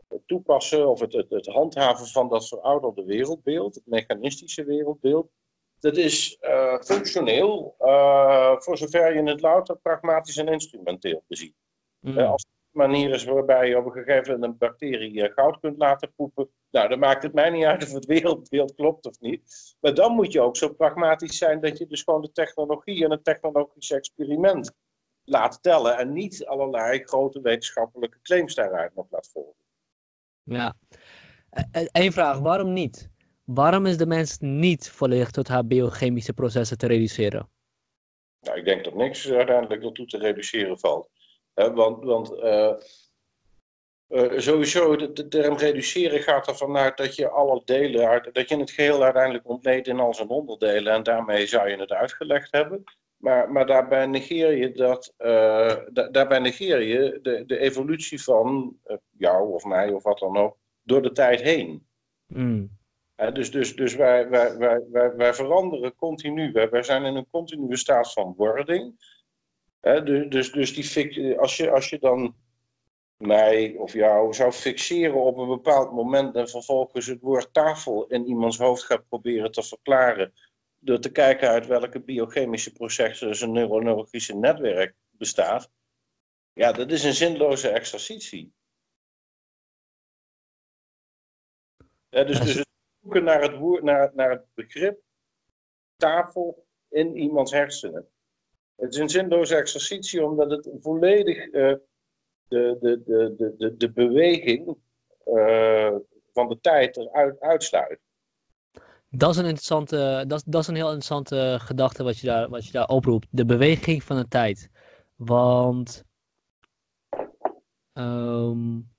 [0.08, 5.30] het toepassen of het, het, het handhaven van dat verouderde wereldbeeld, het mechanistische wereldbeeld,
[5.80, 11.54] dat is uh, functioneel, uh, voor zover je het louter pragmatisch en instrumenteel beziet.
[12.00, 12.18] Mm.
[12.18, 16.12] Uh, als manier is waarbij je op een gegeven moment een bacterie goud kunt laten
[16.14, 19.74] poepen, nou, dan maakt het mij niet uit of het wereldbeeld klopt of niet.
[19.80, 23.10] Maar dan moet je ook zo pragmatisch zijn dat je dus gewoon de technologie en
[23.10, 24.72] het technologisch experiment
[25.24, 29.60] laat tellen en niet allerlei grote wetenschappelijke claims daaruit nog laat volgen.
[30.44, 30.76] Ja,
[31.92, 33.10] Eén vraag, waarom niet?
[33.44, 37.50] Waarom is de mens niet volledig tot haar biochemische processen te reduceren?
[38.40, 41.10] Nou, ik denk dat niks uiteindelijk ertoe te reduceren valt.
[41.54, 42.74] Want want uh,
[44.08, 48.48] uh, sowieso, de, de, term reduceren gaat ervan uit dat je alle delen, uit, dat
[48.48, 52.52] je het geheel uiteindelijk ontleedt in al zijn onderdelen en daarmee zou je het uitgelegd
[52.52, 52.84] hebben.
[53.16, 58.76] Maar, maar daarbij negeer je, dat, uh, da, daarbij negeer je de, de evolutie van
[59.10, 61.86] jou of mij of wat dan ook door de tijd heen.
[62.26, 62.80] Mm
[63.30, 66.52] dus dus, dus wij, wij, wij, wij, wij veranderen continu.
[66.52, 68.94] Wij, wij zijn in een continue staat van wording.
[69.82, 72.34] Dus, dus, dus die, als, je, als je dan
[73.16, 78.26] mij of jou zou fixeren op een bepaald moment en vervolgens het woord tafel in
[78.26, 80.32] iemands hoofd gaat proberen te verklaren,
[80.78, 85.70] door te kijken uit welke biochemische processen zijn neurologische netwerk bestaat,
[86.52, 88.52] ja, dat is een zinloze exercitie.
[92.08, 92.64] dus, dus
[93.00, 95.00] zoeken naar het, woord, naar, naar het begrip
[95.96, 98.11] tafel in iemands hersenen.
[98.82, 101.52] Het is een zinloze exercitie omdat het volledig uh,
[102.48, 104.76] de, de, de, de, de beweging
[105.26, 105.94] uh,
[106.32, 108.00] van de tijd eruit uitsluit.
[109.08, 112.66] Dat is een interessante, dat, dat is een heel interessante gedachte wat je, daar, wat
[112.66, 113.26] je daar oproept.
[113.30, 114.70] De beweging van de tijd.
[115.16, 116.04] Want
[117.92, 118.90] um,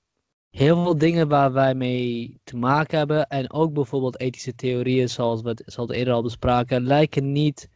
[0.49, 3.27] heel veel dingen waar wij mee te maken hebben.
[3.27, 7.69] En ook bijvoorbeeld ethische theorieën, zoals we het, eerder al bespraken, lijken niet,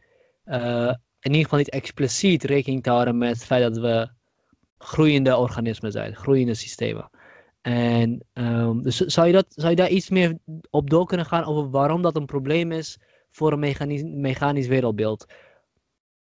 [0.44, 4.10] uh, in ieder geval niet expliciet rekening te houden met het feit dat we
[4.78, 7.10] groeiende organismen zijn, groeiende systemen.
[7.60, 10.38] En um, dus zou je, dat, zou je daar iets meer
[10.70, 12.98] op door kunnen gaan over waarom dat een probleem is
[13.30, 15.26] voor een mechanisch, mechanisch wereldbeeld?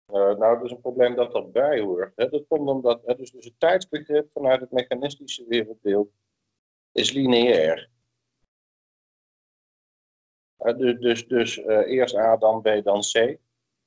[0.08, 2.12] Uh, nou, dat is een probleem dat erbij hoort.
[2.16, 2.30] Hè.
[2.30, 6.10] Dat komt omdat hè, dus, dus het tijdsbegrip vanuit het mechanistische wereldbeeld
[6.92, 7.90] is lineair.
[10.60, 13.38] Uh, dus dus, dus uh, eerst A, dan B, dan C.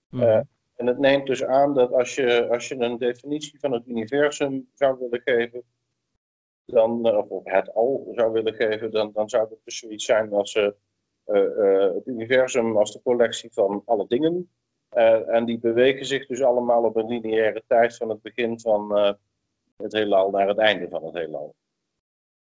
[0.09, 0.49] Mm.
[0.77, 4.71] En het neemt dus aan dat als je, als je een definitie van het universum
[4.75, 5.63] zou willen geven,
[6.65, 10.55] dan, of het al zou willen geven, dan, dan zou het dus zoiets zijn als
[10.55, 10.71] uh,
[11.95, 14.51] het universum als de collectie van alle dingen.
[15.27, 18.97] en die bewegen zich dus allemaal op een lineaire tijd van het begin van
[19.77, 21.55] het heelal naar het einde van het heelal.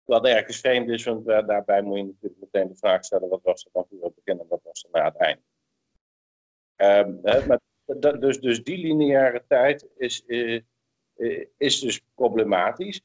[0.05, 3.64] Wat ergens vreemd is, want daarbij moet je natuurlijk meteen de vraag stellen: wat was
[3.64, 5.41] er dan voor het begin en wat was er na het eind?
[6.76, 7.61] Um, hè, maar
[8.18, 10.62] dus, dus die lineaire tijd is, is,
[11.16, 13.01] eh, is dus problematisch.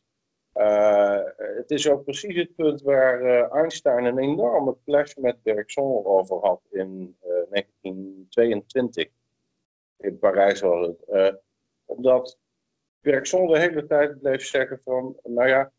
[0.54, 6.38] Uh, het is ook precies het punt waar Einstein een enorme clash met Bergson over
[6.38, 9.08] had in uh, 1922.
[9.98, 11.42] In Parijs was het.
[11.86, 12.38] omdat
[13.02, 15.72] Bergson de hele tijd bleef zeggen van, nou ja,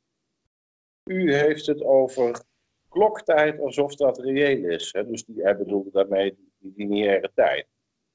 [1.04, 2.44] u heeft het over
[2.88, 4.92] kloktijd alsof dat reëel is.
[4.92, 5.06] Hè?
[5.06, 7.66] Dus die, hij bedoelde daarmee die, lineaire tijd.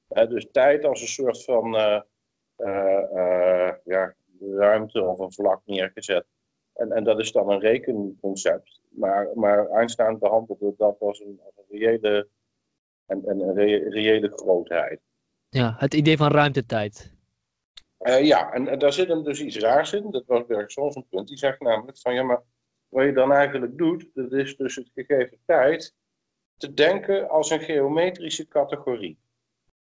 [0.08, 2.00] Dus tijd als een soort van uh,
[2.56, 6.26] uh, ja, ruimte of een vlak neergezet.
[6.72, 8.80] En, en dat is dan een rekenconcept.
[8.88, 12.28] Maar, maar Einstein behandelde dat als een, als een reële,
[13.06, 13.54] en, en een
[13.90, 15.00] reële grootheid.
[15.48, 17.16] Ja, het idee van ruimtetijd.
[18.00, 20.10] Uh, ja, en, en, daar zit hem dus iets raars in.
[20.10, 21.28] Dat was Bergson een punt.
[21.28, 22.42] Die zegt namelijk van ja, maar
[22.88, 25.94] wat je dan eigenlijk doet, dat is dus het gegeven tijd
[26.56, 29.18] te denken als een geometrische categorie.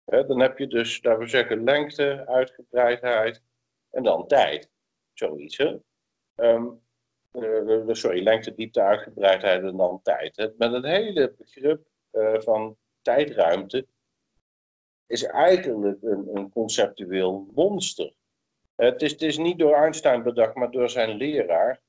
[0.06, 3.42] Dan heb je dus, laten we zeggen, lengte, uitgebreidheid
[3.90, 4.70] en dan tijd.
[5.12, 5.76] Zoiets, hè?
[6.36, 6.80] Um,
[7.32, 10.54] uh, sorry, lengte, diepte, uitgebreidheid en dan tijd.
[10.58, 13.86] Met het hele begrip uh, van tijdruimte
[15.06, 18.12] is eigenlijk een, een conceptueel monster.
[18.74, 21.80] het, is, het is niet door Einstein bedacht, maar door zijn leraar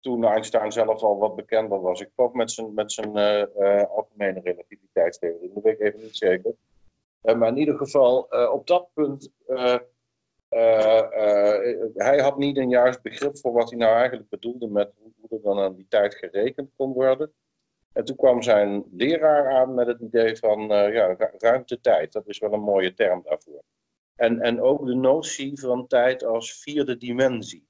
[0.00, 2.00] toen Einstein zelf al wat bekender was.
[2.00, 6.54] Ik geloof met zijn, met zijn uh, algemene relativiteitstheorie, dat weet ik even niet zeker.
[7.22, 8.20] Uh, maar in ieder geval,
[8.52, 9.30] op dat punt,
[11.94, 15.42] hij had niet een juist begrip voor wat hij nou eigenlijk bedoelde met hoe er
[15.42, 17.32] dan aan die tijd gerekend kon worden.
[17.92, 22.12] En toen kwam zijn leraar aan met het idee van ja, ruimte-tijd.
[22.12, 23.62] Dat is wel een mooie term daarvoor.
[24.16, 27.66] En, en ook de notie van tijd als vierde dimensie.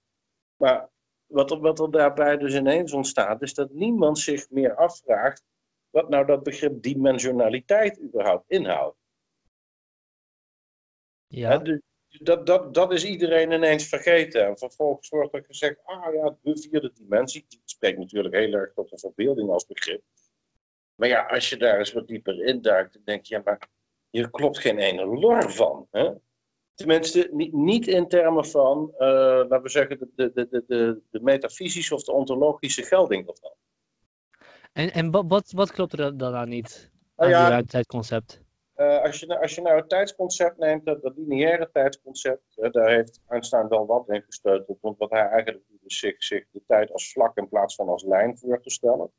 [0.56, 0.88] Maar
[1.26, 5.42] wat, er, wat er daarbij dus ineens ontstaat, is dat niemand zich meer afvraagt
[5.90, 8.96] wat nou dat begrip dimensionaliteit überhaupt inhoudt.
[11.32, 11.58] Ja.
[11.58, 14.46] dus dat, dat, dat is iedereen ineens vergeten.
[14.46, 17.44] En vervolgens wordt er gezegd, ah ja, de vierde dimensie.
[17.48, 20.02] Die spreekt natuurlijk heel erg tot de verbeelding als begrip.
[20.94, 23.68] Maar ja, als je daar eens wat dieper induikt, dan denk je, ja, maar
[24.10, 25.86] hier klopt geen ene lor van.
[25.90, 26.10] Hè?
[26.74, 31.20] Tenminste, niet, niet in termen van, uh, laten we zeggen, de, de, de, de, de
[31.20, 33.54] metafysische of de ontologische gelding ervan.
[34.72, 38.42] En, en wat, wat klopt er dan aan niet nou aan ja, het concept?
[38.76, 42.90] Uh, als, je, als je nou het tijdsconcept neemt, dat, dat lineaire tijdsconcept, uh, daar
[42.90, 44.78] heeft Einstein wel wat in gesteuteld.
[44.80, 47.88] Want wat hij eigenlijk doet, is zich, zich de tijd als vlak in plaats van
[47.88, 49.10] als lijn voor te stellen.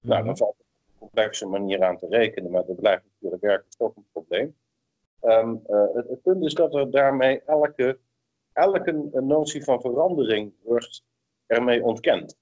[0.00, 3.42] Nou, dan valt het op een complexe manier aan te rekenen, maar dat blijft natuurlijk
[3.42, 4.56] werkelijk toch een probleem.
[5.22, 7.98] Um, uh, het, het, punt is dat er daarmee elke,
[8.52, 11.04] elke notie van verandering wordt
[11.46, 12.38] ermee ontkend.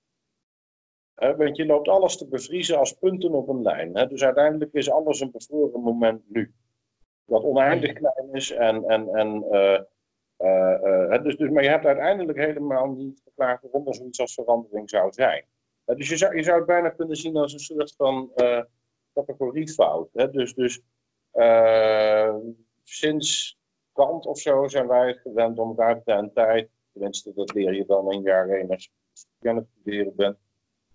[1.18, 3.92] Want je loopt alles te bevriezen als punten op een lijn.
[4.08, 6.54] Dus uiteindelijk is alles een bevroren moment nu.
[7.24, 8.84] Wat oneindig klein is en.
[8.84, 9.80] en, en uh,
[10.38, 14.90] uh, dus, dus, maar je hebt uiteindelijk helemaal niet verklaard waarom er zoiets als verandering
[14.90, 15.44] zou zijn.
[15.84, 18.32] dus je zou, je zou het bijna kunnen zien als een soort van
[19.14, 20.08] categoriefout.
[20.32, 20.82] Dus, dus
[22.82, 23.58] sinds
[23.98, 28.12] Kant of zo zijn wij gewend om ruimte en tijd, tenminste dat leer je dan
[28.12, 28.90] in jaar 1 als
[29.38, 30.38] je aan het studeren bent,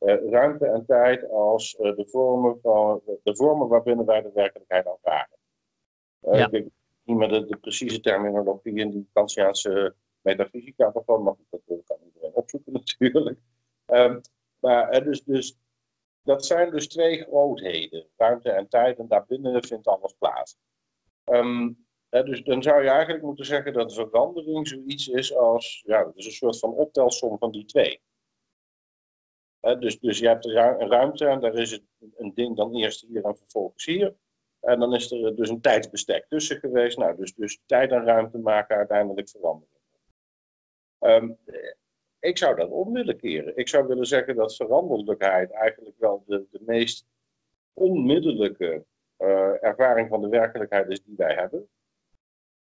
[0.05, 5.37] ruimte en tijd als uh, de, vormen van, de vormen waarbinnen wij de werkelijkheid ervaren.
[6.21, 6.51] Uh, ja.
[6.51, 6.69] Ik
[7.03, 12.33] niet meer de, de, precieze terminologie in die Kantiaanse metafysica ervan, maar dat kan iedereen
[12.33, 13.39] opzoeken natuurlijk.
[13.85, 14.21] Um,
[14.59, 15.57] maar dus, dus
[16.21, 20.57] dat zijn dus twee grootheden, ruimte en tijd, en daarbinnen vindt alles plaats.
[21.25, 26.25] Um, dus dan zou je eigenlijk moeten zeggen dat verandering zoiets is als, ja, dus
[26.25, 28.01] een soort van optelsom van die twee.
[29.79, 31.83] Dus, dus je hebt een ruimte en daar is het
[32.15, 34.15] een ding dan eerst hier en vervolgens hier.
[34.59, 36.97] En dan is er dus een tijdsbestek tussen geweest.
[36.97, 39.79] Nou, dus, dus tijd en ruimte maken uiteindelijk verandering.
[40.99, 41.37] Um,
[42.19, 43.57] ik zou dat om willen keren.
[43.57, 47.05] Ik zou willen zeggen dat veranderlijkheid eigenlijk wel de, de meest
[47.73, 48.85] onmiddellijke
[49.17, 51.69] uh, ervaring van de werkelijkheid is die wij hebben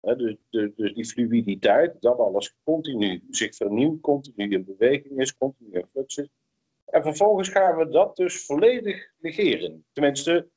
[0.04, 5.72] dus, dus, dus, die fluiditeit, dat alles continu zich vernieuwt, continu in beweging is, continu
[5.72, 6.22] in flux.
[6.94, 9.86] En vervolgens gaan we dat dus volledig negeren.
[9.94, 10.50] Tenminste,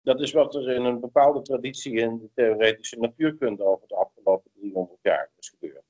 [0.00, 4.50] dat is wat er in een bepaalde traditie in de theoretische natuurkunde over de afgelopen
[4.54, 5.84] 300 jaar is gebeurd.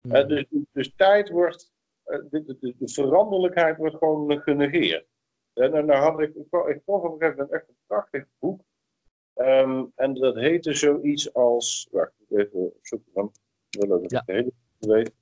[0.00, 0.28] Hmm.
[0.28, 1.72] dus, dus, tijd wordt,
[2.02, 5.06] eh, de, de, de, veranderlijkheid wordt gewoon genegeerd.
[5.52, 8.60] En dan had ik, ik, ik vond op een gegeven moment echt een prachtig boek
[9.34, 11.88] Um, en dat heette zoiets als.
[11.90, 13.32] Wacht, even zoeken dan.
[13.70, 14.22] Wil ik ja.
[14.26, 15.12] het hele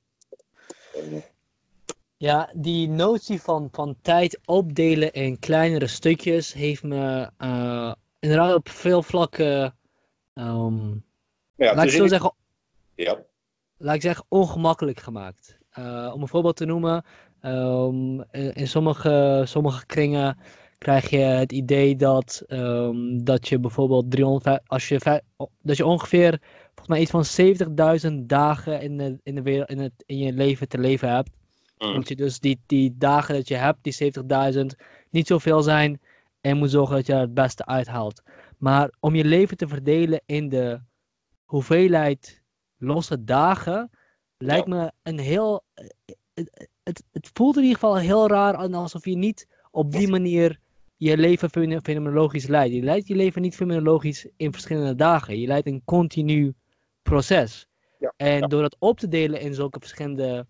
[2.24, 8.68] Ja, die notie van, van tijd opdelen in kleinere stukjes heeft me uh, inderdaad op
[8.68, 9.76] veel vlakken.
[10.34, 11.04] Um,
[11.56, 12.34] ja, laat ik zo zeggen.
[12.94, 13.18] Ja.
[13.76, 15.58] Laat ik zeggen, ongemakkelijk gemaakt.
[15.78, 17.04] Uh, om een voorbeeld te noemen.
[17.42, 20.38] Um, in sommige, sommige kringen
[20.78, 25.22] krijg je het idee dat, um, dat je bijvoorbeeld 300, als je,
[25.62, 29.78] dat je ongeveer volgens mij iets van 70.000 dagen in, de, in, de wereld, in,
[29.78, 31.30] het, in je leven te leven hebt.
[31.78, 31.94] Mm.
[31.94, 34.12] Moet je dus die, die dagen dat je hebt, die
[34.54, 34.66] 70.000,
[35.10, 36.00] niet zoveel zijn
[36.40, 38.22] en moet zorgen dat je er het beste uithaalt.
[38.58, 40.80] Maar om je leven te verdelen in de
[41.44, 42.42] hoeveelheid
[42.76, 43.90] losse dagen,
[44.36, 45.64] lijkt me een heel.
[46.34, 50.58] Het, het, het, voelt in ieder geval heel raar alsof je niet op die manier
[50.96, 51.50] je leven
[51.82, 52.74] fenomenologisch leidt.
[52.74, 55.40] Je leidt je leven niet fenomenologisch in verschillende dagen.
[55.40, 56.54] Je leidt een continu
[57.02, 57.66] proces.
[57.98, 60.46] Ja, en door dat op te delen in zulke verschillende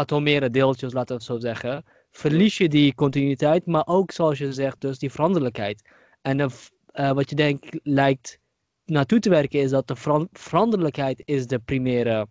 [0.00, 4.52] atomaire deeltjes, laten we het zo zeggen, verlies je die continuïteit, maar ook, zoals je
[4.52, 5.88] zegt, dus die veranderlijkheid.
[6.22, 8.38] En uh, wat je denkt lijkt
[8.84, 12.26] naartoe te werken, is dat de veranderlijkheid is de primaire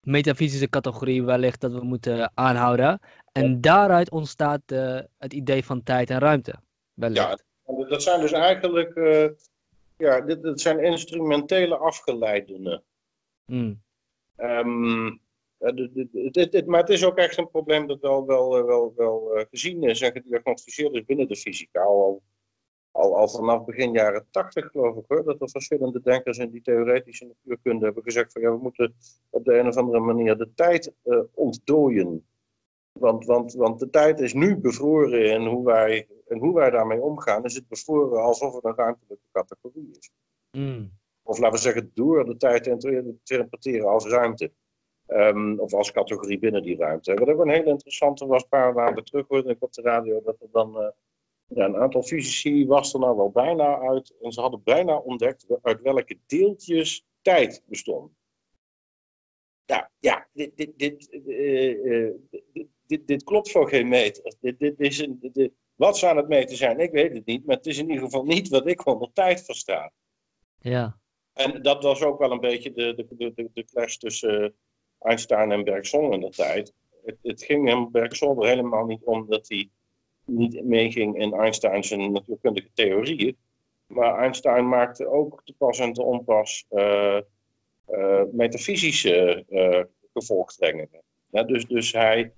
[0.00, 3.00] metafysische categorie wellicht dat we moeten aanhouden.
[3.32, 6.54] En daaruit ontstaat uh, het idee van tijd en ruimte.
[6.94, 7.44] Wellicht.
[7.66, 9.28] Ja, dat zijn dus eigenlijk uh,
[9.96, 12.82] ja, dit, dit, zijn instrumentele afgeleidingen.
[13.44, 13.82] Hmm.
[14.36, 15.21] Um, het,
[16.66, 20.00] maar het is ook echt een probleem dat wel, wel, eh, wel, wel gezien is
[20.00, 21.82] en gediagnosticeerd is binnen de fysica.
[21.82, 22.22] Al,
[22.90, 26.62] al, al vanaf begin jaren tachtig geloof ik hoor, dat er verschillende denkers in die
[26.62, 28.94] theoretische natuurkunde hebben gezegd van ja, we moeten
[29.30, 32.26] op de een of andere manier de tijd uh, ontdooien.
[32.92, 37.00] Want, want, want de tijd is nu bevroren en hoe wij, en hoe wij daarmee
[37.00, 40.10] omgaan, is het bevroren alsof het een ruimtelijke categorie is.
[40.50, 40.90] Mm.
[41.22, 44.52] Of laten we zeggen, door de tijd te interpreteren als ruimte.
[45.06, 47.14] Ehm, of als categorie binnen die ruimte.
[47.14, 50.22] Wat ook een heel interessante was, een paar maanden terug hoorde ik op de radio,
[50.22, 50.88] dat er dan uh,
[51.46, 54.14] ja, een aantal fysici was er nou wel bijna uit.
[54.20, 58.12] En ze hadden bijna ontdekt uit welke deeltjes tijd bestond.
[59.66, 62.10] Nou ja, dit, dit, dit, uh,
[62.52, 64.34] dit, dit, dit, klopt voor geen meter.
[64.40, 67.46] Dit, dit is een, wat ze aan het meten zijn, ik weet het niet.
[67.46, 69.92] Maar het is in ieder geval niet wat ik onder tijd versta.
[70.58, 71.00] Ja.
[71.32, 74.56] En dat was ook wel een beetje de, de, de, de clash tussen
[75.02, 76.72] Einstein en Bergson in de tijd.
[77.04, 79.70] Het, het ging hem Bergson er helemaal niet om dat hij
[80.24, 83.36] niet meeging in Einstein's natuurkundige theorieën.
[83.86, 87.20] Maar Einstein maakte ook te pas en te onpas uh,
[87.90, 89.82] uh, metafysische uh,
[90.12, 91.02] gevolgtrekkingen.
[91.30, 92.32] Ja, dus, dus hij,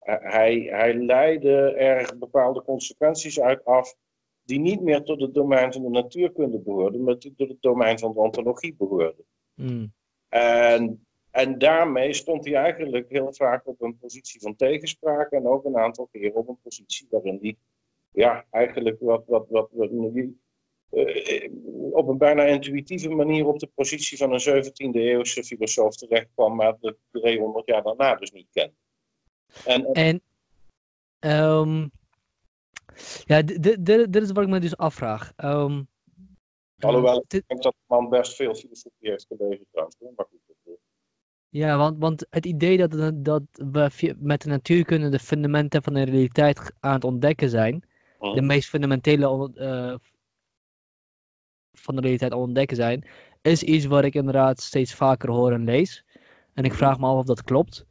[0.00, 3.96] hij, hij leidde er bepaalde consequenties uit af
[4.42, 8.12] die niet meer tot het domein van de natuurkunde behoorden, maar tot het domein van
[8.12, 9.24] de ontologie behoorden.
[9.54, 9.92] Mm.
[10.28, 11.05] En
[11.36, 15.78] en daarmee stond hij eigenlijk heel vaak op een positie van tegenspraak en ook een
[15.78, 17.56] aantal keren op een positie waarin hij
[18.10, 20.28] ja, eigenlijk wat, wat, wat, wat uh,
[21.90, 26.56] op een bijna intuïtieve manier op de positie van een 17e eeuwse filosoof terecht kwam,
[26.56, 28.72] maar de 300 jaar daarna dus niet kent.
[29.64, 30.20] En, en
[31.20, 31.90] um,
[33.24, 35.32] ja, dit is wat ik me dus afvraag.
[35.36, 35.88] Um,
[36.78, 39.96] Alhoewel, ik denk dat de man best veel filosofie heeft gelezen trouwens.
[40.16, 40.45] Maar goed.
[41.48, 46.02] Ja, want, want het idee dat, dat we met de natuurkunde de fundamenten van de
[46.02, 47.84] realiteit aan het ontdekken zijn,
[48.18, 48.40] de oh.
[48.40, 49.94] meest fundamentele uh,
[51.72, 53.08] van de realiteit ontdekken zijn,
[53.42, 56.04] is iets wat ik inderdaad steeds vaker hoor en lees.
[56.54, 57.86] En ik vraag me af of dat klopt.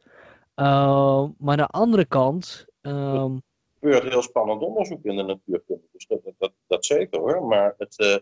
[0.56, 2.66] Uh, maar aan de andere kant.
[2.82, 3.42] Um...
[3.80, 7.46] Er gebeurt heel spannend onderzoek in de natuurkunde, dus dat, dat, dat zeker hoor.
[7.46, 8.16] Maar het, uh,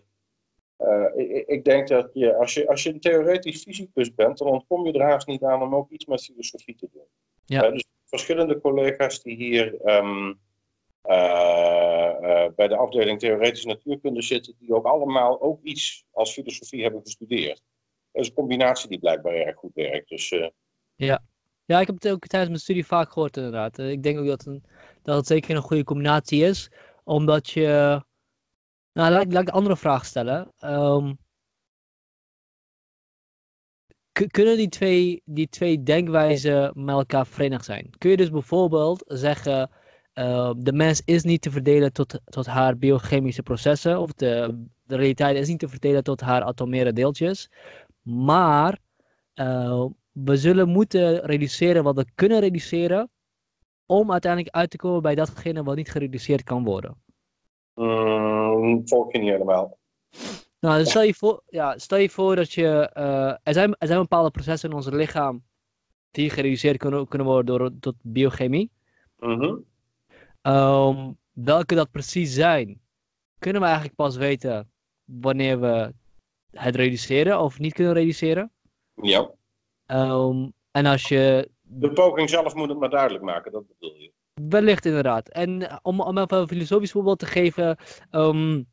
[1.16, 4.86] ik, ik, denk dat je als, je, als je een theoretisch fysicus bent, dan ontkom
[4.86, 7.06] je er haast niet aan om ook iets met filosofie te doen.
[7.46, 7.66] Ja.
[7.66, 10.40] Uh, dus verschillende collega's die hier um,
[11.06, 17.02] uh, bij de afdeling theoretische natuurkunde zitten, die ook allemaal ook iets als filosofie hebben
[17.02, 17.62] gestudeerd.
[18.12, 20.10] Dat is een combinatie die blijkbaar erg goed werkt.
[20.10, 20.30] Dus,
[20.96, 21.24] ja.
[21.66, 23.78] ja, ik heb het ook tijdens mijn studie vaak gehoord inderdaad.
[23.78, 24.64] ik denk ook dat, een,
[25.02, 26.72] dat het zeker een goede combinatie is,
[27.04, 28.02] omdat je
[28.94, 30.54] nou, laat, ik een andere vraag stellen.
[30.60, 31.18] Um,
[34.28, 37.90] kunnen die twee, die twee denkwijzen met elkaar verenigd zijn?
[37.98, 39.70] Kun je dus bijvoorbeeld zeggen,
[40.14, 44.96] uh, de mens is niet te verdelen tot, tot haar biochemische processen, of de, de
[44.96, 47.50] realiteit is niet te verdelen tot haar atomaire deeltjes,
[48.02, 48.80] maar
[49.36, 53.10] uh, we zullen moeten reduceren wat we kunnen reduceren,
[53.86, 57.03] om uiteindelijk uit te komen bij datgene wat niet gereduceerd kan worden.
[57.74, 59.78] Mm, volg je niet helemaal.
[60.60, 62.92] Nou, dus stel, je voor, ja, stel je voor dat je.
[62.98, 65.44] Uh, er, zijn, er zijn bepaalde processen in ons lichaam
[66.12, 68.72] die gereduceerd kunnen, kunnen worden door, tot biochemie.
[69.20, 69.66] Mm
[70.44, 72.82] um, welke dat precies zijn,
[73.40, 74.72] kunnen we eigenlijk pas weten
[75.04, 75.94] wanneer we
[76.52, 78.52] het reduceren of niet kunnen reduceren.
[79.02, 79.32] Ja.
[79.88, 81.50] Um, en als je.
[81.62, 84.12] De poging zelf moet het maar duidelijk maken, dat bedoel je.
[84.34, 85.30] Wellicht inderdaad.
[85.30, 87.78] En eh, om, om even een filosofisch voorbeeld te geven.
[88.12, 88.72] Um,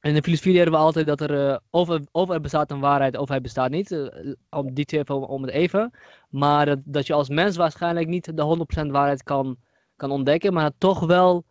[0.00, 3.16] in de filosofie leren we altijd dat er uh, of, of, er bestaat een waarheid
[3.16, 3.90] of hij bestaat niet.
[3.90, 5.90] Uh, om die twee even om, het even.
[6.30, 9.56] Maar dat, dat je als mens waarschijnlijk niet de 100% waarheid kan,
[9.96, 10.52] kan ontdekken.
[10.52, 11.44] Maar het toch wel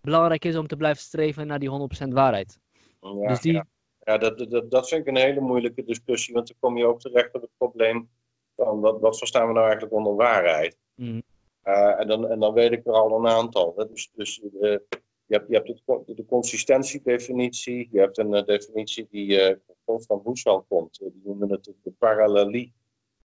[0.00, 1.70] belangrijk is om te blijven streven naar die
[2.04, 2.58] 100% waarheid.
[3.00, 3.52] Ja, dus die...
[3.52, 3.66] ja.
[3.98, 6.34] ja dat, dat, dat vind ik een hele moeilijke discussie.
[6.34, 8.08] Want dan kom je ook terecht op het probleem
[8.56, 10.78] van wat, wat verstaan we nou eigenlijk onder waarheid.
[10.94, 11.22] Mm.
[11.68, 13.72] Uh, en, dan, en dan weet ik er al een aantal.
[13.76, 13.88] Hè.
[13.88, 19.06] Dus, dus uh, je hebt, je hebt het, de consistentiedefinitie, je hebt een uh, definitie
[19.10, 20.98] die van Husserl komt.
[20.98, 22.74] die noemen het de parallelie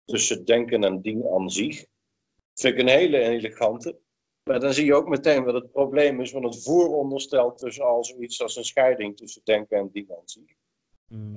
[0.05, 1.77] tussen denken en ding aan zich.
[1.77, 3.99] Dat vind ik een hele elegante.
[4.43, 8.05] Maar dan zie je ook meteen wat het probleem is van het vooronderstel tussen al
[8.05, 10.55] zoiets als een scheiding tussen denken en ding aan zich.
[11.09, 11.37] Mm.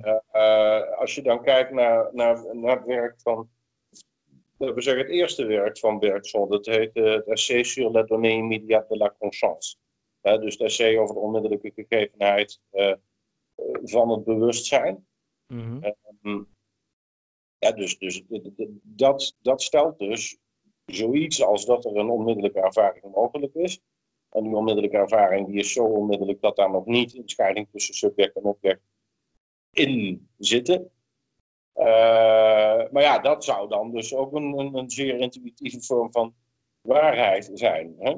[0.98, 3.48] als je dan kijkt naar, naar, naar het werk van
[4.58, 6.48] we zeggen het eerste werk van Bergson.
[6.48, 9.76] Dat heet uh, het essai sur la donnée immédiate de la conscience.
[10.20, 12.94] dus het essay over de onmiddellijke gegevenheid uh,
[13.82, 15.06] van het bewustzijn.
[15.46, 15.82] Mm
[16.20, 16.48] -hmm.
[17.58, 18.22] ja, dus, dus
[18.82, 20.38] dat, dat stelt dus
[20.84, 23.80] zoiets als dat er een onmiddellijke ervaring mogelijk is.
[24.30, 27.94] En die onmiddellijke ervaring die is zo onmiddellijk dat daar nog niet een scheiding tussen
[27.94, 28.82] subject en object
[29.70, 30.90] in zitten.
[31.78, 36.34] Uh, maar ja, dat zou dan dus ook een, een, een zeer intuïtieve vorm van
[36.80, 37.94] waarheid zijn.
[37.98, 38.14] Hè?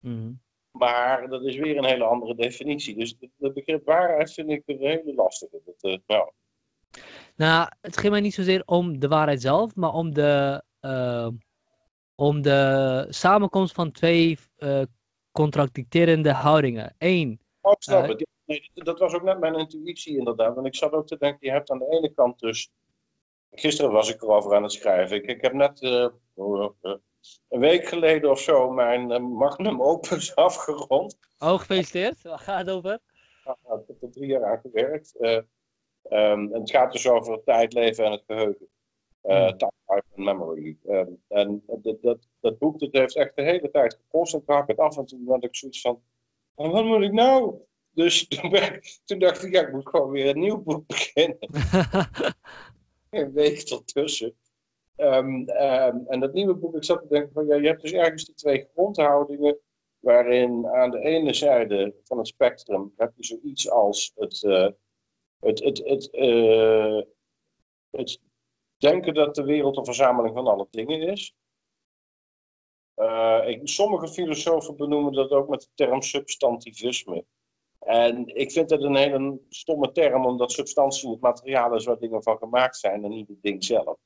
[0.00, 0.40] Mm.
[0.70, 2.94] Maar dat is weer een hele andere definitie.
[2.94, 5.60] Dus het, begrip waarheid vind ik een hele lastige.
[5.64, 6.30] Dat, uh, nou.
[7.36, 11.32] nou, het ging mij niet zozeer om de waarheid zelf, maar om de, ehm,
[12.14, 14.82] om de samenkomst van twee uh,
[15.32, 16.94] contradicterende houdingen.
[16.98, 17.40] Eén.
[17.60, 18.28] Oh, snap het.
[18.44, 20.54] Nee, dat was ook net mijn intuïtie inderdaad.
[20.54, 22.70] Want ik zat ook te denken, je hebt aan de ene kant dus...
[23.50, 25.16] Gisteren was ik erover aan het schrijven.
[25.16, 25.82] Ik, ik heb net
[27.48, 31.18] een week geleden of zo mijn magnum opus afgerond.
[31.38, 32.22] Oh, gefeliciteerd.
[32.22, 32.98] Waar gaat het over?
[33.44, 35.14] ik heb er drie jaar aan gewerkt.
[35.18, 35.40] Uh,
[36.10, 38.68] um, het gaat dus over het tijdleven en het geheugen.
[39.24, 40.76] Uh, Time, Life and Memory.
[40.88, 44.34] Um, en dat, dat, dat boek dat heeft echt de hele tijd gekost.
[44.34, 46.02] En ik het af en toen had ik zoiets van,
[46.54, 47.54] wat moet ik nou?
[47.90, 48.52] Dus toen,
[49.04, 51.38] toen, dacht ik, ja, ik moet gewoon weer een nieuw boek beginnen.
[53.10, 54.36] een week ertussen.
[54.96, 58.24] Um, en dat nieuwe boek, ik zat te denken van, ja, je hebt dus ergens
[58.24, 59.58] die twee grondhoudingen
[59.98, 64.68] waarin aan de ene zijde van het spectrum heb je zoiets als het, uh,
[65.40, 67.02] het, het, het, uh,
[67.90, 68.20] het
[68.76, 71.34] denken dat de wereld een verzameling van alle dingen is.
[72.96, 77.24] Uh, ik, sommige filosofen benoemen dat ook met de term substantivisme.
[77.80, 82.22] En ik vind dat een hele stomme term, omdat substantie het materiaal is waar dingen
[82.22, 83.96] van gemaakt zijn en niet het ding zelf.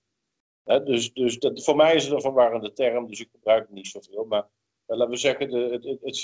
[0.64, 3.86] dus dus dat, voor mij is het een verwarrende term, dus ik gebruik het niet
[3.86, 4.24] zoveel.
[4.24, 4.48] Maar
[4.86, 6.16] laten we zeggen, de, het, het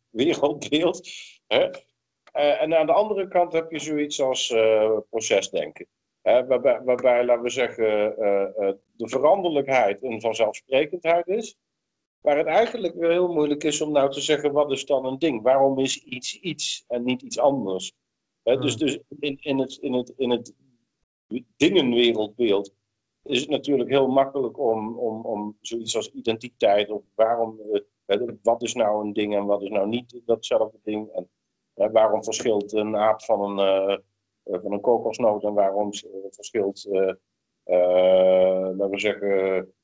[0.10, 1.08] wereldbeeld.
[1.48, 1.68] Uh,
[2.32, 5.86] en aan de andere kant heb je zoiets als uh, procesdenken.
[6.22, 7.84] Waarbij, waarbij, laten we zeggen,
[8.92, 11.56] de veranderlijkheid een vanzelfsprekendheid is.
[12.26, 15.18] Waar het eigenlijk weer heel moeilijk is om nou te zeggen, wat is dan een
[15.18, 15.42] ding?
[15.42, 17.92] Waarom is iets iets en niet iets anders?
[18.42, 18.86] Dus, hmm.
[18.86, 20.54] dus in, in, het, in, het, in het
[21.56, 22.72] dingenwereldbeeld
[23.22, 27.60] is het natuurlijk heel makkelijk om, om, om zoiets als identiteit, of waarom,
[28.42, 31.10] wat is nou een ding en wat is nou niet datzelfde ding.
[31.74, 33.98] En waarom verschilt een aap van een,
[34.44, 35.90] uh, van een kokosnoot en waarom
[36.30, 37.12] verschilt, uh,
[37.64, 39.74] laten we zeggen,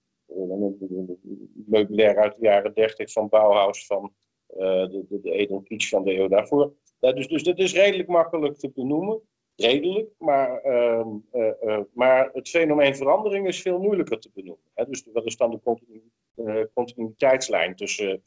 [1.67, 4.13] meubilair uit de jaren 30 van Bauhaus van
[4.47, 6.75] de, de, de Edelkitsch van de eeuw daarvoor.
[6.99, 9.23] dus, dus dat is redelijk makkelijk te benoemen
[9.57, 14.71] redelijk, maar, uh, uh, maar het fenomeen verandering is veel moeilijker te benoemen.
[14.75, 14.85] Hè?
[14.85, 16.03] Dus wat is dan de continu
[16.75, 18.23] continuïteitslijn tussen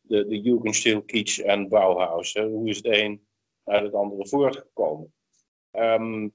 [0.00, 2.32] de, de Jugendstil, Kitsch en Bauhaus?
[2.32, 2.46] Hè?
[2.46, 3.26] Hoe is het een
[3.64, 5.12] uit het andere voortgekomen?
[5.72, 6.32] Um,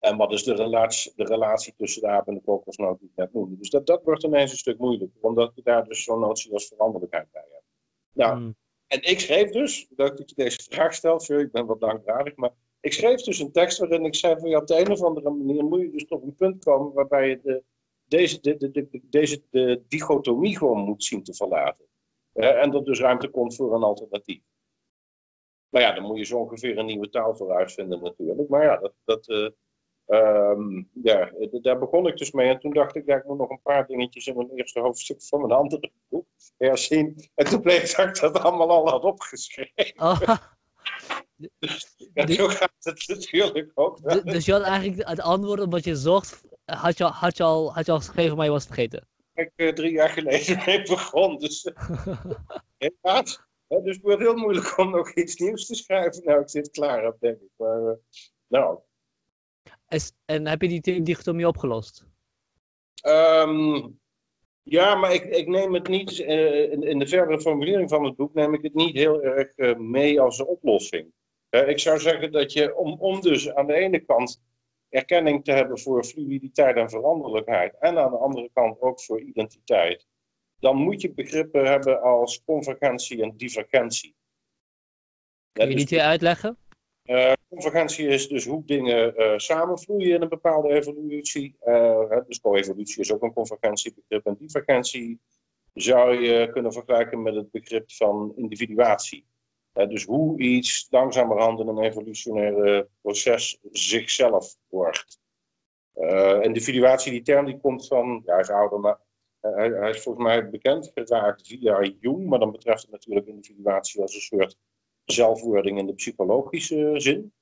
[0.00, 3.16] en wat is de relatie, de relatie tussen de aap en de kokosnoot die ik
[3.16, 3.56] net noemde?
[3.56, 6.66] Dus dat, dat wordt ineens een stuk moeilijker, omdat je daar dus zo'n notie als
[6.66, 7.64] veranderlijkheid bij hebt.
[8.12, 8.56] Nou, hmm.
[8.86, 12.92] en ik schreef dus, dat ik deze vraag stel, ik ben wat langdradig, maar ik
[12.92, 15.64] schreef dus een tekst waarin ik zei van ja, op de een of andere manier
[15.64, 17.64] moet je dus tot een punt komen waarbij je de,
[18.04, 21.86] deze, de, de, de, deze de dichotomie gewoon moet zien te verlaten.
[22.32, 24.42] en dat dus ruimte komt voor een alternatief.
[25.68, 28.48] Maar ja, dan moet je zo ongeveer een nieuwe taal voor uitvinden natuurlijk.
[28.48, 29.48] Maar ja, dat, dat, uh,
[31.02, 31.32] ja,
[31.62, 32.48] daar begon ik dus mee.
[32.48, 35.22] En toen dacht ik, ja, ik moet nog een paar dingetjes in mijn eerste hoofdstuk
[35.22, 37.30] van mijn andere boek herzien.
[37.34, 39.92] En toen bleek dat ik dat allemaal al had opgeschreven.
[39.96, 40.20] Oh.
[42.14, 44.24] Ja, zo gaat het natuurlijk ook.
[44.24, 47.74] Dus je had eigenlijk het antwoord op wat je zocht, had je, had je, al,
[47.74, 49.08] had je al geschreven, maar je was vergeten.
[49.34, 51.64] Ik uh, drie jaar geleden mee begon, dus
[52.78, 53.46] inderdaad.
[53.68, 56.24] dus het wordt heel moeilijk om nog iets nieuws te schrijven.
[56.24, 57.50] Nou, ik zit klaar op, denk ik.
[57.56, 57.92] Maar, uh,
[58.46, 58.78] nou.
[59.90, 62.06] Is, en heb je die dichotomie opgelost?
[63.06, 64.00] Um,
[64.62, 68.16] ja, maar ik, ik neem het niet, uh, in, in, de verdere formulering van het
[68.16, 71.12] boek, neem ik het niet heel erg uh, mee als een oplossing.
[71.50, 74.42] Uh, ik zou zeggen dat je, om, om dus aan de ene kant
[74.88, 80.06] erkenning te hebben voor fluiditeit en veranderlijkheid, en aan de andere kant ook voor identiteit,
[80.58, 84.14] dan moet je begrippen hebben als convergentie en divergentie.
[85.52, 86.56] Kun je dus, die uitleggen?
[87.04, 91.56] Uh, convergentie is dus hoe dingen uh, samenvloeien in een bepaalde evolutie.
[91.66, 94.26] Uh, dus co-evolutie is ook een convergentiebegrip.
[94.26, 95.20] En divergentie
[95.74, 99.26] zou je kunnen vergelijken met het begrip van individuatie.
[99.72, 105.20] dus hoe iets langzamerhand in een evolutionaire proces zichzelf wordt.
[106.42, 108.98] individuatie, die term die komt van, ja, hij is ouder, maar
[109.40, 112.26] hij, hij, is volgens mij bekend geraakt via Jung.
[112.28, 114.56] Maar dan betreft het natuurlijk individuatie als een soort
[115.04, 117.32] zelfwording in de psychologische zin.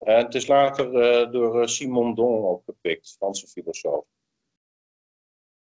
[0.00, 4.04] En het is later uh, door eh, Simon Don opgepikt, Franse filosoof.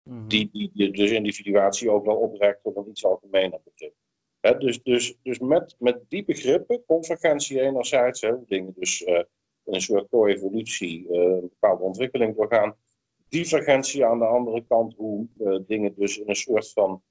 [0.03, 3.95] Mm die, die, dus individuatie ook wel oprekt tot een iets algemener begrip.
[4.41, 9.23] He, dus dus, dus met, met die begrippen, convergentie enerzijds, hè, dingen dus uh,
[9.65, 12.77] een soort co-evolutie, uh, een bepaalde ontwikkeling doorgaan.
[13.29, 15.27] Divergentie aan de andere kant, hoe
[15.67, 17.03] dingen dus in een soort van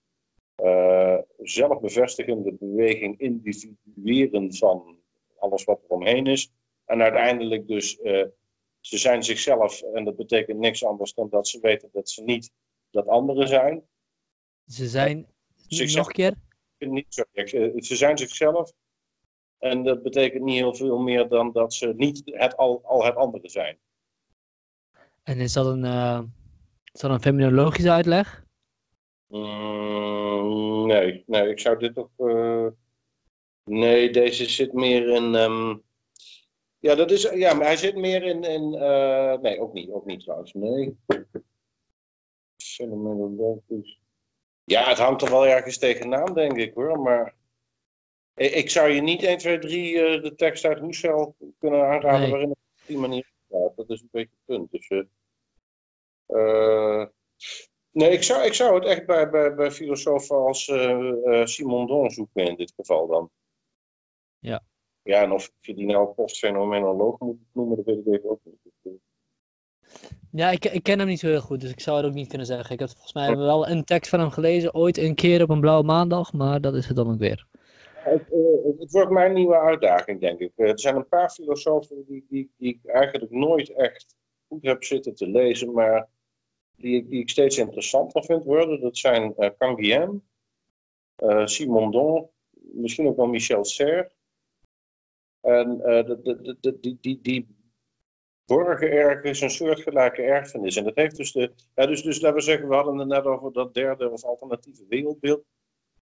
[1.38, 4.97] zelfbevestigende beweging individueren van
[5.38, 6.51] alles wat er omheen is.
[6.92, 8.26] En uiteindelijk dus uh,
[8.80, 12.52] ze zijn zichzelf en dat betekent niks anders dan dat ze weten dat ze niet
[12.89, 13.84] dat anderen zijn.
[14.66, 15.28] Ze zijn,
[15.68, 15.96] Zichzelf.
[15.96, 16.36] nog een keer?
[16.89, 18.72] Niet, sorry, ze zijn zichzelf
[19.58, 23.16] en dat betekent niet heel veel meer dan dat ze niet het, al, al het
[23.16, 23.78] andere zijn.
[25.24, 26.22] En is dat een, uh,
[26.94, 28.46] is dat een feminologische uitleg?
[29.28, 32.10] Mm, nee, nee, ik zou dit toch.
[32.18, 32.68] Uh,
[33.64, 35.36] nee, deze zit meer in.
[35.36, 35.89] Um,
[36.82, 38.43] ja, dat is, ja, maar hij zit meer in.
[38.43, 40.53] in uh, nee, ook niet, ook niet trouwens.
[40.53, 40.97] Nee.
[44.63, 46.99] Ja, het hangt toch wel ergens tegenaan, denk ik hoor.
[46.99, 47.36] Maar
[48.36, 52.19] ik, ik zou je niet 1, 2, 3 uh, de tekst uit Hoesel kunnen aanraden
[52.19, 52.29] Nee.
[52.29, 53.75] waarin het op die manier gaat.
[53.75, 54.71] Dat is een beetje het punt.
[54.71, 54.89] Dus,
[56.27, 57.05] uh,
[57.91, 60.63] nee, ik zou, ik zou het echt bij, bij, bij filosofen als
[61.43, 63.29] Simon Don zoeken in dit geval dan.
[64.39, 64.63] Ja.
[65.04, 68.99] Ja, en of je die nou postfenomenoloog moet noemen, dat weet ik even ook niet.
[70.32, 72.28] Ja, ik, ik ken hem niet zo heel goed, dus ik zou het ook niet
[72.28, 72.74] kunnen zeggen.
[72.74, 75.60] Ik heb volgens mij wel een tekst van hem gelezen, ooit een keer op een
[75.60, 77.47] blauwe maandag, maar dat is het dan ook weer.
[77.93, 80.52] Het, uh, het wordt mijn nieuwe uitdaging, denk ik.
[80.56, 84.16] Uh, er zijn een paar filosofen die, die, die ik eigenlijk nooit echt
[84.47, 86.10] goed heb zitten te lezen, maar
[86.76, 88.82] die, die ik steeds interessanter vind worden.
[88.82, 90.24] Dat zijn uh, Canguilhem,
[91.45, 94.12] Simon Don, misschien ook wel Michel Serre.
[95.42, 97.56] En de, de, de, die, die, die
[98.46, 100.76] borgen ergens een soortgelijke erfenis.
[100.76, 101.52] En dat heeft dus de.
[101.76, 104.86] Ja, dus, dus laten we zeggen, we hadden het net over dat derde of alternatieve
[104.89, 105.44] wereldbeeld.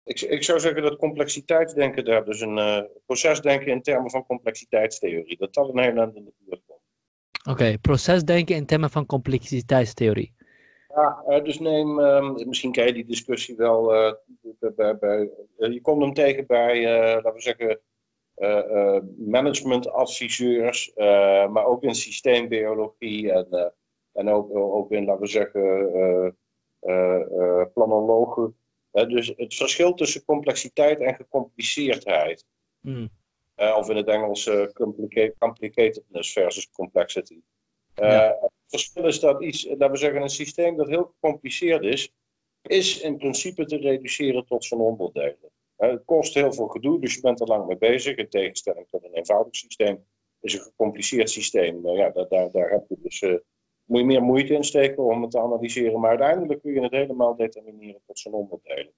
[0.05, 5.37] Ik, ik zou zeggen dat complexiteitsdenken daar, dus een uh, procesdenken in termen van complexiteitstheorie,
[5.37, 6.81] dat dat een heel eind in de buurt komt.
[7.41, 10.35] Oké, okay, procesdenken in termen van complexiteitstheorie.
[10.89, 13.87] Ja, uh, dus neem, uh, misschien ken je die discussie wel,
[14.77, 16.83] bij, bij, je komt hem tegen bij,
[17.15, 17.81] laten we zeggen,
[19.17, 20.93] managementadviseurs,
[21.51, 23.73] maar ook in systeembiologie en,
[24.13, 26.37] en ook, ook in, laten we zeggen,
[27.75, 28.57] planologen.
[28.91, 32.47] dus het verschil tussen complexiteit en gecompliceerdheid.
[32.81, 33.09] Mm.
[33.57, 37.41] of in het Engels complica complicatedness versus complexity.
[37.95, 38.37] Ja.
[38.41, 42.13] Het verschil is dat iets, laten we zeggen, een systeem dat heel gecompliceerd is,
[42.63, 45.51] is in principe te reduceren tot zijn onderdelen.
[45.77, 48.17] Het kost heel veel gedoe, dus je bent er lang mee bezig.
[48.17, 50.05] In tegenstelling tot een eenvoudig systeem
[50.41, 51.81] is een gecompliceerd systeem.
[51.83, 53.37] Nou ja, daar, daar, daar heb je dus, uh,
[53.85, 56.01] moet je meer moeite in steken om het te analyseren.
[56.01, 58.93] Maar uiteindelijk kun je het helemaal determineren tot zijn onderdelen.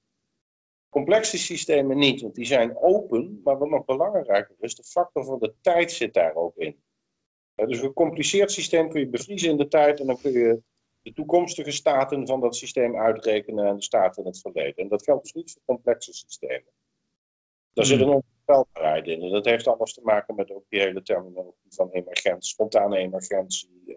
[0.89, 3.41] Complexe systemen niet, want die zijn open.
[3.45, 6.83] Maar wat nog belangrijker is, de factor van de tijd zit daar ook in.
[7.55, 10.63] Dus een gecompliceerd systeem kun je bevriezen in de tijd en dan kun je
[11.09, 14.77] de toekomstige staten van dat systeem uitrekenen en de staten in het verleden.
[14.77, 16.73] En dat geldt dus niet voor complexe systemen.
[17.73, 19.23] Daar zit een onvoorspelbaarheid in.
[19.23, 23.83] En dat heeft alles te maken met ook die hele terminologie van emergentie, spontane emergentie.
[23.87, 23.97] Uh,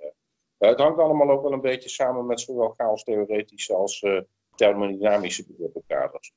[0.57, 4.22] het hangt allemaal ook wel een beetje samen met zowel chaos-theoretische als uh,
[4.55, 6.34] thermodynamische begrippenkaders.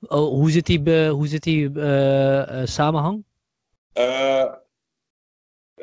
[0.00, 3.24] Oh, hoe zit die, hoe zit die uh, samenhang?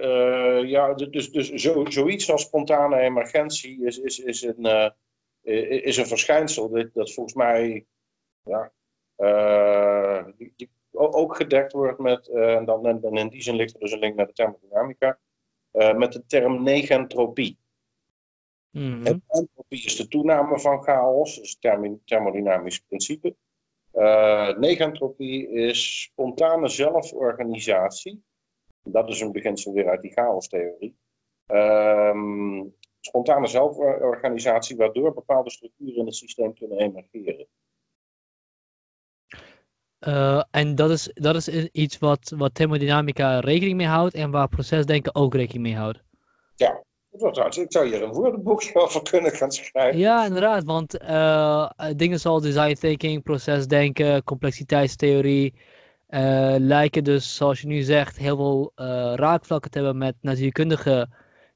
[0.03, 4.89] Uh, ja, dus, dus zo, zoiets als spontane emergentie is, is, is, een, uh,
[5.85, 7.85] is een verschijnsel dat, dat volgens mij
[8.41, 8.71] ja,
[9.17, 13.79] uh, die, die ook gedekt wordt met, en, dan, en in die zin ligt er
[13.79, 15.19] dus een link naar de thermodynamica,
[15.71, 17.57] met de term negentropie.
[18.69, 19.21] Mm -hmm.
[19.27, 23.35] Entropie is de toename van chaos, het thermodynamisch principe.
[24.57, 28.23] negentropie is spontane zelforganisatie.
[28.83, 30.97] Dat is een beginsel weer uit die chaostheorie.
[31.47, 37.47] Um, spontane zelforganisatie waardoor bepaalde structuren in het systeem kunnen emergeren.
[40.07, 44.47] Uh, en dat is, dat is iets wat, wat thermodynamica rekening mee houdt en waar
[44.47, 46.03] procesdenken ook rekening mee houdt.
[46.55, 46.83] Ja,
[47.49, 49.99] ik zou hier een woordenboekje over kunnen gaan schrijven.
[49.99, 55.53] Ja, inderdaad, want uh, dingen zoals design thinking, procesdenken, complexiteitstheorie,
[56.13, 61.09] uh, lijken dus, zoals je nu zegt, heel veel uh, raakvlakken te hebben met natuurkundige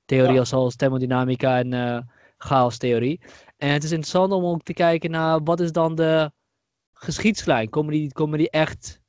[0.06, 0.46] theorieën ja.
[0.46, 2.00] zoals thermodynamica en uh,
[2.38, 3.22] chaostheorie.
[3.58, 6.32] En het is interessant om ook te kijken naar wat is dan de
[6.94, 7.70] geschiedslijn.
[7.70, 9.02] Komen die, komen die echt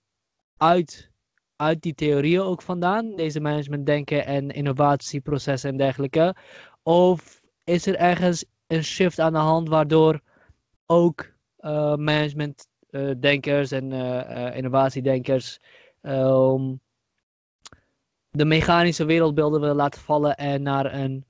[0.56, 1.10] uit,
[1.56, 3.16] uit die theorieën ook vandaan?
[3.16, 6.36] Deze managementdenken en innovatieprocessen en dergelijke.
[6.82, 10.20] Of is er ergens een shift aan de hand waardoor
[10.86, 11.36] ook
[11.96, 12.68] management
[13.18, 15.58] denkers en uh, uh, innovatiedenkers
[16.02, 16.80] um,
[18.30, 21.24] de mechanische wereldbeelden willen laten vallen en naar een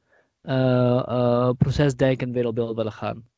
[1.59, 3.29] procesdenkend wereldbeeld willen gaan.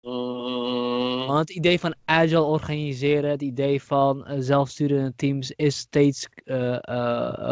[0.00, 1.26] Mm.
[1.26, 6.28] Want het idee van agile organiseren, het idee van zelfsturende teams is steeds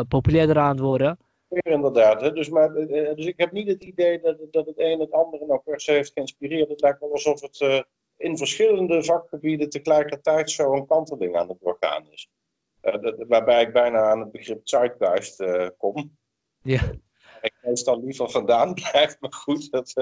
[0.09, 1.18] populairder aan het worden.
[1.49, 2.20] inderdaad.
[2.20, 2.33] Hè?
[2.33, 2.75] Dus, maar,
[3.14, 5.93] dus ik heb niet het idee dat, dat het een het andere nou per se
[5.93, 6.68] heeft geïnspireerd.
[6.68, 7.85] Het lijkt wel alsof het
[8.16, 12.30] in verschillende vakgebieden tegelijkertijd zo'n kanteling aan het doorgaan is.
[13.28, 15.44] waarbij ik bijna aan het begrip zeitgeist
[15.76, 16.16] kom.
[16.62, 16.92] Ja.
[17.40, 19.70] Ik meestal liever vandaan blijf, maar goed.
[19.70, 19.92] Dat,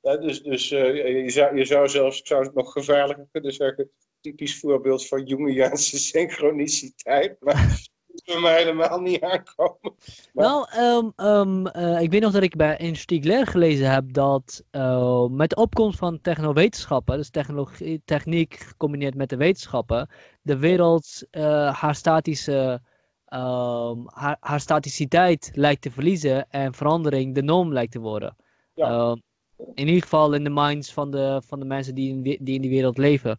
[0.00, 3.90] dus dus je, zou, je zou zelfs ik zou het nog gevaarlijker kunnen zeggen
[4.20, 7.40] typisch voorbeeld van Jungiaanse synchroniciteit.
[7.40, 7.88] Maar
[8.40, 9.94] mij helemaal niet aankomen.
[10.32, 14.64] Nou, um, um, uh, ik weet nog dat ik bij een Stiegler gelezen heb dat
[14.72, 20.08] uh, met de opkomst van technowetenschappen, dus technologie, techniek gecombineerd met de wetenschappen,
[20.42, 22.80] de wereld uh, haar statische
[23.28, 28.36] um, haar, haar, staticiteit lijkt te verliezen en verandering de norm lijkt te worden.
[28.74, 29.16] Ja.
[29.74, 32.60] in ieder geval in de minds van de, van de mensen die in, die in
[32.60, 33.38] die wereld leven.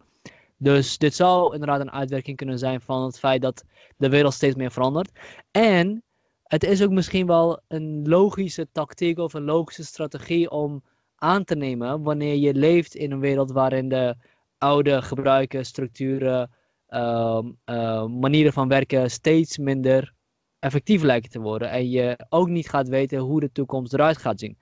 [0.58, 3.64] Dus dit zou inderdaad een uitwerking kunnen zijn van het feit dat
[3.97, 5.12] de wereld steeds meer verandert.
[5.51, 6.03] En
[6.43, 10.84] het is ook misschien wel een logische tactiek of een logische strategie om
[11.16, 14.16] aan te nemen wanneer je leeft in een wereld waarin de
[14.58, 16.51] oude gebruiken, structuren,
[16.88, 20.14] ehm, ehm, manieren van werken steeds minder
[20.60, 21.70] effectief lijken te worden.
[21.70, 24.58] En je ook niet gaat weten hoe de toekomst eruit gaat zien.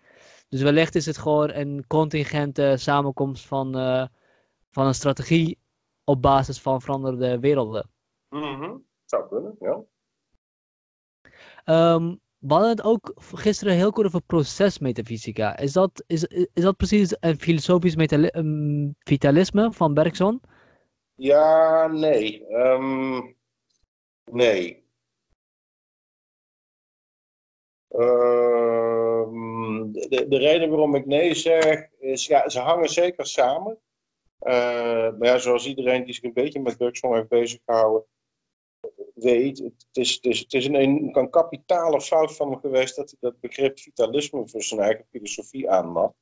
[0.50, 4.06] Dus wellicht is het gewoon een contingente samenkomst van, uh,
[4.72, 5.58] van een strategie
[6.06, 7.90] op basis van veranderde werelden.
[8.30, 9.84] Mm Zou kunnen, ja.
[11.94, 15.58] Um, we hadden het ook gisteren heel kort over procesmetafysica.
[15.58, 17.96] Is dat, is, is dat precies een filosofisch
[19.00, 20.42] vitalisme van Bergson?
[21.16, 22.54] Ja, nee.
[22.54, 23.36] Um,
[24.32, 24.84] nee.
[27.90, 33.80] Um, de, de reden waarom ik nee zeg, is ja, ze hangen zeker samen.
[34.46, 38.06] Uh, maar ja, zoals iedereen die zich een beetje met Bergson heeft bezig gehouden,
[39.14, 40.76] weet, het is, het is, het is een,
[41.18, 45.70] een, kapitale fout van hem geweest dat hij dat begrip vitalisme voor zijn eigen filosofie
[45.70, 46.14] aannam.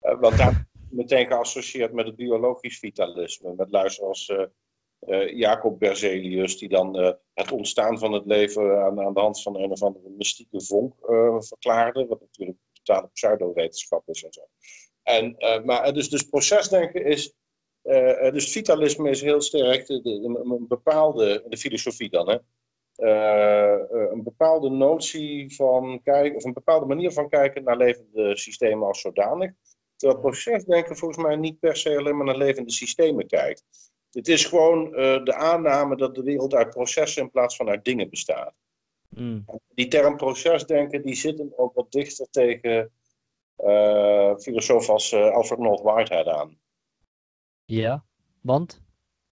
[0.00, 3.54] Uh, want daar meteen geassocieerd met het biologisch vitalisme.
[3.54, 6.96] Met luister als uh, Jacob Berzelius, die dan
[7.34, 10.94] het ontstaan van het leven aan, aan, de hand van een of andere mystieke vonk
[11.46, 12.06] verklaarde.
[12.06, 14.42] Wat natuurlijk totale pseudowetenschap is en zo.
[15.08, 17.34] En, uh, maar dus, dus procesdenken is,
[17.84, 20.10] uh, dus vitalisme is heel sterk de, de,
[20.44, 22.38] een bepaalde, de filosofie dan, hè,
[22.96, 28.86] uh, een bepaalde notie van kijken, of een bepaalde manier van kijken naar levende systemen
[28.86, 29.52] als zodanig.
[29.96, 33.64] Terwijl procesdenken volgens mij niet per se alleen maar naar levende systemen kijkt.
[34.10, 34.90] Het is gewoon
[35.24, 38.54] de aanname dat de wereld uit processen in plaats van uit dingen bestaat.
[39.08, 39.44] Mm.
[39.74, 42.90] Die term procesdenken die zit hem ook wat dichter tegen
[44.38, 46.58] filosoof als uh, Alfred North Whitehead aan.
[47.64, 48.04] Ja,
[48.40, 48.82] want?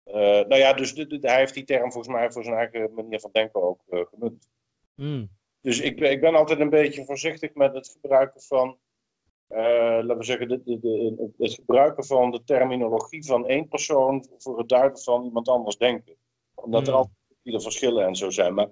[0.07, 3.31] Uh, nou ja, dus hij heeft die term volgens mij voor zijn eigen manier van
[3.33, 4.49] denken ook gemunt.
[4.95, 5.31] Mm.
[5.61, 8.79] Dus ik, ik ben altijd een beetje voorzichtig met het gebruiken van,
[9.49, 14.59] laten we zeggen, de, de, de, het gebruiken van de terminologie van één persoon voor
[14.59, 16.17] het duiden van iemand anders denken.
[16.55, 16.99] Omdat er mm.
[16.99, 18.55] altijd viele verschillen en zo zijn.
[18.55, 18.69] Maar,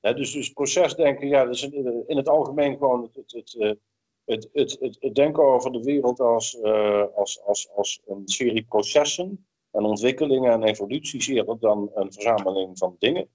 [0.00, 1.62] hè, dus, dus procesdenken, ja, dat is
[2.06, 3.78] in het algemeen gewoon het, het, het
[4.24, 9.46] het, het, het, denken over de wereld als, uh, als, als, als een serie processen
[9.70, 13.28] en ontwikkelingen en evoluties eerder dan een verzameling van dingen.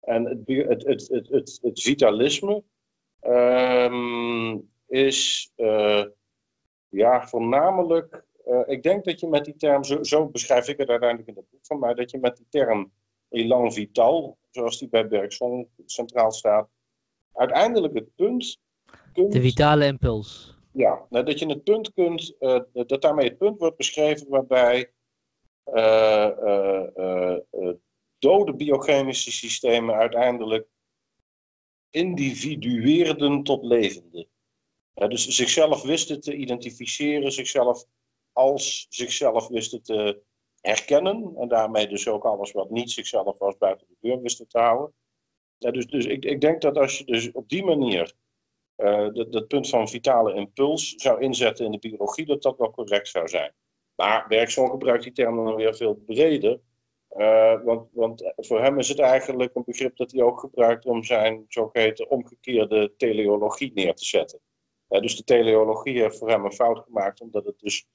[0.00, 2.62] En het, het, het, het, het, vitalisme
[3.22, 6.04] um, is uh,
[6.88, 8.24] ja, voornamelijk.
[8.46, 11.36] Uh, ik denk dat je met die term, zo, zo, beschrijf ik het uiteindelijk in
[11.36, 12.92] het boek van mij, dat je met die term
[13.28, 16.68] elan vital, zoals die bij Bergson centraal staat,
[17.32, 18.60] uiteindelijk het punt
[19.14, 20.54] de vitale impuls.
[20.72, 24.92] Ja, nou, dat je het punt kunt, uh, dat daarmee het punt wordt beschreven waarbij
[25.74, 27.36] uh,
[28.18, 30.68] dode biochemische systemen uiteindelijk
[31.90, 34.28] individueerden tot levende.
[34.94, 37.84] dus zichzelf wisten te identificeren, zichzelf
[38.32, 40.22] als zichzelf wisten te
[40.60, 41.32] herkennen.
[41.36, 44.94] En daarmee dus ook alles wat niet zichzelf was buiten de deur wisten te houden.
[45.58, 48.14] dus dus ik, ik denk dat als je dus op die manier
[48.76, 53.08] dat, dat punt van vitale impuls zou inzetten in de biologie, dat dat wel correct
[53.08, 53.52] zou zijn.
[53.94, 56.60] Maar Bergson gebruikt die term dan weer veel breder.
[57.16, 61.04] Uh, want, want voor hem is het eigenlijk een begrip dat hij ook gebruikt om
[61.04, 64.40] zijn zogeheten omgekeerde teleologie neer te zetten.
[64.88, 67.86] Uh, dus de teleologie heeft voor hem een fout gemaakt, omdat het dus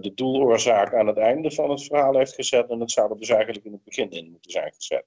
[0.00, 2.70] de doeloorzaak aan het einde van het verhaal heeft gezet.
[2.70, 5.06] En het zou er dus eigenlijk in het begin in moeten zijn gezet.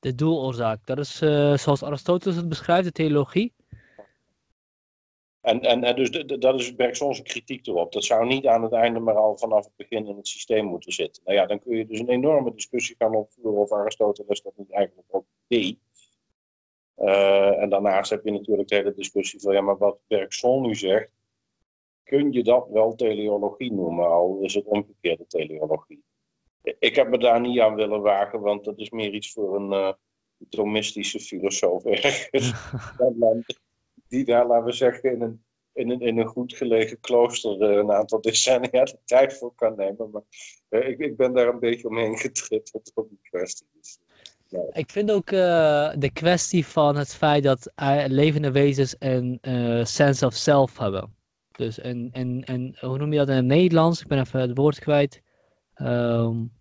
[0.00, 3.54] De doeloorzaak, dat is uh, zoals Aristoteles het beschrijft, de theologie.
[5.40, 7.92] En, en, en dus dat is Bergson's kritiek erop.
[7.92, 10.92] Dat zou niet aan het einde, maar al vanaf het begin in het systeem moeten
[10.92, 11.22] zitten.
[11.24, 14.72] Nou ja, dan kun je dus een enorme discussie gaan opvoeren of Aristoteles dat niet
[14.72, 15.78] eigenlijk ook deed.
[16.96, 20.74] Uh, en daarnaast heb je natuurlijk de hele discussie van, ja, maar wat Bergson nu
[20.74, 21.10] zegt,
[22.02, 26.02] kun je dat wel teleologie noemen, al is het omgekeerde teleologie.
[26.62, 29.72] Ik heb me daar niet aan willen wagen, want dat is meer iets voor een
[29.72, 29.92] uh,
[30.48, 32.52] Thomistische filosoof ergens.
[34.08, 37.76] die daar, laten we zeggen, in een, in een, in een goed gelegen klooster uh,
[37.76, 40.10] een aantal decennia de tijd voor kan nemen.
[40.10, 40.22] Maar
[40.68, 43.66] uh, ik, ik ben daar een beetje omheen getrippeld op die kwestie.
[43.72, 43.98] Dus,
[44.46, 44.62] ja.
[44.72, 45.30] Ik vind ook
[46.00, 47.72] de kwestie van het feit dat
[48.06, 49.38] levende wezens een
[49.86, 51.16] sense of self hebben.
[51.56, 54.00] Dus een, een, een, hoe noem je dat in het Nederlands?
[54.00, 55.22] Ik ben even het woord kwijt.
[55.80, 56.52] Um...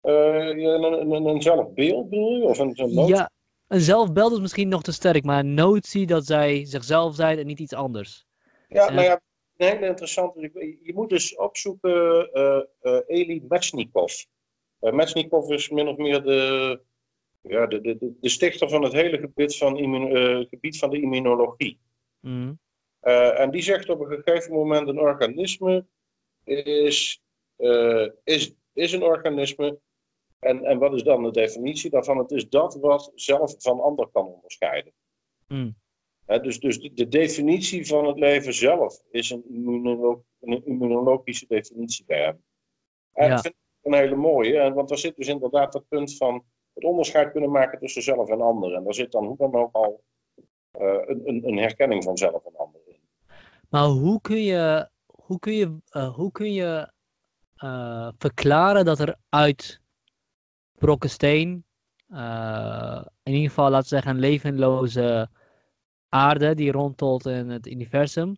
[0.00, 2.44] een, een, een zelfbeeld bedoel je?
[2.44, 3.30] Of een, een ja,
[3.66, 7.46] een zelfbeeld is misschien nog te sterk, maar een notie dat zij zichzelf zijn en
[7.46, 8.26] niet iets anders.
[8.68, 9.20] Ja, nou ja,
[9.56, 10.40] een hele interessante.
[10.82, 14.12] Je moet dus opzoeken uh, uh, Eli Metsnikov.
[14.80, 16.80] Uh, Metsnikov is min of meer de,
[17.40, 21.80] ja, de, de, de stichter van het hele gebied van, immun, gebied van de immunologie.
[22.20, 22.58] Mm.
[23.00, 25.86] en die zegt op een gegeven moment: een organisme
[26.44, 27.21] is,
[28.24, 29.80] is, is een organisme
[30.38, 32.18] en, en wat is dan de definitie daarvan?
[32.18, 34.92] Het is dat wat zelf van ander kan onderscheiden.
[35.46, 35.74] Hmm.
[36.26, 39.44] dus, dus de, definitie van het leven zelf is een,
[40.40, 42.42] een immunologische definitie bij hem.
[43.12, 43.34] En ja.
[43.34, 46.84] ik vind het een hele mooie, want daar zit dus inderdaad het punt van het
[46.84, 48.74] onderscheid kunnen maken tussen zelf en ander.
[48.74, 50.04] En daar zit dan hoe dan ook al
[50.80, 53.00] uh, een, een, herkenning van zelf en ander in.
[53.68, 56.92] Maar hoe kun je, hoe kun je, uh, hoe kun je
[57.64, 59.80] uh, verklaren dat er uit
[60.78, 61.64] brokken steen.
[62.10, 65.28] Uh, in ieder geval, laten we zeggen, een levenloze
[66.08, 68.36] aarde die rondtolt in het universum.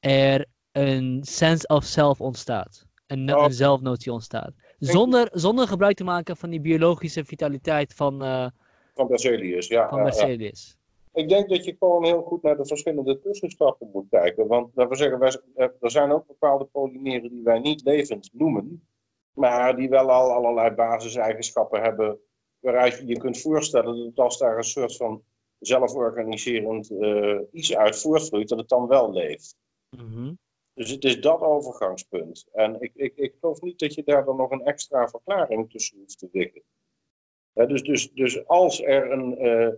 [0.00, 2.86] Er een sense of self ontstaat.
[3.06, 3.44] Een, oh.
[3.44, 4.52] een zelfnotie ontstaat.
[4.78, 8.24] Zonder, zonder gebruik te maken van die biologische vitaliteit van...
[8.24, 8.46] Uh,
[8.94, 9.88] van Berzelius, ja.
[9.88, 10.76] Van Berzelius.
[11.12, 14.46] Ik denk dat je gewoon heel goed naar de verschillende tussenstappen moet kijken.
[14.46, 18.86] Want laten we zeggen, wij, er zijn ook bepaalde polymeren die wij niet levend noemen
[19.32, 22.18] maar die wel al allerlei basiseigenschappen hebben
[22.58, 25.22] waaruit je je kunt voorstellen dat als daar een soort van
[25.58, 29.56] zelforganiserend uh, iets uit voortvloeit, dat het dan wel leeft.
[29.96, 30.32] Mhm.
[30.74, 32.46] Dus het is dat overgangspunt.
[32.52, 35.98] En ik, ik, ik geloof niet dat je daar dan nog een extra verklaring tussen
[35.98, 36.62] hoeft te liggen.
[37.52, 39.68] dus, dus, dus als er een, uh,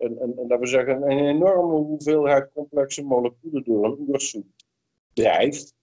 [0.00, 4.46] een, een, laten we zeggen, een enorme hoeveelheid complexe moleculen door een oersoep
[5.12, 5.74] drijft,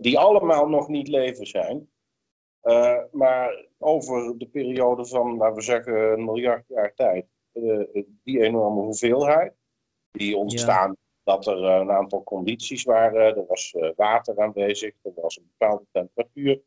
[0.00, 1.88] die allemaal nog niet leven zijn,
[2.62, 7.86] uh, maar over de periode van, laten we zeggen, een miljard jaar tijd, uh,
[8.22, 9.52] die enorme hoeveelheid,
[10.10, 13.36] die ontstaan dat er een aantal condities waren.
[13.36, 16.60] Er was water aanwezig, er was een bepaalde temperatuur,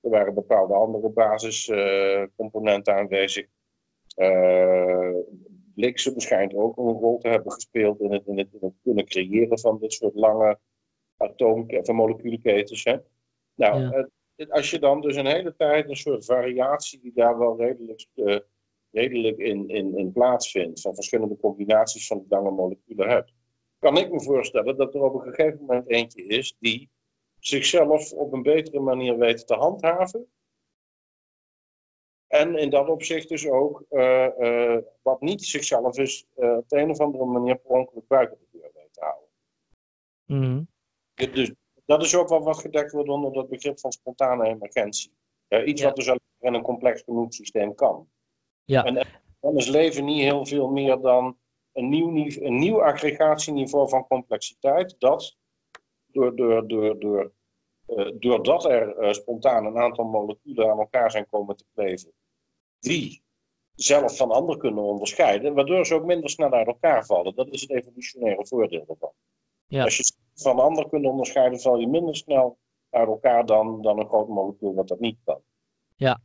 [0.00, 3.46] er waren bepaalde andere basiscomponenten aanwezig.
[5.74, 9.04] Bliksem schijnt ook een rol te hebben gespeeld in het, in het, in het kunnen
[9.04, 10.58] creëren van dit soort lange
[11.16, 12.84] atoom- of moleculenketens.
[12.84, 12.96] Hè?
[13.54, 14.08] Nou, ja
[14.48, 18.38] als je dan dus een hele tijd een soort variatie die daar wel redelijk, uh,
[18.90, 23.32] redelijk in, in, in plaatsvindt, van verschillende combinaties van lange moleculen hebt,
[23.78, 26.90] kan ik me voorstellen dat er op een gegeven moment eentje is die
[27.38, 30.26] zichzelf op een betere manier weet te handhaven.
[32.32, 36.90] En in dat opzicht dus ook uh, uh, wat niet zichzelf is, op de een
[36.90, 39.28] of andere manier per ongeluk buiten de deur weet te houden.
[40.24, 40.68] Mm.
[41.14, 41.52] Dus
[41.84, 45.12] dat is ook wel wat gedekt wordt onder dat begrip van spontane emergentie.
[45.64, 48.08] iets wat dus alleen in een complex genoeg systeem kan.
[48.64, 48.84] Ja.
[48.84, 49.06] En
[49.40, 51.38] dan is leven niet heel veel meer dan
[51.72, 55.36] een nieuw, een nieuw aggregatieniveau van complexiteit, dat
[56.06, 57.32] door, door, door, door,
[58.14, 62.12] doordat er uh, spontaan een aantal moleculen aan elkaar zijn komen te kleven,
[62.82, 63.22] die
[63.74, 67.34] zelf van anderen kunnen onderscheiden, waardoor ze ook minder snel uit elkaar vallen.
[67.34, 69.12] Dat is het evolutionaire voordeel ervan.
[69.66, 69.84] Ja.
[69.84, 72.58] Als je van anderen kunt onderscheiden, val je minder snel
[72.90, 75.40] uit elkaar dan, dan een groot molecuul wat dat niet kan.
[75.96, 76.20] Ja,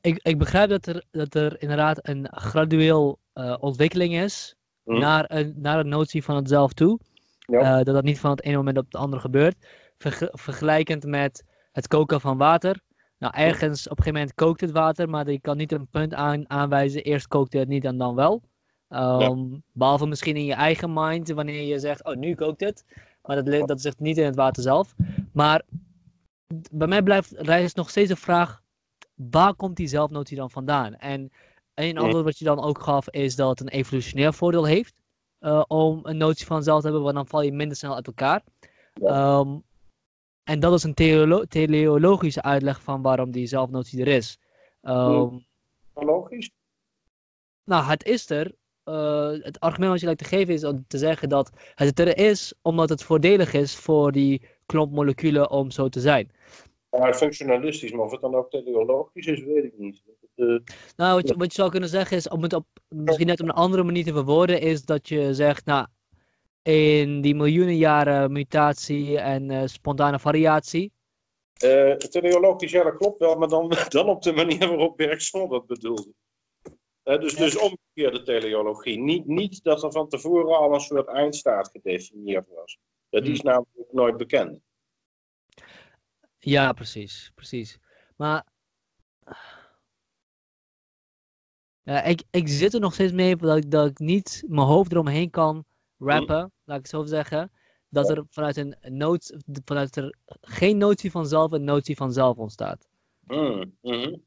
[0.00, 4.98] ik, ik begrijp dat er, dat er inderdaad een gradueel uh, ontwikkeling is hm.
[4.98, 6.98] naar, een, naar de notie van het zelf toe.
[7.38, 7.60] Ja.
[7.60, 9.56] Uh, dat dat niet van het ene moment op het andere gebeurt.
[10.32, 12.80] vergelijkend met het koken van water.
[13.20, 16.14] Nou, ergens op een gegeven moment kookt het water, maar je kan niet een punt
[16.14, 17.02] aan, aanwijzen.
[17.02, 18.42] Eerst kookte het niet en dan wel.
[18.88, 22.84] Um, Behalve misschien in je eigen mind, wanneer je zegt, oh nu kookt het.
[23.22, 24.94] Maar dat, dat zegt niet in het water zelf.
[25.32, 25.62] Maar
[26.70, 28.62] bij mij blijft rijst nog steeds de vraag,
[29.14, 30.94] waar komt die zelfnotie dan vandaan?
[30.94, 31.30] En
[31.74, 34.94] een antwoord wat je dan ook gaf, is dat het een evolutionair voordeel heeft.
[35.40, 38.06] Uh, om een notie van zelf te hebben, want dan val je minder snel uit
[38.06, 38.42] elkaar.
[39.02, 39.62] Um,
[40.44, 44.38] en dat is een theolo teleologische uitleg van waarom die zelfnotie er is.
[44.82, 45.46] Um,
[45.94, 46.50] Logisch?
[47.64, 48.54] Nou, het is er
[48.84, 52.18] eh, het argument wat je lijkt te geven is om te zeggen dat het er
[52.18, 56.30] is omdat het voordelig is voor die klompmoleculen om zo te zijn.
[56.90, 60.02] Maar functionalistisch, maar of het dan ook teleologisch is, weet ik niet.
[60.36, 60.60] Uh,
[60.96, 63.48] nou, wat je, wat je zou kunnen zeggen is, om het op, misschien net op
[63.48, 65.86] een andere manier te verwoorden, is dat je zegt, nou,
[66.62, 70.92] in die miljoenen jaren mutatie en uh, spontane variatie.
[71.64, 75.66] Uh, teleologisch, ja, dat klopt wel, maar dan, dan op de manier waarop Bergson dat
[75.66, 76.12] bedoelde.
[77.04, 78.98] Uh, dus, dus omgekeerde teleologie.
[78.98, 82.78] Niet, niet dat er van tevoren al een soort eindstaat gedefinieerd was.
[83.08, 83.50] Dat is hmm.
[83.50, 84.60] namelijk nooit bekend.
[86.38, 87.78] Ja, precies, precies.
[88.16, 88.46] Maar
[91.82, 94.92] ja, ik, ik zit er nog steeds mee dat ik, dat ik niet mijn hoofd
[94.92, 95.64] eromheen kan
[96.00, 97.52] rappen, laat ik zo zeggen.
[97.88, 102.36] Dat er vanuit een noot, vanuit er geen notie van zelf een notie van zelf
[102.36, 102.88] ontstaat.
[103.20, 104.22] Mm -hmm.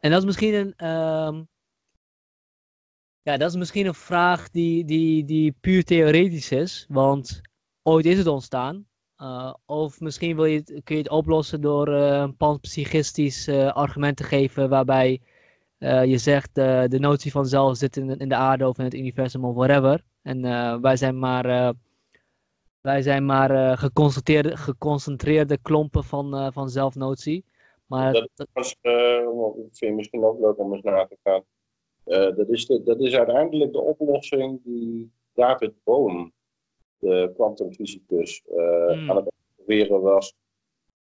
[0.00, 1.48] En dat is misschien een, um,
[3.22, 7.40] ja, dat is misschien een vraag die, die, die puur theoretisch is, want
[7.82, 8.86] ooit is het ontstaan.
[9.18, 13.72] Uh, of misschien wil je het, kun je het oplossen door uh, een panpsychistisch uh,
[13.72, 15.20] argument te geven waarbij
[16.04, 19.44] je zegt de notie van zelf zit in, in de aarde of in het universum
[19.44, 20.02] of whatever.
[20.22, 20.42] En
[20.80, 21.74] wij zijn maar,
[22.80, 27.44] wij zijn maar geconcentreerde, geconcentreerde klompen van, van zelfnotie.
[27.86, 31.42] Maar dat, dat was, vind je misschien ook leuk om eens na te gaan.
[32.34, 36.28] dat, is de, dat is uiteindelijk de oplossing die David Bohm
[37.04, 39.10] de kwantumfysicus uh, mm.
[39.10, 40.34] aan het proberen was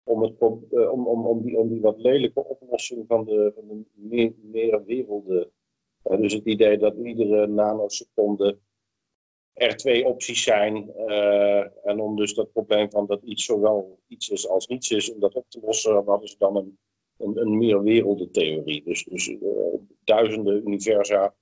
[0.04, 3.86] om, het, uh, om, om, om, die, om die wat lelijke oplossing van de, van
[3.94, 4.84] de meer.
[6.04, 8.58] Uh, dus het idee dat iedere nanoseconde
[9.54, 10.94] er twee opties zijn.
[11.84, 15.20] en om dus dat probleem van dat iets zowel iets is als niets is, om
[15.20, 16.78] dat op te lossen, hadden ze dan een,
[17.18, 18.84] een, een meer wereldentheorie.
[18.84, 19.36] Dus, dus
[20.04, 21.34] duizenden universa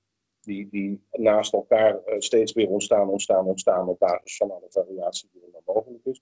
[0.42, 5.28] die, die naast elkaar eh, steeds weer ontstaan, ontstaan, ontstaan op basis van alle variatie
[5.32, 6.20] die er dan mogelijk is.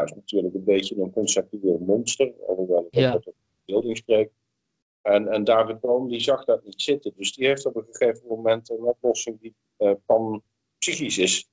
[0.00, 3.18] Dat is natuurlijk een beetje een conceptueel monster, alhoewel ik ja.
[3.18, 4.30] tot beelding spreek.
[5.02, 8.28] En, en David Bohm die zag dat niet zitten, dus die heeft op een gegeven
[8.28, 11.48] moment een oplossing die uh, panpsychisch is,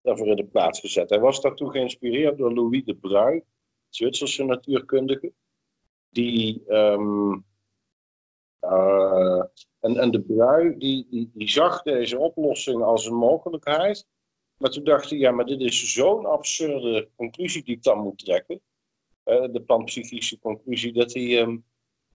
[0.00, 1.10] daarvoor in de plaats gezet.
[1.10, 3.44] Hij was daartoe geïnspireerd door Louis de Bruyne,
[3.88, 5.32] Zwitserse natuurkundige,
[6.08, 7.44] die um,
[8.60, 9.42] uh,
[9.80, 14.06] en, en de die, die, die zag deze oplossing als een mogelijkheid.
[14.56, 18.18] Maar toen dacht hij, ja, maar dit is zo'n absurde conclusie die ik dan moet
[18.18, 18.60] trekken.
[19.24, 21.64] Uh, de panpsychische conclusie, dat hij, um,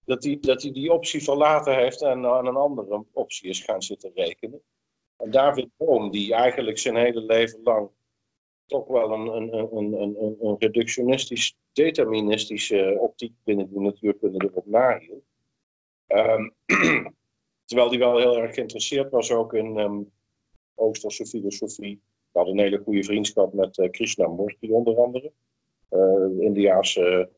[0.05, 3.81] dat, hij, dat hij die optie verlaten heeft en aan een andere optie is gaan
[3.81, 4.61] zitten rekenen.
[5.17, 7.89] En David Bohm, die eigenlijk zijn hele leven lang
[8.65, 15.23] toch wel een, een, een, een, een reductionistisch, deterministische optiek binnen de natuurkunde erop nahield.
[16.07, 16.53] Um,
[17.65, 20.11] terwijl hij wel heel erg geïnteresseerd was ook in um,
[20.75, 22.01] Oosterse filosofie.
[22.31, 25.31] We hadden een hele goede vriendschap met uh, Krishnamurti onder andere.
[25.91, 27.29] Uh, Indiaanse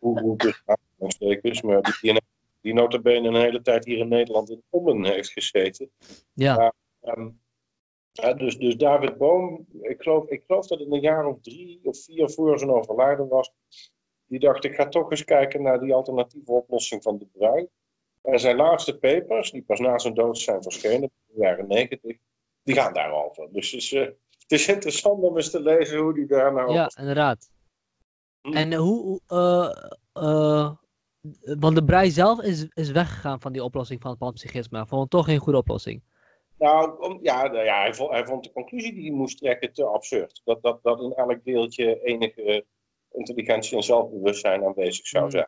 [0.00, 0.72] uh,
[1.62, 2.20] maar die, die,
[2.60, 5.90] die notabene een hele tijd hier in Nederland in Ommen heeft gezeten.
[6.32, 6.72] Ja.
[7.02, 7.40] Um,
[8.36, 12.04] dus, dus David Boom, ik geloof, ik geloof dat het een jaar of drie of
[12.04, 13.52] vier voor zijn overlijden was,
[14.26, 17.68] die dacht, ik ga toch eens kijken naar die alternatieve oplossing van de bruin.
[18.22, 22.16] En zijn laatste papers, die pas na zijn dood zijn verschenen, in de jaren negentig,
[22.66, 23.48] die gaan daarover.
[23.52, 24.00] Dus het is, uh,
[24.38, 26.72] het is interessant om eens te lezen hoe die daar nou...
[26.72, 27.50] Ja, inderdaad.
[28.40, 28.52] Hm.
[28.52, 29.20] En hoe...
[29.28, 29.70] Uh,
[30.22, 30.70] uh,
[31.58, 34.86] want de Brei zelf is, is weggegaan van die oplossing van het panpsychisme.
[34.86, 36.02] Vond het toch geen goede oplossing.
[36.58, 39.72] Nou, om, ja, nou ja hij, vond, hij vond de conclusie die hij moest trekken
[39.72, 40.40] te absurd.
[40.44, 42.66] Dat, dat, dat in elk deeltje enige
[43.12, 45.44] intelligentie en zelfbewustzijn aanwezig zou hm.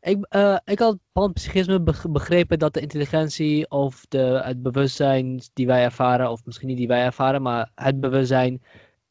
[0.00, 0.16] Zijn.
[0.16, 5.84] Ik, uh, ik had panpsychisme begrepen dat de intelligentie of de, het bewustzijn die wij
[5.84, 8.62] ervaren, of misschien niet die wij ervaren, maar het bewustzijn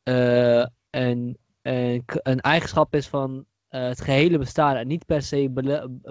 [0.03, 5.49] uh, een, een, een, eigenschap is van uh, het gehele bestaan en niet per se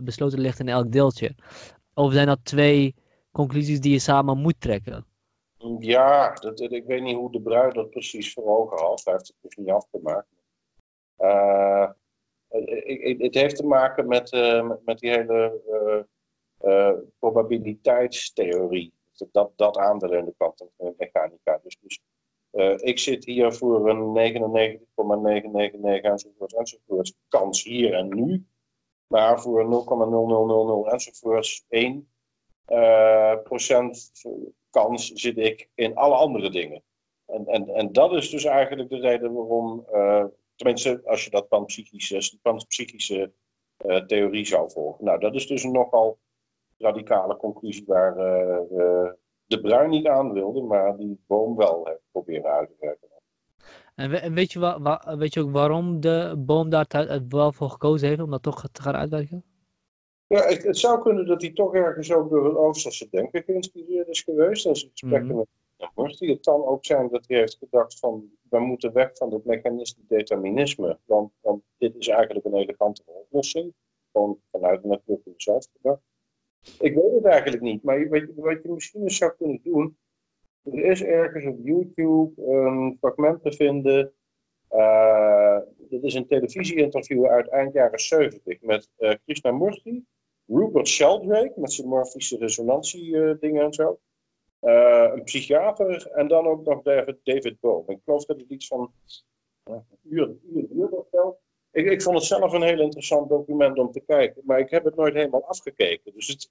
[0.03, 1.35] besloten ligt in elk deeltje.
[1.95, 2.95] Of zijn dat twee
[3.33, 5.07] conclusies die je samen moet trekken?
[5.79, 9.05] Ja, dat, ik weet niet hoe de bruid dat precies voor ogen had.
[9.05, 10.27] Hij heeft het dus niet afgemaakt.
[11.19, 11.91] Uh,
[13.19, 15.61] het heeft te maken met, uh, met, die hele
[16.63, 18.93] uh, probabiliteitstheorie.
[19.33, 21.61] Dat, dat aandeel in de kwantummechanica.
[21.63, 22.01] Dus, dus
[22.83, 28.47] ik zit hier voor een 99,999 enzovoort enzovoort kans hier en nu.
[29.07, 29.65] Maar voor
[30.87, 32.09] 0,0000 enzovoorts 1
[33.43, 34.13] procent
[34.71, 36.83] kans zit ik in alle andere dingen.
[37.27, 39.87] En, en, en dat is dus eigenlijk de reden waarom
[40.57, 43.33] Tenminste, als je dat panpsychische, panpsychische
[43.87, 45.05] uh, theorie zou volgen.
[45.05, 46.19] Nou, dat is dus een nogal
[46.79, 48.15] radicale conclusie waar
[49.47, 53.09] de Bruin niet aan wilde, maar die Boom wel heeft proberen uit te werken.
[53.95, 58.21] En, weet, je wa weet je ook waarom de Boom daar wel voor gekozen heeft
[58.21, 59.45] om dat toch te gaan uitwerken?
[60.27, 64.09] Ja, het, het, zou kunnen dat hij toch ergens ook door het Oosterse denken geïnspireerd
[64.09, 64.67] is geweest.
[64.67, 65.49] En zijn gesprekken mm met
[65.95, 70.03] Het kan ook zijn dat hij heeft gedacht van, we moeten weg van het mechanisme
[70.09, 70.99] determinisme.
[71.05, 73.75] Want, want dit is eigenlijk een elegantere oplossing.
[74.13, 76.03] Gewoon vanuit de natuur zelf gedacht.
[76.81, 79.97] Ik weet het eigenlijk niet, maar wat je, misschien eens zou kunnen doen.
[80.63, 84.13] Er is ergens op YouTube een fragment te vinden.
[84.71, 90.05] Uh, dit is een televisieinterview uit eind jaren 70 met uh, Krishnamurti,
[90.47, 93.99] Rupert Sheldrake met zijn morfische resonantie dingen en zo.
[94.65, 97.91] Uh, een psychiater en dan ook nog David, David Bohm.
[97.91, 98.93] Ik geloof dat het iets van
[99.65, 101.39] een uur, uur, uur of zo.
[101.71, 104.85] Ik, ik vond het zelf een heel interessant document om te kijken, maar ik heb
[104.85, 106.13] het nooit helemaal afgekeken.
[106.15, 106.51] Dus het,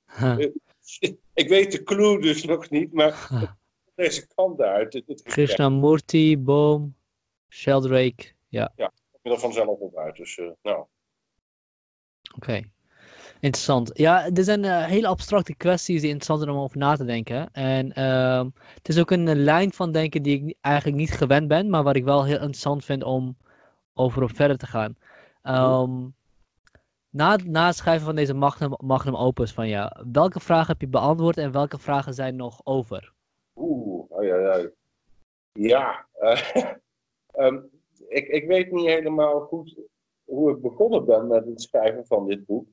[1.33, 3.29] ik weet de clue dus nog niet, maar
[3.95, 4.93] deze kant uit.
[4.93, 6.95] Het, het Krishnamurti, Boom,
[7.49, 8.71] Sheldrake, ja.
[8.75, 10.85] Ja, ik ben er vanzelf op uit, dus uh, nou.
[12.35, 12.61] Oké.
[13.43, 13.91] Interessant.
[13.93, 17.51] Ja, er zijn uh, hele abstracte kwesties die interessant zijn om over na te denken.
[17.51, 21.69] En uh, het is ook een lijn van denken die ik eigenlijk niet gewend ben,
[21.69, 23.37] maar waar ik wel heel interessant vind om
[23.93, 24.95] over op verder te gaan.
[25.81, 26.15] Um,
[27.09, 30.87] na, na het schrijven van deze magnum, magnum opus van jou, welke vragen heb je
[30.87, 33.13] beantwoord en welke vragen zijn nog over?
[33.55, 34.69] Oeh, ja, ja.
[35.51, 36.05] Ja,
[37.37, 37.69] um,
[38.07, 39.79] ik, ik weet niet helemaal goed
[40.23, 42.67] hoe ik begonnen ben met het schrijven van dit boek.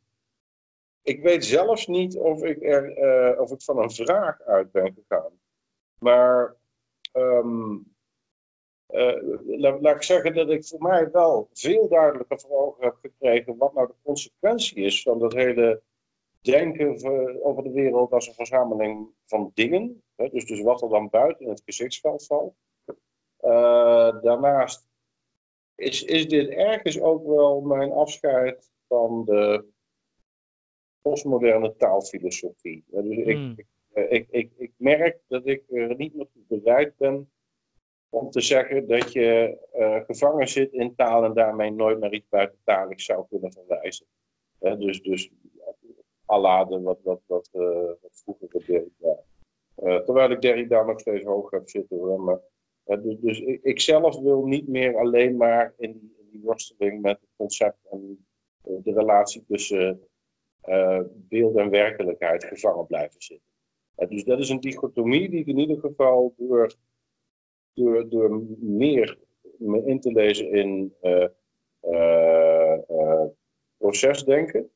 [1.02, 4.94] Ik weet zelfs niet of ik, er, uh, of ik van een vraag uit ben
[4.94, 5.40] gegaan.
[5.98, 6.56] Maar
[7.12, 7.94] um,
[8.90, 9.16] uh,
[9.80, 13.74] laat, ik zeggen dat ik voor mij wel veel duidelijker voor ogen heb gekregen wat
[13.74, 15.82] nou de consequentie is van dat hele
[16.40, 16.88] denken
[17.42, 20.02] over de wereld als een verzameling van dingen.
[20.16, 22.54] Hè, dus, dus wat er dan buiten het gezichtsveld valt.
[23.40, 24.88] Uh, daarnaast
[25.74, 29.64] is, is dit ergens ook wel mijn afscheid van de
[31.02, 32.84] postmoderne taalfilosofie.
[32.86, 33.54] Dus ik, hmm.
[33.56, 33.66] ik,
[34.10, 37.30] ik, ik, ik, merk dat ik er niet meer bereid ben
[38.08, 42.28] om te zeggen dat je uh, gevangen zit in taal en daarmee nooit naar iets
[42.28, 44.06] buitentaligs zou kunnen verwijzen.
[44.58, 45.30] dus, dus
[46.30, 47.62] Allade, wat, wat, wat, uh,
[48.02, 48.90] wat vroeger gebeurde.
[49.82, 51.98] Uh, terwijl ik Derrida nog steeds hoog heb zitten.
[51.98, 52.20] Hoor.
[52.20, 52.40] Maar,
[52.84, 57.02] dus dus ik, ik, zelf wil niet meer alleen maar in die, in die worsteling
[57.02, 58.26] met het concept en
[58.62, 60.08] de relatie tussen
[60.68, 63.48] uh, beeld en werkelijkheid gevangen blijven zitten.
[64.08, 66.74] Dus dat is een dichotomie die ik in ieder geval door,
[67.72, 69.18] door, door meer
[69.58, 71.26] me in te lezen in uh,
[73.76, 74.70] procesdenken,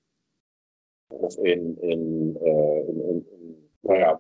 [1.07, 4.17] of in, in, in, in, in nou ja,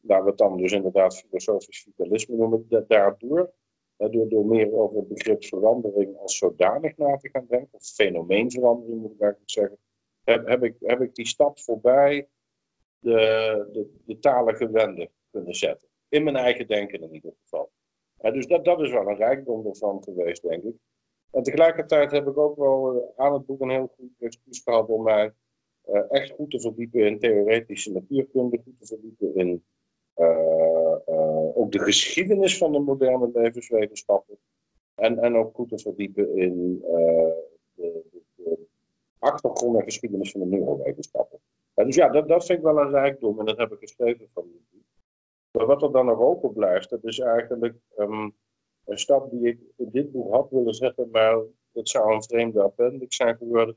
[0.00, 3.52] laten we het dan dus inderdaad filosofisch vitalisme noemen, daardoor,
[3.96, 9.00] door, door meer over het begrip verandering als zodanig na te gaan denken, of fenomeenverandering
[9.00, 9.78] moet ik eigenlijk zeggen,
[10.26, 12.28] heb, heb, ik, heb ik die stap voorbij
[12.98, 15.88] de, de, de talige kunnen zetten.
[16.08, 17.70] In mijn eigen denken in ieder geval.
[18.16, 20.74] dus dat, dat is wel een rijkdom ervan geweest, denk ik.
[21.30, 24.88] En tegelijkertijd heb ik ook wel eh, aan het boek een heel goed excuus gehad
[24.88, 25.32] om mij
[25.88, 29.64] uh, echt goed te verdiepen in theoretische natuurkunde, goed te verdiepen in
[30.16, 34.38] uh, ook de geschiedenis van de moderne levenswetenschappen.
[34.94, 36.78] En, en ook goed te verdiepen in
[37.74, 38.15] de,
[39.30, 41.38] achtergrond en geschiedenis van de neurowetenschappen.
[41.74, 44.44] dus ja, dat, dat vind ik wel een rijkdom en dat heb ik geschreven van
[45.50, 48.34] Maar wat er dan nog open blijft, dat is eigenlijk um,
[48.84, 51.38] een stap die ik in dit boek had willen zetten, maar
[51.72, 53.76] het zou een vreemde appendix zijn geworden.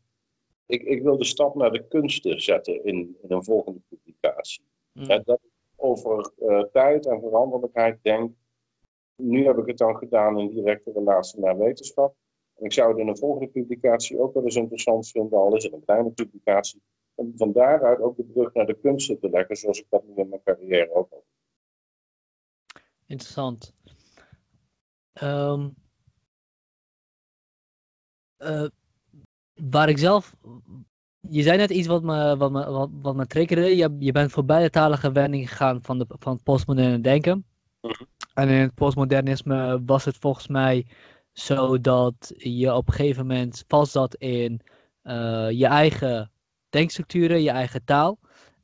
[0.65, 4.63] Ik, ik wil de stap naar de kunsten zetten in, in een volgende publicatie.
[4.91, 5.03] Mm.
[5.03, 5.39] En dat
[5.75, 8.31] over uh, tijd en veranderlijkheid denk.
[9.15, 12.15] Nu heb ik het dan gedaan in directe relatie naar wetenschap.
[12.59, 15.73] Ik zou het in een volgende publicatie ook wel eens interessant vinden, al is het
[15.73, 16.81] een kleine publicatie,
[17.15, 20.13] om van daaruit ook de brug naar de kunsten te leggen, zoals ik dat nu
[20.15, 21.23] in mijn carrière ook heb.
[23.05, 23.73] Interessant.
[25.21, 25.75] Um,
[28.37, 28.67] uh,
[29.53, 30.35] waar ik zelf.
[31.19, 33.75] Je zei net iets wat me, wat me, wat, wat me triggerde.
[33.75, 37.45] Je, je bent voorbij de talige wending gegaan van, de, van het postmoderne denken.
[37.81, 38.03] Mhm.
[38.33, 40.85] En in het postmodernisme was het volgens mij
[41.39, 44.61] zodat je op een gegeven moment vast zat in
[45.03, 46.31] uh, je eigen
[46.69, 48.19] denkstructuren, je eigen taal.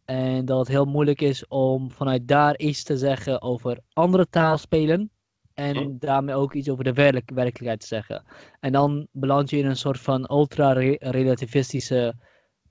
[0.06, 5.10] En dat het heel moeilijk is om vanuit daar iets te zeggen over andere taalspelen.
[5.54, 5.98] En hm.
[5.98, 8.24] daarmee ook iets over de werk werkelijkheid te zeggen.
[8.60, 12.16] En dan beland je in een soort van ultra-relativistische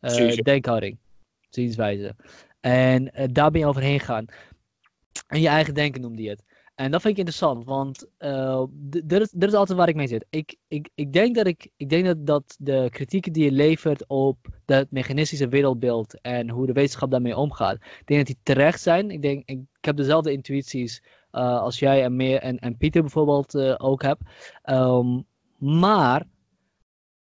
[0.00, 0.98] uh, denkhouding,
[1.50, 2.14] zienswijze.
[2.60, 4.26] En daar ben je overheen gegaan.
[5.26, 6.44] En je eigen denken noemde je het.
[6.74, 10.26] En dat vind ik interessant, want uh, dit, is, altijd waar ik mee zit.
[10.30, 14.04] Ik, ik, ik denk, dat, ik, ik denk dat, dat de kritieken die je levert
[14.06, 18.80] op het mechanistische wereldbeeld en hoe de wetenschap daarmee omgaat, ik denk dat die terecht
[18.80, 19.10] zijn.
[19.10, 21.02] Ik, denk, ik, heb dezelfde intuïties
[21.32, 24.22] uh, als jij en, meer, en, en Pieter bijvoorbeeld uh, ook hebt.
[24.64, 25.24] Um,
[25.58, 26.26] maar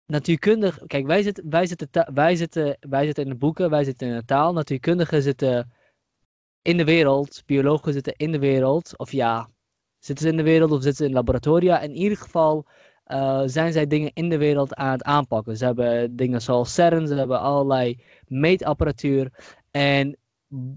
[0.05, 4.07] natuurkundig, kijk, wij zitten, wij, zitten, wij, zitten, wij zitten in de boeken, wij zitten
[4.07, 4.53] in de taal.
[4.53, 5.71] Natuurkundigen zitten
[6.61, 9.49] in de wereld, biologen zitten in de wereld, of ja,
[9.99, 11.79] zitten ze in de wereld of zitten ze in laboratoria.
[11.79, 12.65] In ieder geval
[13.07, 15.57] uh, zijn zij dingen in de wereld aan het aanpakken.
[15.57, 19.55] Ze hebben dingen zoals CERN, ze hebben allerlei meetapparatuur.
[19.71, 20.17] En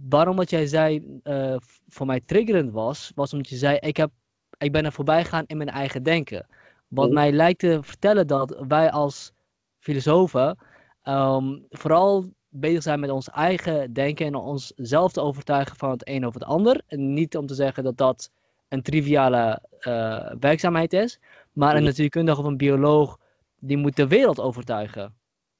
[0.09, 1.57] waarom wat jij zei uh,
[1.89, 4.11] voor mij triggerend was, was omdat je zei, ik, heb,
[4.59, 6.47] ik ben er voorbij gegaan in mijn eigen denken.
[6.89, 9.33] Wat mij lijkt te vertellen dat wij als
[9.79, 10.59] filosofen
[11.05, 16.27] um, vooral bezig zijn met ons eigen denken en onszelf te overtuigen van het een
[16.27, 16.81] of het ander.
[16.87, 18.31] En niet om te zeggen dat dat
[18.69, 21.21] een triviale uh, werkzaamheid is,
[21.53, 23.19] maar een natuurkundige of een bioloog
[23.59, 25.15] die moet de wereld overtuigen.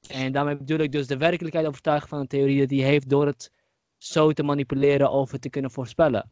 [0.07, 3.51] En daarmee bedoel ik dus de werkelijkheid overtuigen van een theorie die heeft door het
[3.97, 6.31] zo te manipuleren of het te kunnen voorspellen.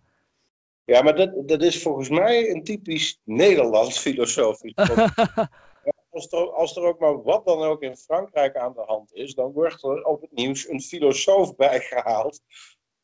[0.85, 4.73] Ja, maar dat, dat is volgens mij een typisch Nederlands filosofie.
[6.13, 9.83] als er, ook maar wat dan ook in Frankrijk aan de hand is, dan wordt
[9.83, 12.41] er op het nieuws een filosoof bijgehaald.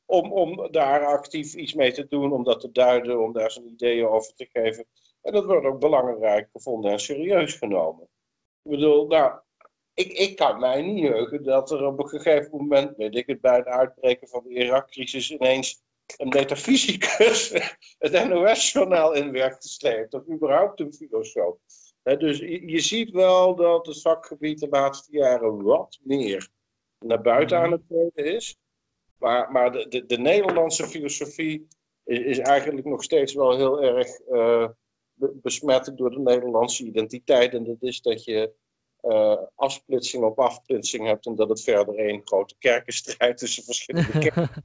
[0.06, 3.68] Om, om daar actief iets mee te doen, om dat te duiden, om daar zijn
[3.68, 4.86] ideeën over te geven.
[5.22, 8.10] En dat wordt ook belangrijk gevonden en serieus genomen.
[8.62, 9.40] Ik bedoel, nou,
[9.94, 13.42] ik, ik kan mij niet heugen dat er op een gegeven moment, weet ik het,
[13.42, 15.82] bij het uitbreken van de Irak-crisis ineens
[16.18, 17.50] een metafysicus
[17.98, 21.58] het NOS-journaal in te sleept, of überhaupt een filosoof
[22.04, 26.50] dus je, ziet wel dat het vakgebied de laatste jaren wat meer
[27.00, 27.66] naar buiten mhm.
[27.66, 28.58] aan het treden is.
[29.18, 31.68] Maar, maar de, de, de, Nederlandse filosofie
[32.04, 34.68] is, is, eigenlijk nog steeds wel heel erg uh,
[35.16, 37.54] besmet door de Nederlandse identiteit.
[37.54, 38.54] En dat is dat je
[39.02, 44.64] uh, afsplitsing op afsplitsing hebt en dat het verder één grote kerkenstrijd tussen verschillende kerken.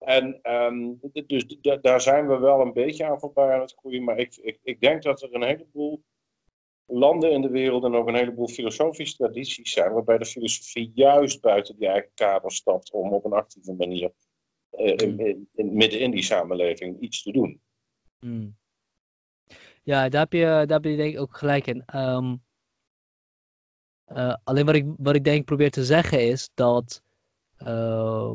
[0.00, 1.46] En um, dus
[1.80, 4.04] daar zijn we wel een beetje aan voorbij aan het groeien.
[4.04, 6.02] Maar ik, ik, ik denk dat er een heleboel
[6.86, 11.40] landen in de wereld en ook een heleboel filosofische tradities zijn, waarbij de filosofie juist
[11.40, 14.12] buiten die eigen kader stapt om op een actieve manier
[14.72, 17.60] uh, in, in, midden in die samenleving iets te doen.
[18.18, 18.58] Hmm.
[19.82, 21.84] Ja, daar heb, je, daar heb je denk ik ook gelijk in.
[21.94, 22.42] Um,
[24.08, 27.02] uh, alleen wat ik, wat ik denk probeer te zeggen is dat
[27.58, 28.32] uh,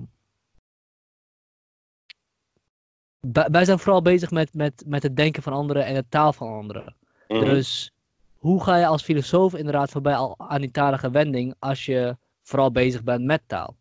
[3.32, 6.48] wij zijn vooral bezig met, met, met het denken van anderen en de taal van
[6.48, 6.96] anderen.
[7.28, 7.46] Mhm.
[7.46, 7.94] Dus
[8.38, 12.72] hoe ga je als filosoof inderdaad voorbij al aan die talige wending als je vooral
[12.72, 13.76] bezig bent met taal?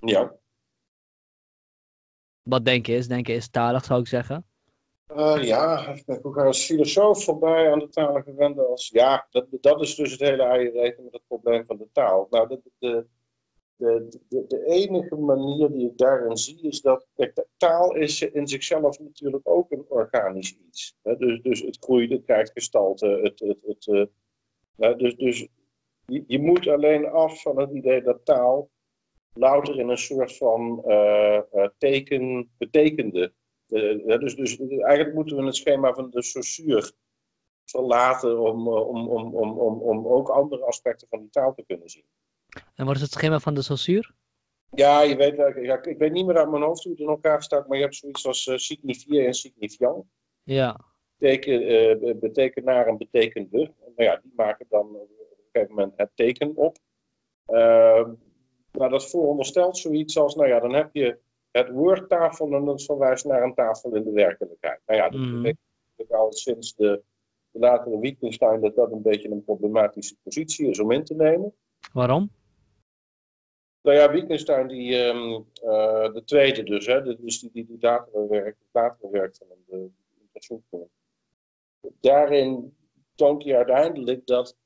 [0.00, 0.32] Ja.
[2.42, 3.08] Wat denken is?
[3.08, 4.46] Denken is talig, zou ik zeggen.
[5.16, 8.66] Uh, ja, hoe ga je als filosoof voorbij aan de talige wending?
[8.66, 12.26] Als, ja, dat, dat is dus het hele eierreken met het probleem van de taal.
[12.30, 13.06] Nou, de, de,
[13.76, 18.48] de, de, de, enige manier die ik daarin zie is dat kijk, taal is in
[18.48, 20.98] zichzelf natuurlijk ook een organisch iets.
[21.02, 21.16] Hè?
[21.16, 23.06] Dus, dus het groeit, het krijgt gestalte.
[23.06, 25.48] Het, het, het, uh, dus dus
[26.06, 28.70] je, je, moet alleen af van het idee dat taal
[29.32, 31.40] louter in een soort van uh,
[31.78, 33.32] teken betekende.
[33.66, 36.92] dus, dus eigenlijk moeten we het schema van de Saussure
[37.64, 41.88] verlaten om, om, om, om, om, om ook andere aspecten van die taal te kunnen
[41.88, 42.04] zien.
[42.74, 44.10] En wat is het schema van de Saussure?
[44.70, 47.42] Ja, je weet, ja, ik weet niet meer uit mijn hoofd hoe het in elkaar
[47.42, 50.04] staat, maar je hebt zoiets als uh, signifier en signifiant.
[50.42, 50.80] Ja.
[51.18, 51.62] Beteken,
[52.06, 53.58] uh, betekenaar en betekende.
[53.80, 56.76] Nou ja, die maken dan op een gegeven moment het teken op.
[57.48, 58.08] Uh,
[58.72, 61.18] nou, dat veronderstelt zoiets als, nou ja, dan heb je
[61.50, 64.80] het woord tafel en dat verwijst naar een tafel in de werkelijkheid.
[64.86, 65.42] Nou ja, dat mm.
[65.42, 67.02] betekent al sinds de,
[67.50, 71.54] de latere Wittgenstein dat dat een beetje een problematische positie is om in te nemen.
[71.92, 72.30] Waarom?
[73.86, 78.26] Nou ja, Wittgenstein, die, um, uh, de tweede dus, hè, dus die, die, die latere
[79.10, 79.90] werkt, van de
[80.20, 80.90] interzoekingen.
[82.00, 82.76] Daarin
[83.14, 84.56] toont hij uiteindelijk dat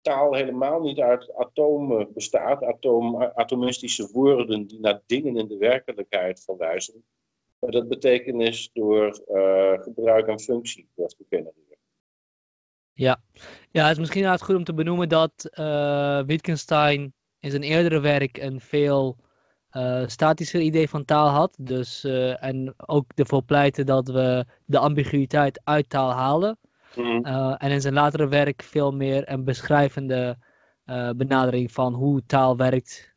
[0.00, 6.44] taal helemaal niet uit atomen bestaat, atoom, atomistische woorden die naar dingen in de werkelijkheid
[6.44, 7.04] verwijzen.
[7.58, 11.80] Maar dat betekenis door uh, gebruik en functie wordt gegenereerd.
[12.92, 13.22] Ja.
[13.70, 18.00] ja, het is misschien inderdaad goed om te benoemen dat uh, Wittgenstein in zijn eerdere
[18.00, 19.16] werk een veel
[19.72, 21.56] uh, statischer idee van taal had.
[21.60, 26.58] Dus, uh, en ook ervoor pleiten dat we de ambiguïteit uit taal halen.
[26.94, 27.24] Mm.
[27.56, 30.38] en in zijn latere werk veel meer een beschrijvende
[31.16, 33.16] benadering van hoe taal werkt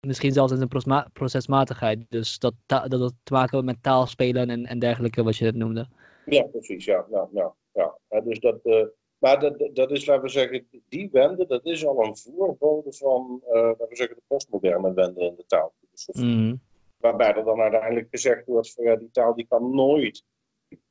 [0.00, 2.06] misschien zelfs in zijn procesmatigheid.
[2.08, 5.54] Dus dat, dat het te maken heeft met taalspelen en, en dergelijke, wat je net
[5.54, 5.88] noemde.
[6.24, 6.84] Ja, precies.
[6.84, 7.98] Ja, nou, nou, ja.
[8.08, 8.86] Ja, dus dat, eh,
[9.20, 13.42] maar dat, dat- is, laten we zeggen, die wende, dat is al een voorbode van,
[13.46, 16.24] eh, laten we zeggen, de postmoderne wende in de taalfilosofie.
[16.24, 16.56] Mhm.
[16.96, 20.24] Waarbij er dan uiteindelijk gezegd wordt van ja, die taal die kan nooit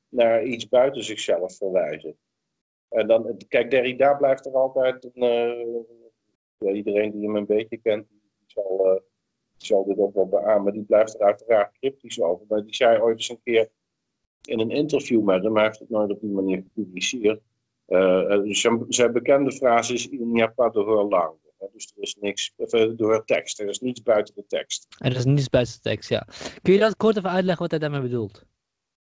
[0.10, 2.18] naar iets buiten zichzelf verwijzen.
[2.90, 5.24] En dan, kijk, Derrida blijft er altijd een,
[6.60, 9.02] eh, iedereen die hem een beetje kent, die zal, eh,
[9.58, 12.46] zal dit ook wel beamen, die blijft er uiteraard cryptisch over.
[12.50, 13.70] Maar die zei ooit eens een keer
[14.42, 17.42] in een interview met hem, hij heeft het nooit op die manier gepubliceerd.
[17.90, 21.40] Eh, eh, zijn, zijn bekende frase is il n'y a pas de hors langue.
[21.58, 24.86] Hè, Dus er is niks, eh, door tekst, er is niets buiten de tekst.
[24.98, 26.28] Er is niets buiten de tekst, ja.
[26.62, 28.46] Kun je dat kort even uitleggen wat hij daarmee bedoelt?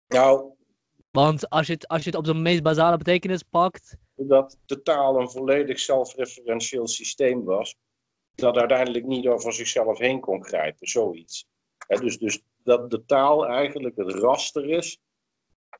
[0.08, 0.52] Nou,
[1.10, 3.96] Want als je het, als je het op zijn meest basale betekenis pakt.
[4.14, 7.76] dat de taal een volledig zelfreferentieel systeem was,
[8.34, 11.46] dat uiteindelijk niet over zichzelf heen kon grijpen, zoiets.
[11.86, 15.00] Dus, dus dat de taal eigenlijk het raster is,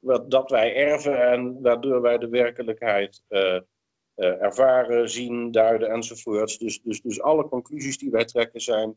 [0.00, 3.56] wat, dat wij erven en waardoor wij de werkelijkheid eh,
[4.14, 6.58] eh, ervaren, zien, duiden enzovoorts.
[6.58, 8.96] Dus, dus, dus alle conclusies die wij trekken zijn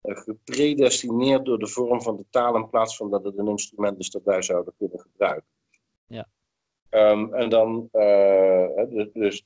[0.00, 3.98] eh, gepredestineerd door de vorm van de taal in plaats van dat het een instrument
[3.98, 5.48] is dat wij zouden kunnen gebruiken.
[6.06, 6.28] Ja.
[6.88, 7.88] Ehm, en dan,
[8.88, 9.44] dus, dus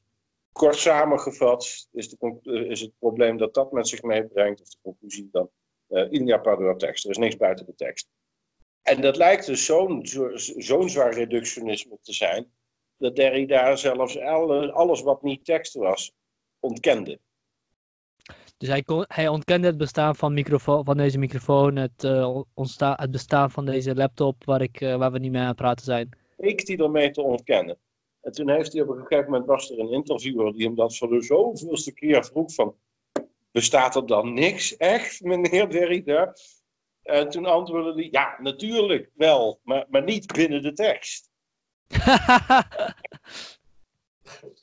[0.52, 5.28] kort samengevat is, de, is het probleem dat dat met zich meebrengt, of de conclusie
[5.32, 5.50] dan,
[5.90, 7.04] uh, in tekst.
[7.04, 8.08] Er is niks buiten de tekst.
[8.90, 12.52] En dat lijkt dus zo'n zo, zo'n zwaar reductionisme te zijn,
[12.96, 16.12] dat Derrida zelfs alle, alles wat niet tekst was,
[16.60, 17.20] ontkende.
[18.56, 22.40] Dus hij, kon, hij ontkende het bestaan van, microfo- van deze microfoon, het, eh,
[22.78, 25.84] het bestaan van deze laptop waar, ik, eh, waar we niet mee aan het praten
[25.84, 26.08] zijn.
[26.36, 27.78] leek hij ermee te ontkennen.
[28.20, 30.96] En toen heeft hij op een gegeven moment, was er een interviewer die hem dat
[30.96, 32.74] voor de zoveelste keer vroeg van,
[33.50, 36.34] bestaat er dan niks echt, meneer Derrida?
[37.02, 41.28] En toen antwoordde hij, ja, natuurlijk wel, maar, maar niet binnen de tekst.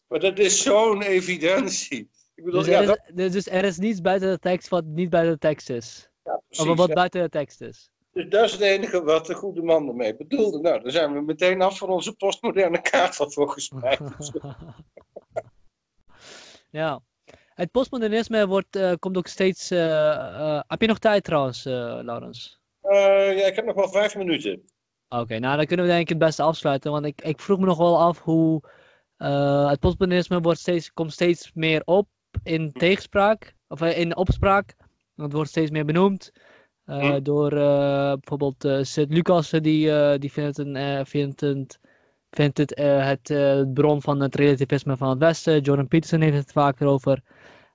[0.08, 2.10] Maar dat is zo'n evidentie.
[2.36, 4.68] Ik bedoel, dus, ja, er is, dat, dus- dus er is niets buiten de tekst
[4.68, 6.10] wat niet buiten de tekst is.
[6.24, 6.94] ja, precies, Of wat ja.
[6.94, 7.90] buiten de tekst is.
[8.12, 10.60] Dus dat is het enige wat de goede man ermee bedoelde.
[10.60, 14.00] Nou, dan zijn we meteen af van onze postmoderne kaart volgens mij.
[16.82, 17.02] ja.
[17.58, 19.72] Het postmodernisme wordt, eh, komt ook steeds.
[19.72, 22.60] eh, eh, heb je nog tijd trouwens, Laurens?
[22.82, 24.62] Ja, ik heb nog wel vijf minuten.
[25.10, 26.92] Oké, nou dan kunnen we denk ik het beste afsluiten.
[26.92, 28.64] Want ik, ik vroeg me nog wel af hoe
[29.68, 32.08] het postmodernisme wordt steeds, komt steeds meer op
[32.44, 33.56] in tegenspraak.
[33.68, 34.76] Of in opspraak.
[35.16, 36.32] Het wordt steeds meer benoemd.
[36.86, 37.22] Hm.
[37.22, 41.80] Door bijvoorbeeld eh Sint Lucas, die, die vindt, een, vindt, het,
[42.30, 45.62] vindt het het bron van het relativisme van het Westen.
[45.62, 47.22] Jordan Peterson heeft het vaker over.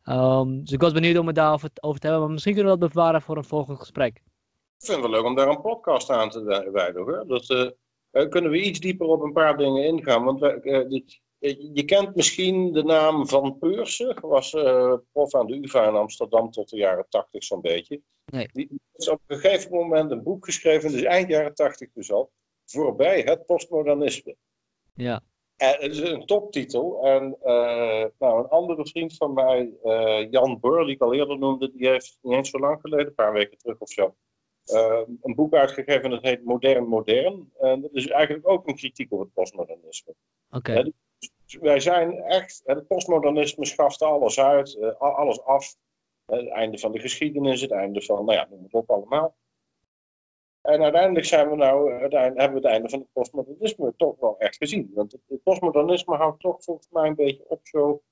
[0.05, 2.24] Ehm, dus ik was benieuwd om het daarover over te hebben.
[2.24, 4.16] Maar misschien kunnen we dat bewaren voor een volgend gesprek.
[4.16, 7.24] Ik vind het wel leuk om daar een podcast aan te wi- wijden hoor.
[7.27, 7.70] Dat, eh,
[8.11, 10.24] eh, kunnen we iets dieper op een paar dingen ingaan.
[10.24, 11.20] Want wij, eh, dit-
[11.74, 14.20] je kent misschien de naam Van Peursen.
[14.20, 14.51] Was
[15.12, 18.01] prof aan de UvA in Amsterdam tot de jaren tachtig zo'n beetje.
[18.24, 18.49] Nee.
[18.53, 22.12] Die die is op een gegeven moment een boek geschreven, dus eind jaren tachtig dus
[22.12, 22.31] al.
[22.65, 24.37] Voorbij het postmodernisme.
[24.95, 25.20] Ja.
[25.62, 27.06] En het is een toptitel.
[27.06, 31.39] En eh, nou, een andere vriend van mij, eh, Jan Boer, die ik al eerder
[31.39, 34.14] noemde, die heeft niet eens zo lang geleden, een paar weken terug of zo,
[34.64, 37.52] eh, een boek uitgegeven dat heet Modern Modern.
[37.59, 40.14] En dat is eigenlijk ook een kritiek op het postmodernisme.
[40.51, 40.93] Oké.
[41.18, 45.74] Dus wij zijn echt, het postmodernisme schaft alles uit, eh, alles af.
[46.26, 49.36] Eh, Het einde van de geschiedenis, het einde van, nou ja, noem het op allemaal.
[50.62, 54.39] En uiteindelijk zijn we nou, uiteindelijk hebben we het einde van het postmodernisme toch wel
[54.39, 54.90] echt gezien.
[54.94, 58.02] Want het, postmodernisme houdt toch volgens mij een beetje op zo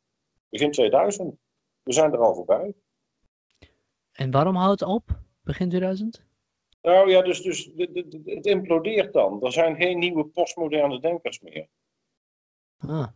[0.48, 1.36] begin 2000.
[1.82, 2.74] We zijn er al voorbij.
[4.12, 5.18] En waarom houdt het op?
[5.42, 6.24] Begin 2000?
[6.82, 7.70] Nou ja, dus, dus
[8.24, 9.44] het implodeert dan.
[9.44, 11.68] Er zijn geen nieuwe postmoderne denkers meer.
[12.78, 13.06] Ah.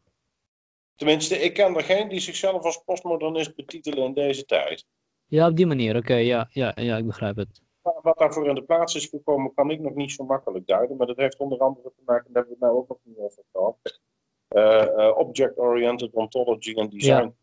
[0.95, 4.87] Tenminste, ik ken er geen die zichzelf als postmodernist betitelen in deze tijd.
[5.27, 5.97] Ja, op die manier.
[5.97, 7.64] Oké, ja, ja, ja, ik begrijp het.
[8.03, 10.97] Wat daarvoor in de plaats is gekomen, kan ik nog niet zo makkelijk duiden.
[10.97, 13.19] Maar dat heeft onder andere te maken, daar hebben we het nou ook nog niet
[13.19, 14.01] over gehad.
[14.49, 17.35] eh, eh, Object-oriented ontology en design.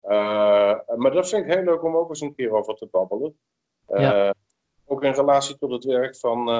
[0.00, 3.38] Eh, maar dat vind ik heel leuk om ook eens een keer over te babbelen.
[3.86, 4.34] Ja.
[4.86, 6.50] Ook in relatie tot het werk van,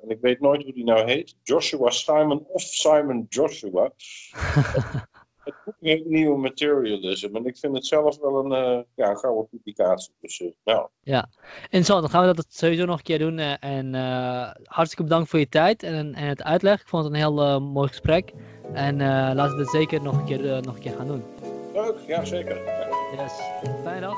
[0.00, 3.92] en ik weet nooit hoe die nou heet, Joshua Simon of Simon Joshua.
[5.64, 7.36] Het Nieuwe Materialism.
[7.36, 10.14] En ik vind het zelf wel een, eh, ja, een gouden publicatie.
[10.20, 10.88] Dus, eh, nou,
[11.70, 13.38] En zo, dan gaan we dat sowieso nog een keer doen.
[13.38, 13.94] eh, En
[14.64, 16.80] hartstikke bedankt voor je tijd en, en het uitleg.
[16.80, 18.32] Ik vond het een heel mooi gesprek.
[18.72, 18.96] En
[19.34, 21.22] laten we het zeker nog een keer, nog een keer gaan doen.
[21.72, 22.60] leuk, ja zeker.
[23.16, 23.32] Yes.
[23.82, 24.16] Fijne dag.